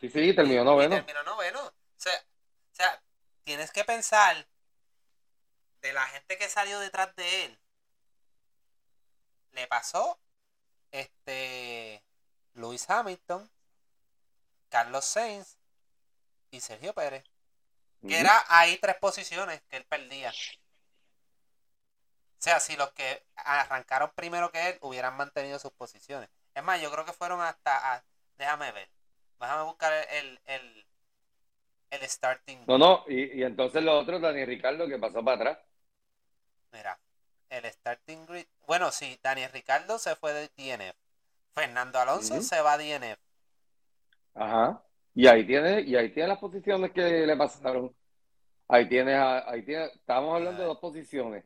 Sí, 0.00 0.08
sí, 0.10 0.34
Y, 0.34 0.34
terminó 0.34 0.64
y 0.64 0.64
noveno. 0.64 0.88
terminó 0.88 1.22
noveno. 1.24 1.60
O 1.66 1.72
sea, 1.96 2.12
o 2.72 2.74
sea, 2.74 3.02
tienes 3.44 3.70
que 3.72 3.84
pensar 3.84 4.46
de 5.82 5.92
la 5.92 6.06
gente 6.08 6.38
que 6.38 6.48
salió 6.48 6.78
detrás 6.80 7.14
de 7.16 7.44
él. 7.46 7.58
Le 9.52 9.66
pasó, 9.66 10.20
este, 10.90 12.04
Lewis 12.54 12.88
Hamilton, 12.90 13.50
Carlos 14.68 15.04
Sainz 15.04 15.56
y 16.50 16.60
Sergio 16.60 16.92
Pérez. 16.94 17.24
Que 18.06 18.20
era 18.20 18.44
ahí 18.48 18.78
tres 18.78 18.96
posiciones 18.96 19.62
que 19.68 19.78
él 19.78 19.84
perdía. 19.86 20.32
O 22.38 22.42
sea, 22.42 22.60
si 22.60 22.76
los 22.76 22.92
que 22.92 23.24
arrancaron 23.36 24.10
primero 24.14 24.50
que 24.50 24.70
él 24.70 24.78
hubieran 24.82 25.16
mantenido 25.16 25.58
sus 25.58 25.72
posiciones. 25.72 26.28
Es 26.54 26.62
más, 26.62 26.80
yo 26.80 26.90
creo 26.90 27.04
que 27.04 27.12
fueron 27.12 27.40
hasta... 27.40 27.94
a- 27.94 28.04
déjame 28.38 28.72
ver. 28.72 28.90
Déjame 29.40 29.64
buscar 29.64 29.92
el, 30.10 30.40
el, 30.46 30.86
el 31.90 32.08
starting. 32.08 32.60
No, 32.66 32.78
no, 32.78 33.04
y, 33.08 33.40
y 33.40 33.42
entonces 33.44 33.82
los 33.82 34.02
otros, 34.02 34.20
Daniel 34.20 34.46
Ricardo, 34.48 34.86
que 34.88 34.98
pasó 34.98 35.24
para 35.24 35.36
atrás. 35.36 35.58
Mira, 36.70 37.00
el 37.50 37.64
starting 37.72 38.24
grid. 38.24 38.46
Bueno, 38.68 38.92
sí, 38.92 39.18
Daniel 39.20 39.50
Ricardo 39.50 39.98
se 39.98 40.14
fue 40.14 40.32
de 40.32 40.48
DNF. 40.56 40.96
Fernando 41.54 41.98
Alonso 41.98 42.40
se 42.40 42.60
va 42.60 42.74
a 42.74 42.78
DNF. 42.78 43.18
Ajá. 44.34 44.82
Y 45.14 45.26
ahí 45.26 45.46
tiene, 45.46 45.80
y 45.82 45.96
ahí 45.96 46.12
tiene 46.12 46.28
las 46.30 46.38
posiciones 46.38 46.92
que 46.92 47.02
le 47.26 47.36
pasaron. 47.36 47.94
Ahí 48.68 48.88
tienes 48.88 49.16
ahí 49.18 49.64
tienes, 49.64 49.94
estábamos 49.96 50.36
hablando 50.36 50.62
de 50.62 50.68
dos 50.68 50.78
posiciones. 50.80 51.44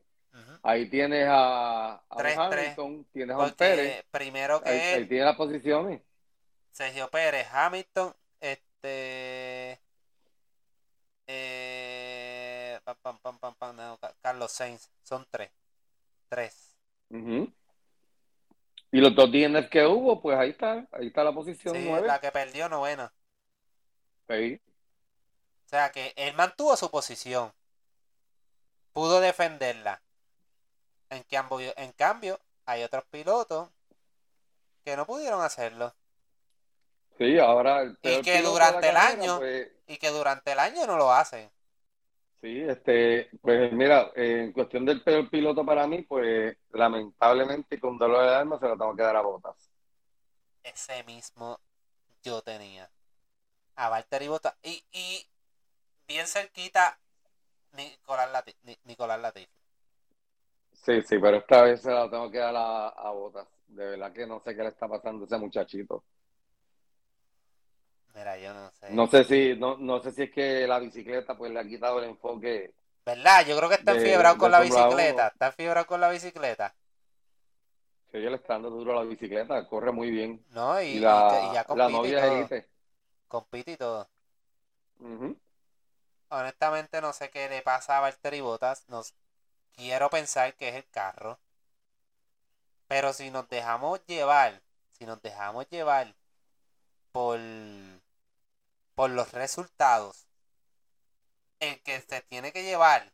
Ahí 0.62 0.88
tienes 0.90 1.26
a, 1.30 2.02
tres. 2.16 2.36
Hamilton, 2.36 3.06
tienes 3.12 3.36
a 3.36 3.48
Pérez. 3.56 4.04
primero 4.10 4.62
que 4.62 4.68
Ahí, 4.70 4.78
él, 4.78 5.02
ahí 5.02 5.08
tienes 5.08 5.26
las 5.26 5.36
posiciones. 5.36 6.02
Sergio 6.72 7.08
Pérez, 7.10 7.46
Hamilton, 7.52 8.14
este. 8.40 9.80
eh, 11.26 12.78
pam, 12.84 12.96
pam, 13.02 13.18
pam, 13.18 13.38
pam, 13.38 13.54
pam, 13.54 13.76
no, 13.76 13.98
Ca- 13.98 14.14
Carlos 14.20 14.52
Sainz, 14.52 14.90
son 15.02 15.26
tres. 15.30 15.50
Tres. 16.28 16.76
Ujú. 17.10 17.52
Y 18.92 19.00
los 19.00 19.14
dos 19.14 19.30
DNF 19.30 19.68
que 19.70 19.86
hubo, 19.86 20.20
pues 20.20 20.36
ahí 20.36 20.50
está, 20.50 20.86
ahí 20.92 21.06
está 21.06 21.22
la 21.24 21.32
posición 21.32 21.74
Sí, 21.76 21.84
nueve. 21.86 22.06
la 22.06 22.20
que 22.20 22.30
perdió 22.32 22.68
novena. 22.68 23.12
Ahí. 24.28 24.60
O 25.64 25.68
sea 25.70 25.90
que 25.92 26.12
él 26.16 26.34
mantuvo 26.34 26.76
su 26.76 26.90
posición. 26.90 27.52
Pudo 28.92 29.20
defenderla. 29.20 30.02
En 31.10 31.22
cambio, 31.24 31.72
en 31.76 31.92
cambio, 31.92 32.40
hay 32.64 32.82
otros 32.84 33.04
pilotos 33.10 33.68
que 34.84 34.94
no 34.96 35.06
pudieron 35.06 35.40
hacerlo. 35.42 35.94
Sí, 37.18 37.38
ahora 37.38 37.82
el 37.82 37.96
peor 37.98 38.24
que 38.24 38.42
durante 38.42 38.88
el 38.88 38.94
carrera, 38.94 39.06
año- 39.22 39.38
pues, 39.38 39.68
Y 39.86 39.96
que 39.98 40.08
durante 40.10 40.52
el 40.52 40.58
año 40.58 40.86
no 40.86 40.96
lo 40.96 41.12
hacen. 41.12 41.50
sí, 42.40 42.60
este, 42.62 43.30
pues 43.42 43.72
mira, 43.72 44.10
en 44.14 44.52
cuestión 44.52 44.84
del 44.86 45.02
peor 45.02 45.28
piloto 45.30 45.64
para 45.64 45.86
mí, 45.86 46.02
pues 46.02 46.56
lamentablemente 46.70 47.76
y 47.76 47.80
con 47.80 47.98
dolor 47.98 48.24
de 48.26 48.34
alma 48.34 48.58
se 48.58 48.66
lo 48.68 48.78
tengo 48.78 48.96
que 48.96 49.02
dar 49.02 49.16
a 49.16 49.20
Botas. 49.22 49.70
Ese 50.62 51.04
mismo 51.04 51.60
yo 52.22 52.42
tenía. 52.42 52.90
A 53.76 53.88
Valtteri 53.90 54.28
Bottas. 54.28 54.54
Y, 54.62 54.84
y 54.92 55.28
bien 56.08 56.26
cerquita 56.28 57.00
Nicolás 57.72 58.30
Latifi. 58.32 58.78
Nicolás 58.84 59.20
Latifi. 59.20 59.52
Sí, 60.84 61.00
sí, 61.02 61.18
pero 61.18 61.36
esta 61.38 61.62
vez 61.62 61.80
se 61.82 61.90
la 61.92 62.10
tengo 62.10 62.30
que 62.30 62.38
dar 62.38 62.56
a, 62.56 62.88
a 62.88 63.10
Botas. 63.12 63.46
De 63.68 63.84
verdad 63.90 64.12
que 64.12 64.26
no 64.26 64.40
sé 64.40 64.56
qué 64.56 64.62
le 64.62 64.68
está 64.70 64.88
pasando 64.88 65.22
a 65.24 65.26
ese 65.26 65.38
muchachito. 65.38 66.04
Mira, 68.14 68.36
yo 68.38 68.52
no 68.52 68.70
sé. 68.72 68.88
No 68.92 69.06
sé 69.06 69.24
si, 69.24 69.56
no, 69.56 69.76
no 69.78 70.00
sé 70.00 70.10
si 70.12 70.22
es 70.24 70.30
que 70.32 70.66
la 70.66 70.78
bicicleta 70.78 71.36
pues 71.36 71.52
le 71.52 71.60
ha 71.60 71.64
quitado 71.64 71.98
el 72.02 72.10
enfoque. 72.10 72.72
¿Verdad? 73.04 73.44
Yo 73.46 73.56
creo 73.58 73.68
que 73.68 73.74
está 73.74 73.92
enfiebrado 73.92 74.38
con 74.38 74.50
la 74.50 74.60
bicicleta. 74.60 75.26
1. 75.26 75.26
Está 75.28 75.46
enfiebrado 75.48 75.86
con 75.86 76.00
la 76.00 76.08
bicicleta. 76.10 76.74
Sí, 78.12 78.18
él 78.18 78.34
está 78.34 78.54
dando 78.54 78.70
duro 78.70 78.92
a 78.92 79.04
la 79.04 79.08
bicicleta, 79.08 79.66
corre 79.68 79.92
muy 79.92 80.10
bien. 80.10 80.44
¿No? 80.50 80.80
Y, 80.82 80.86
Y 80.86 80.98
y- 80.98 81.00
la, 81.00 81.40
y 81.42 81.50
ya 81.50 81.64
la 81.72 81.84
compite 81.86 82.08
y 82.08 82.12
novia 82.12 82.18
es 82.26 82.50
todo. 82.50 82.52
Compite 83.28 83.72
y 83.72 83.76
todo. 83.76 84.08
Ujú. 85.00 85.36
Honestamente 86.30 87.00
no 87.02 87.12
sé 87.12 87.28
qué 87.30 87.48
le 87.50 87.60
pasa 87.60 87.98
a 87.98 88.00
Valtteri 88.00 88.40
Bottas. 88.40 88.88
Nos 88.88 89.14
quiero 89.76 90.10
pensar 90.10 90.54
que 90.54 90.68
es 90.68 90.74
el 90.76 90.88
carro. 90.90 91.38
Pero 92.88 93.12
si 93.12 93.30
nos 93.30 93.48
dejamos 93.48 94.04
llevar, 94.06 94.60
si 94.98 95.06
nos 95.06 95.22
dejamos 95.22 95.68
llevar 95.70 96.14
por, 97.12 97.38
por 98.94 99.10
los 99.10 99.32
resultados, 99.32 100.26
el 101.60 101.80
que 101.82 102.00
se 102.00 102.22
tiene 102.22 102.52
que 102.52 102.62
llevar 102.62 103.12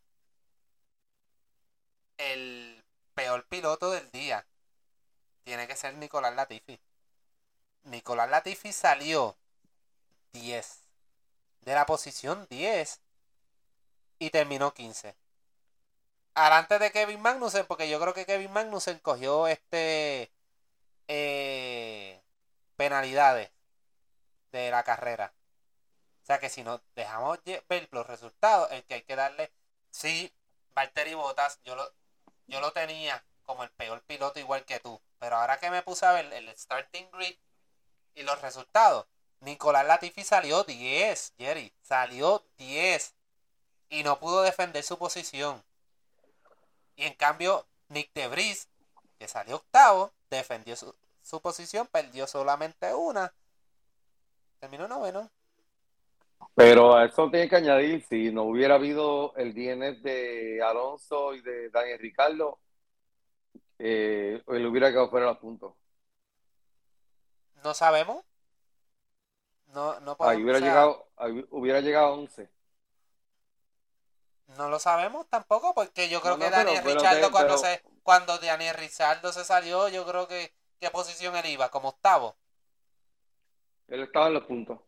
el 2.18 2.84
peor 3.14 3.46
piloto 3.46 3.90
del 3.90 4.10
día 4.10 4.46
tiene 5.44 5.66
que 5.66 5.76
ser 5.76 5.94
Nicolás 5.94 6.34
Latifi. 6.34 6.80
Nicolás 7.84 8.30
Latifi 8.30 8.72
salió 8.72 9.36
10 10.32 10.80
de 11.60 11.74
la 11.74 11.86
posición 11.86 12.46
10 12.50 13.00
y 14.18 14.30
terminó 14.30 14.72
15. 14.72 15.16
Adelante 16.36 16.78
de 16.78 16.92
Kevin 16.92 17.22
Magnussen, 17.22 17.64
porque 17.66 17.88
yo 17.88 17.98
creo 17.98 18.12
que 18.12 18.26
Kevin 18.26 18.52
Magnussen 18.52 18.98
cogió 18.98 19.48
este 19.48 20.30
eh, 21.08 22.22
penalidades 22.76 23.50
de 24.52 24.70
la 24.70 24.84
carrera. 24.84 25.32
O 26.22 26.26
sea 26.26 26.38
que 26.38 26.50
si 26.50 26.62
nos 26.62 26.82
dejamos 26.94 27.40
ver 27.44 27.88
los 27.90 28.06
resultados, 28.06 28.70
el 28.70 28.84
que 28.84 28.94
hay 28.94 29.02
que 29.02 29.16
darle, 29.16 29.50
sí, 29.90 30.30
Valtteri 30.74 31.14
Bottas, 31.14 31.58
yo 31.64 31.74
lo, 31.74 31.90
yo 32.46 32.60
lo 32.60 32.70
tenía 32.72 33.24
como 33.44 33.64
el 33.64 33.70
peor 33.70 34.02
piloto 34.02 34.38
igual 34.38 34.66
que 34.66 34.78
tú. 34.78 35.00
Pero 35.18 35.36
ahora 35.36 35.58
que 35.58 35.70
me 35.70 35.82
puse 35.82 36.04
a 36.04 36.12
ver 36.12 36.30
el 36.34 36.54
starting 36.54 37.10
grid 37.12 37.34
y 38.14 38.24
los 38.24 38.42
resultados, 38.42 39.06
Nicolás 39.40 39.86
Latifi 39.86 40.22
salió 40.22 40.64
10, 40.64 41.32
Jerry. 41.38 41.72
Salió 41.80 42.44
10. 42.58 43.14
Y 43.88 44.02
no 44.02 44.18
pudo 44.18 44.42
defender 44.42 44.82
su 44.82 44.98
posición. 44.98 45.64
Y 46.96 47.04
en 47.04 47.14
cambio, 47.14 47.66
Nick 47.88 48.10
Debris, 48.14 48.68
que 49.18 49.28
salió 49.28 49.56
octavo, 49.56 50.12
defendió 50.30 50.74
su, 50.76 50.94
su 51.22 51.40
posición, 51.40 51.86
perdió 51.86 52.26
solamente 52.26 52.92
una. 52.94 53.32
Terminó 54.58 54.88
noveno. 54.88 55.30
Pero 56.54 56.96
a 56.96 57.04
eso 57.04 57.30
tiene 57.30 57.48
que 57.48 57.56
añadir, 57.56 58.02
si 58.08 58.32
no 58.32 58.44
hubiera 58.44 58.76
habido 58.76 59.34
el 59.36 59.52
DNF 59.52 60.02
de 60.02 60.62
Alonso 60.62 61.34
y 61.34 61.42
de 61.42 61.68
Daniel 61.68 61.98
Ricardo, 61.98 62.58
eh, 63.78 64.42
él 64.46 64.66
hubiera 64.66 64.90
quedado 64.90 65.10
fuera 65.10 65.26
de 65.26 65.32
los 65.32 65.40
puntos. 65.40 65.74
No 67.62 67.74
sabemos. 67.74 68.24
No, 69.74 70.00
no 70.00 70.16
podemos, 70.16 70.36
Ahí 70.36 70.42
hubiera 70.42 70.58
o 70.58 70.60
sea, 70.60 70.68
llegado, 70.68 71.08
ahí 71.16 71.46
hubiera 71.50 71.80
llegado 71.80 72.06
a 72.06 72.12
11. 72.12 72.48
No 74.48 74.68
lo 74.68 74.78
sabemos 74.78 75.26
tampoco, 75.28 75.74
porque 75.74 76.08
yo 76.08 76.20
creo 76.20 76.36
No, 76.36 76.44
que 76.44 76.50
no, 76.50 76.56
Daniel 76.56 76.80
pero 76.84 76.94
Richardo, 77.00 77.30
cuando 77.30 77.56
pero- 77.56 77.58
se, 77.58 77.82
cuando 78.02 78.38
Daniel 78.38 78.76
Richardo 78.76 79.32
se 79.32 79.44
salió, 79.44 79.88
yo 79.88 80.06
creo 80.06 80.28
que 80.28 80.54
qué 80.80 80.90
posición 80.90 81.34
él 81.36 81.46
iba, 81.46 81.68
como 81.70 81.88
octavo. 81.90 82.36
Él 83.88 84.02
estaba 84.02 84.28
en 84.28 84.34
los 84.34 84.44
puntos. 84.44 84.78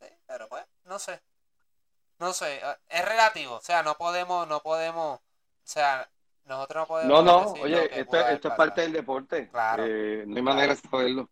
Sí, 0.00 0.08
pero 0.26 0.48
pues, 0.48 0.64
no 0.84 0.98
sé. 0.98 1.20
No 2.18 2.32
sé, 2.32 2.56
eh, 2.56 2.76
es 2.88 3.04
relativo, 3.04 3.56
o 3.56 3.60
sea, 3.60 3.82
no 3.82 3.96
podemos, 3.96 4.46
no 4.46 4.60
podemos, 4.62 5.18
o 5.18 5.22
sea, 5.64 6.08
nosotros 6.44 6.82
no 6.82 6.86
podemos 6.86 7.12
No, 7.12 7.22
no, 7.22 7.52
oye, 7.60 8.00
esto, 8.00 8.16
esto 8.28 8.48
es 8.48 8.54
parte 8.54 8.82
del 8.82 8.92
deporte. 8.92 9.48
Claro. 9.48 9.84
Eh, 9.86 10.24
no 10.26 10.36
hay 10.36 10.42
manera 10.42 10.74
de 10.74 10.80
saberlo. 10.80 11.28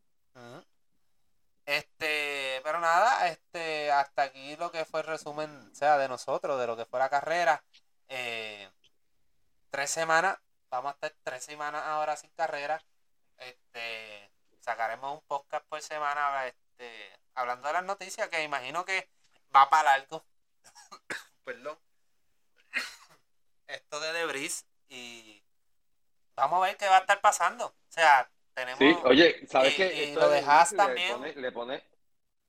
Este, 1.66 2.39
pero 2.62 2.80
nada, 2.80 3.28
este, 3.28 3.90
hasta 3.92 4.22
aquí 4.22 4.56
lo 4.56 4.70
que 4.70 4.84
fue 4.84 5.00
el 5.00 5.06
resumen, 5.06 5.70
o 5.70 5.74
sea, 5.74 5.98
de 5.98 6.08
nosotros, 6.08 6.58
de 6.60 6.66
lo 6.66 6.76
que 6.76 6.84
fue 6.86 6.98
la 6.98 7.08
carrera. 7.08 7.62
Eh, 8.08 8.70
tres 9.70 9.90
semanas, 9.90 10.38
vamos 10.70 10.90
a 10.92 10.94
estar 10.94 11.14
tres 11.22 11.44
semanas 11.44 11.82
ahora 11.84 12.16
sin 12.16 12.30
carrera. 12.30 12.82
Este, 13.38 14.30
sacaremos 14.60 15.14
un 15.14 15.24
podcast 15.26 15.64
por 15.66 15.80
semana, 15.82 16.46
este, 16.46 17.18
hablando 17.34 17.68
de 17.68 17.74
las 17.74 17.84
noticias, 17.84 18.28
que 18.28 18.42
imagino 18.42 18.84
que 18.84 19.08
va 19.54 19.68
para 19.70 19.98
largo. 19.98 20.24
Perdón. 21.44 21.78
Esto 23.66 24.00
de 24.00 24.12
Debris 24.12 24.66
y 24.88 25.42
vamos 26.34 26.62
a 26.62 26.66
ver 26.66 26.76
qué 26.76 26.88
va 26.88 26.96
a 26.98 27.00
estar 27.00 27.20
pasando. 27.20 27.66
O 27.66 27.74
sea, 27.92 28.28
tenemos 28.54 28.78
Sí, 28.78 28.96
oye, 29.04 29.46
¿sabes 29.46 29.74
y- 29.74 29.76
qué? 29.76 29.94
y 29.94 30.02
Esto 30.10 30.20
lo 30.20 30.28
de 30.28 30.40
de 30.42 30.46
Haas 30.46 30.70
Debris 30.70 30.72
le 30.72 30.86
también. 30.86 31.12
pone, 31.12 31.32
le 31.34 31.52
pone- 31.52 31.89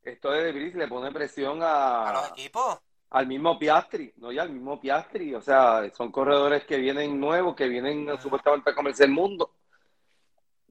esto 0.04 0.32
de 0.32 0.44
Debris 0.44 0.76
le 0.76 0.88
pone 0.88 1.12
presión 1.12 1.60
a 2.06 2.12
los 2.12 2.24
a, 2.24 2.28
equipos. 2.28 2.80
al 3.12 3.28
mismo 3.28 3.60
Piastri, 3.60 4.14
¿no? 4.18 4.32
Y 4.32 4.40
al 4.40 4.52
mismo 4.52 4.80
Piastri. 4.82 5.36
O 5.36 5.42
sea, 5.42 5.90
son 5.96 6.12
corredores 6.12 6.66
que 6.66 6.78
vienen 6.78 7.20
nuevos, 7.20 7.56
que 7.56 7.68
vienen 7.68 8.10
Ujú. 8.10 8.18
supuestamente 8.18 8.72
a 8.72 8.76
comerse 8.76 9.06
el 9.06 9.12
mundo. 9.12 9.56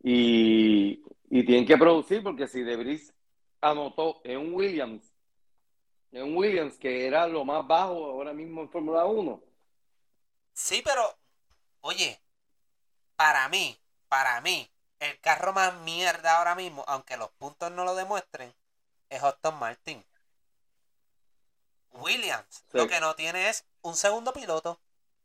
Y, 0.03 1.03
y 1.31 1.45
tienen 1.45 1.67
que 1.67 1.77
producir, 1.77 2.23
porque 2.23 2.47
si 2.49 2.63
Debris 2.63 3.13
anotó 3.61 4.21
en 4.25 4.39
un 4.39 4.55
Williams, 4.55 5.13
en 6.13 6.23
un 6.25 6.37
Williams 6.37 6.79
que 6.79 7.07
era 7.07 7.27
lo 7.27 7.45
más 7.45 7.67
bajo 7.67 8.07
ahora 8.11 8.33
mismo 8.33 8.63
en 8.63 8.71
Fórmula 8.71 9.07
1, 9.07 9.43
Sí, 10.55 10.83
pero, 10.85 11.19
oye, 11.83 12.21
para 13.17 13.49
mí, 13.49 13.79
para 14.09 14.41
mí, 14.43 14.71
el 15.01 15.21
carro 15.21 15.53
más 15.53 15.75
mierda 15.83 16.39
ahora 16.39 16.55
mismo, 16.55 16.85
aunque 16.89 17.17
los 17.17 17.31
puntos 17.33 17.71
no 17.73 17.85
lo 17.85 17.95
demuestren, 17.95 18.55
es 19.11 19.23
Aston 19.23 19.57
Martin. 19.59 20.05
Williams, 21.93 22.65
lo 22.73 22.87
que 22.89 23.01
no 23.01 23.15
tiene 23.15 23.49
es 23.49 23.67
un 23.83 23.95
segundo 23.95 24.33
piloto. 24.33 24.81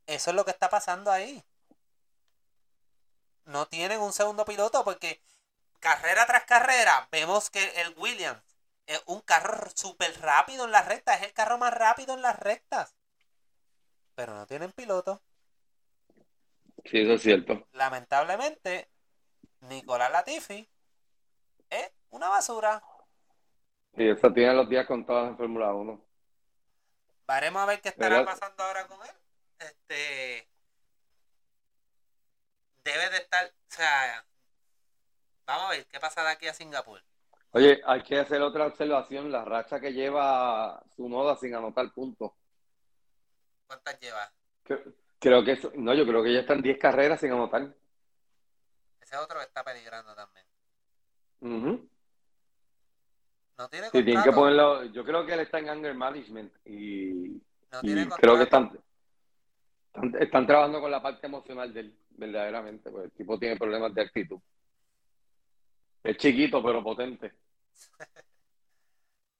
Eso 0.07 0.31
es 0.31 0.35
lo 0.35 0.43
que 0.45 0.51
está 0.51 0.69
pasando 0.69 1.11
ahí. 1.11 1.43
No 3.45 3.67
tienen 3.67 4.01
un 4.01 4.11
segundo 4.11 4.43
piloto 4.45 4.83
porque 4.83 5.21
carrera 5.79 6.25
tras 6.25 6.45
carrera 6.45 7.07
vemos 7.11 7.49
que 7.49 7.63
el 7.81 7.93
Williams 7.97 8.41
es 8.87 9.01
un 9.05 9.21
carro 9.21 9.69
súper 9.75 10.19
rápido 10.21 10.65
en 10.65 10.71
las 10.71 10.85
rectas. 10.87 11.21
Es 11.21 11.27
el 11.27 11.33
carro 11.33 11.57
más 11.57 11.73
rápido 11.73 12.13
en 12.13 12.21
las 12.21 12.37
rectas. 12.37 12.95
Pero 14.15 14.33
no 14.33 14.45
tienen 14.47 14.71
piloto. 14.71 15.21
Sí, 16.85 16.99
eso 16.99 17.13
es 17.13 17.21
cierto. 17.21 17.67
Lamentablemente, 17.73 18.89
Nicolás 19.61 20.11
Latifi 20.11 20.69
es 21.69 21.91
una 22.09 22.29
basura. 22.29 22.83
Y 23.97 24.09
eso 24.09 24.31
tiene 24.33 24.53
los 24.53 24.67
días 24.67 24.85
contados 24.85 25.29
en 25.29 25.37
Fórmula 25.37 25.73
1. 25.73 26.01
Veremos 27.27 27.61
a 27.61 27.65
ver 27.65 27.81
qué 27.81 27.89
estará 27.89 28.25
pasando 28.25 28.63
ahora 28.63 28.87
con 28.87 28.99
él. 29.01 29.15
Este. 29.59 30.47
Debe 32.83 33.09
de 33.09 33.17
estar. 33.17 33.45
O 33.45 33.51
sea. 33.67 34.25
Vamos 35.45 35.65
a 35.65 35.69
ver 35.69 35.85
qué 35.87 35.99
pasa 35.99 36.23
de 36.23 36.29
aquí 36.29 36.47
a 36.47 36.53
Singapur. 36.53 37.01
Oye, 37.51 37.81
hay 37.85 38.03
que 38.03 38.19
hacer 38.19 38.41
otra 38.41 38.67
observación. 38.67 39.31
La 39.31 39.45
racha 39.45 39.79
que 39.79 39.93
lleva 39.93 40.83
su 40.95 41.07
noda 41.07 41.37
sin 41.37 41.55
anotar 41.55 41.91
puntos. 41.93 42.33
¿Cuántas 43.67 43.99
lleva? 43.99 44.31
Creo, 45.19 45.43
que 45.43 45.53
eso, 45.53 45.71
no, 45.75 45.93
yo 45.93 46.05
creo 46.05 46.23
que 46.23 46.33
ya 46.33 46.41
están 46.41 46.61
10 46.61 46.77
carreras 46.77 47.19
sin 47.19 47.31
anotar. 47.31 47.73
Ese 48.99 49.17
otro 49.17 49.41
está 49.41 49.63
peligrando 49.63 50.13
también. 50.15 50.45
No 53.57 53.69
tiene 53.69 53.89
sí, 53.89 54.03
que 54.03 54.31
ponerlo. 54.31 54.83
Yo 54.85 55.05
creo 55.05 55.25
que 55.25 55.33
él 55.33 55.39
está 55.41 55.59
en 55.59 55.69
anger 55.69 55.95
management 55.95 56.53
y, 56.65 57.41
creo 58.19 58.37
que 58.37 58.43
están, 58.43 58.77
están, 60.19 60.45
trabajando 60.45 60.81
con 60.81 60.91
la 60.91 61.01
parte 61.01 61.27
emocional 61.27 61.73
de 61.73 61.79
él, 61.81 61.99
verdaderamente, 62.09 62.91
porque 62.91 63.05
el 63.05 63.11
tipo 63.13 63.39
tiene 63.39 63.55
problemas 63.55 63.93
de 63.93 64.01
actitud. 64.01 64.39
Es 66.03 66.17
chiquito 66.17 66.61
pero 66.61 66.83
potente. 66.83 67.33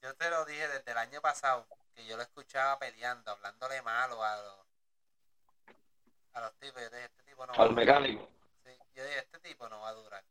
yo 0.02 0.16
te 0.16 0.30
lo 0.30 0.46
dije 0.46 0.68
desde 0.68 0.92
el 0.92 0.98
año 0.98 1.22
pasado, 1.22 1.68
que 1.94 2.06
yo 2.06 2.16
lo 2.16 2.24
escuchaba 2.24 2.80
peleando, 2.80 3.32
hablándole 3.32 3.82
malo 3.82 4.24
a 4.24 4.38
los, 4.38 5.76
a 6.34 6.42
los 6.42 6.56
tipos. 6.56 6.82
Yo 6.82 6.90
dije, 6.90 7.06
este 7.06 7.24
tipo 7.24 7.46
no 7.46 7.54
Al 7.54 7.74
mecánico. 7.74 8.30
Sí, 8.64 8.72
yo 8.96 9.04
dije, 9.04 9.20
este 9.20 9.40
tipo 9.40 9.68
no 9.68 9.82
va 9.82 9.90
a 9.90 9.94
durar. 9.94 10.24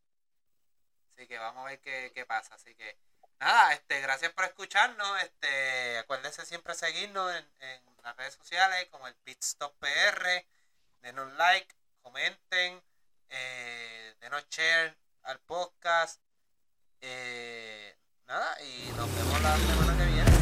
Así 1.11 1.28
que 1.28 1.39
vamos 1.39 1.66
a 1.66 1.68
ver 1.68 1.80
qué, 1.80 2.11
qué 2.14 2.24
pasa. 2.24 2.55
Así 2.55 2.74
que 2.74 2.97
nada, 3.39 3.72
este, 3.72 4.01
gracias 4.01 4.32
por 4.32 4.45
escucharnos. 4.45 5.22
Este, 5.22 5.99
acuérdense 5.99 6.45
siempre 6.47 6.74
seguirnos 6.74 7.35
en, 7.35 7.95
las 8.03 8.16
redes 8.16 8.35
sociales 8.35 8.87
como 8.91 9.09
el 9.09 9.14
Pitstop 9.14 9.74
PR. 9.78 10.47
Denos 11.01 11.32
like, 11.35 11.74
comenten, 12.03 12.82
eh, 13.30 14.14
denos 14.20 14.47
share 14.51 14.95
al 15.22 15.39
podcast. 15.41 16.20
Eh, 17.01 17.97
nada, 18.26 18.61
y 18.62 18.93
nos 18.97 19.14
vemos 19.14 19.41
la 19.41 19.57
semana 19.57 19.97
que 19.97 20.05
viene. 20.12 20.34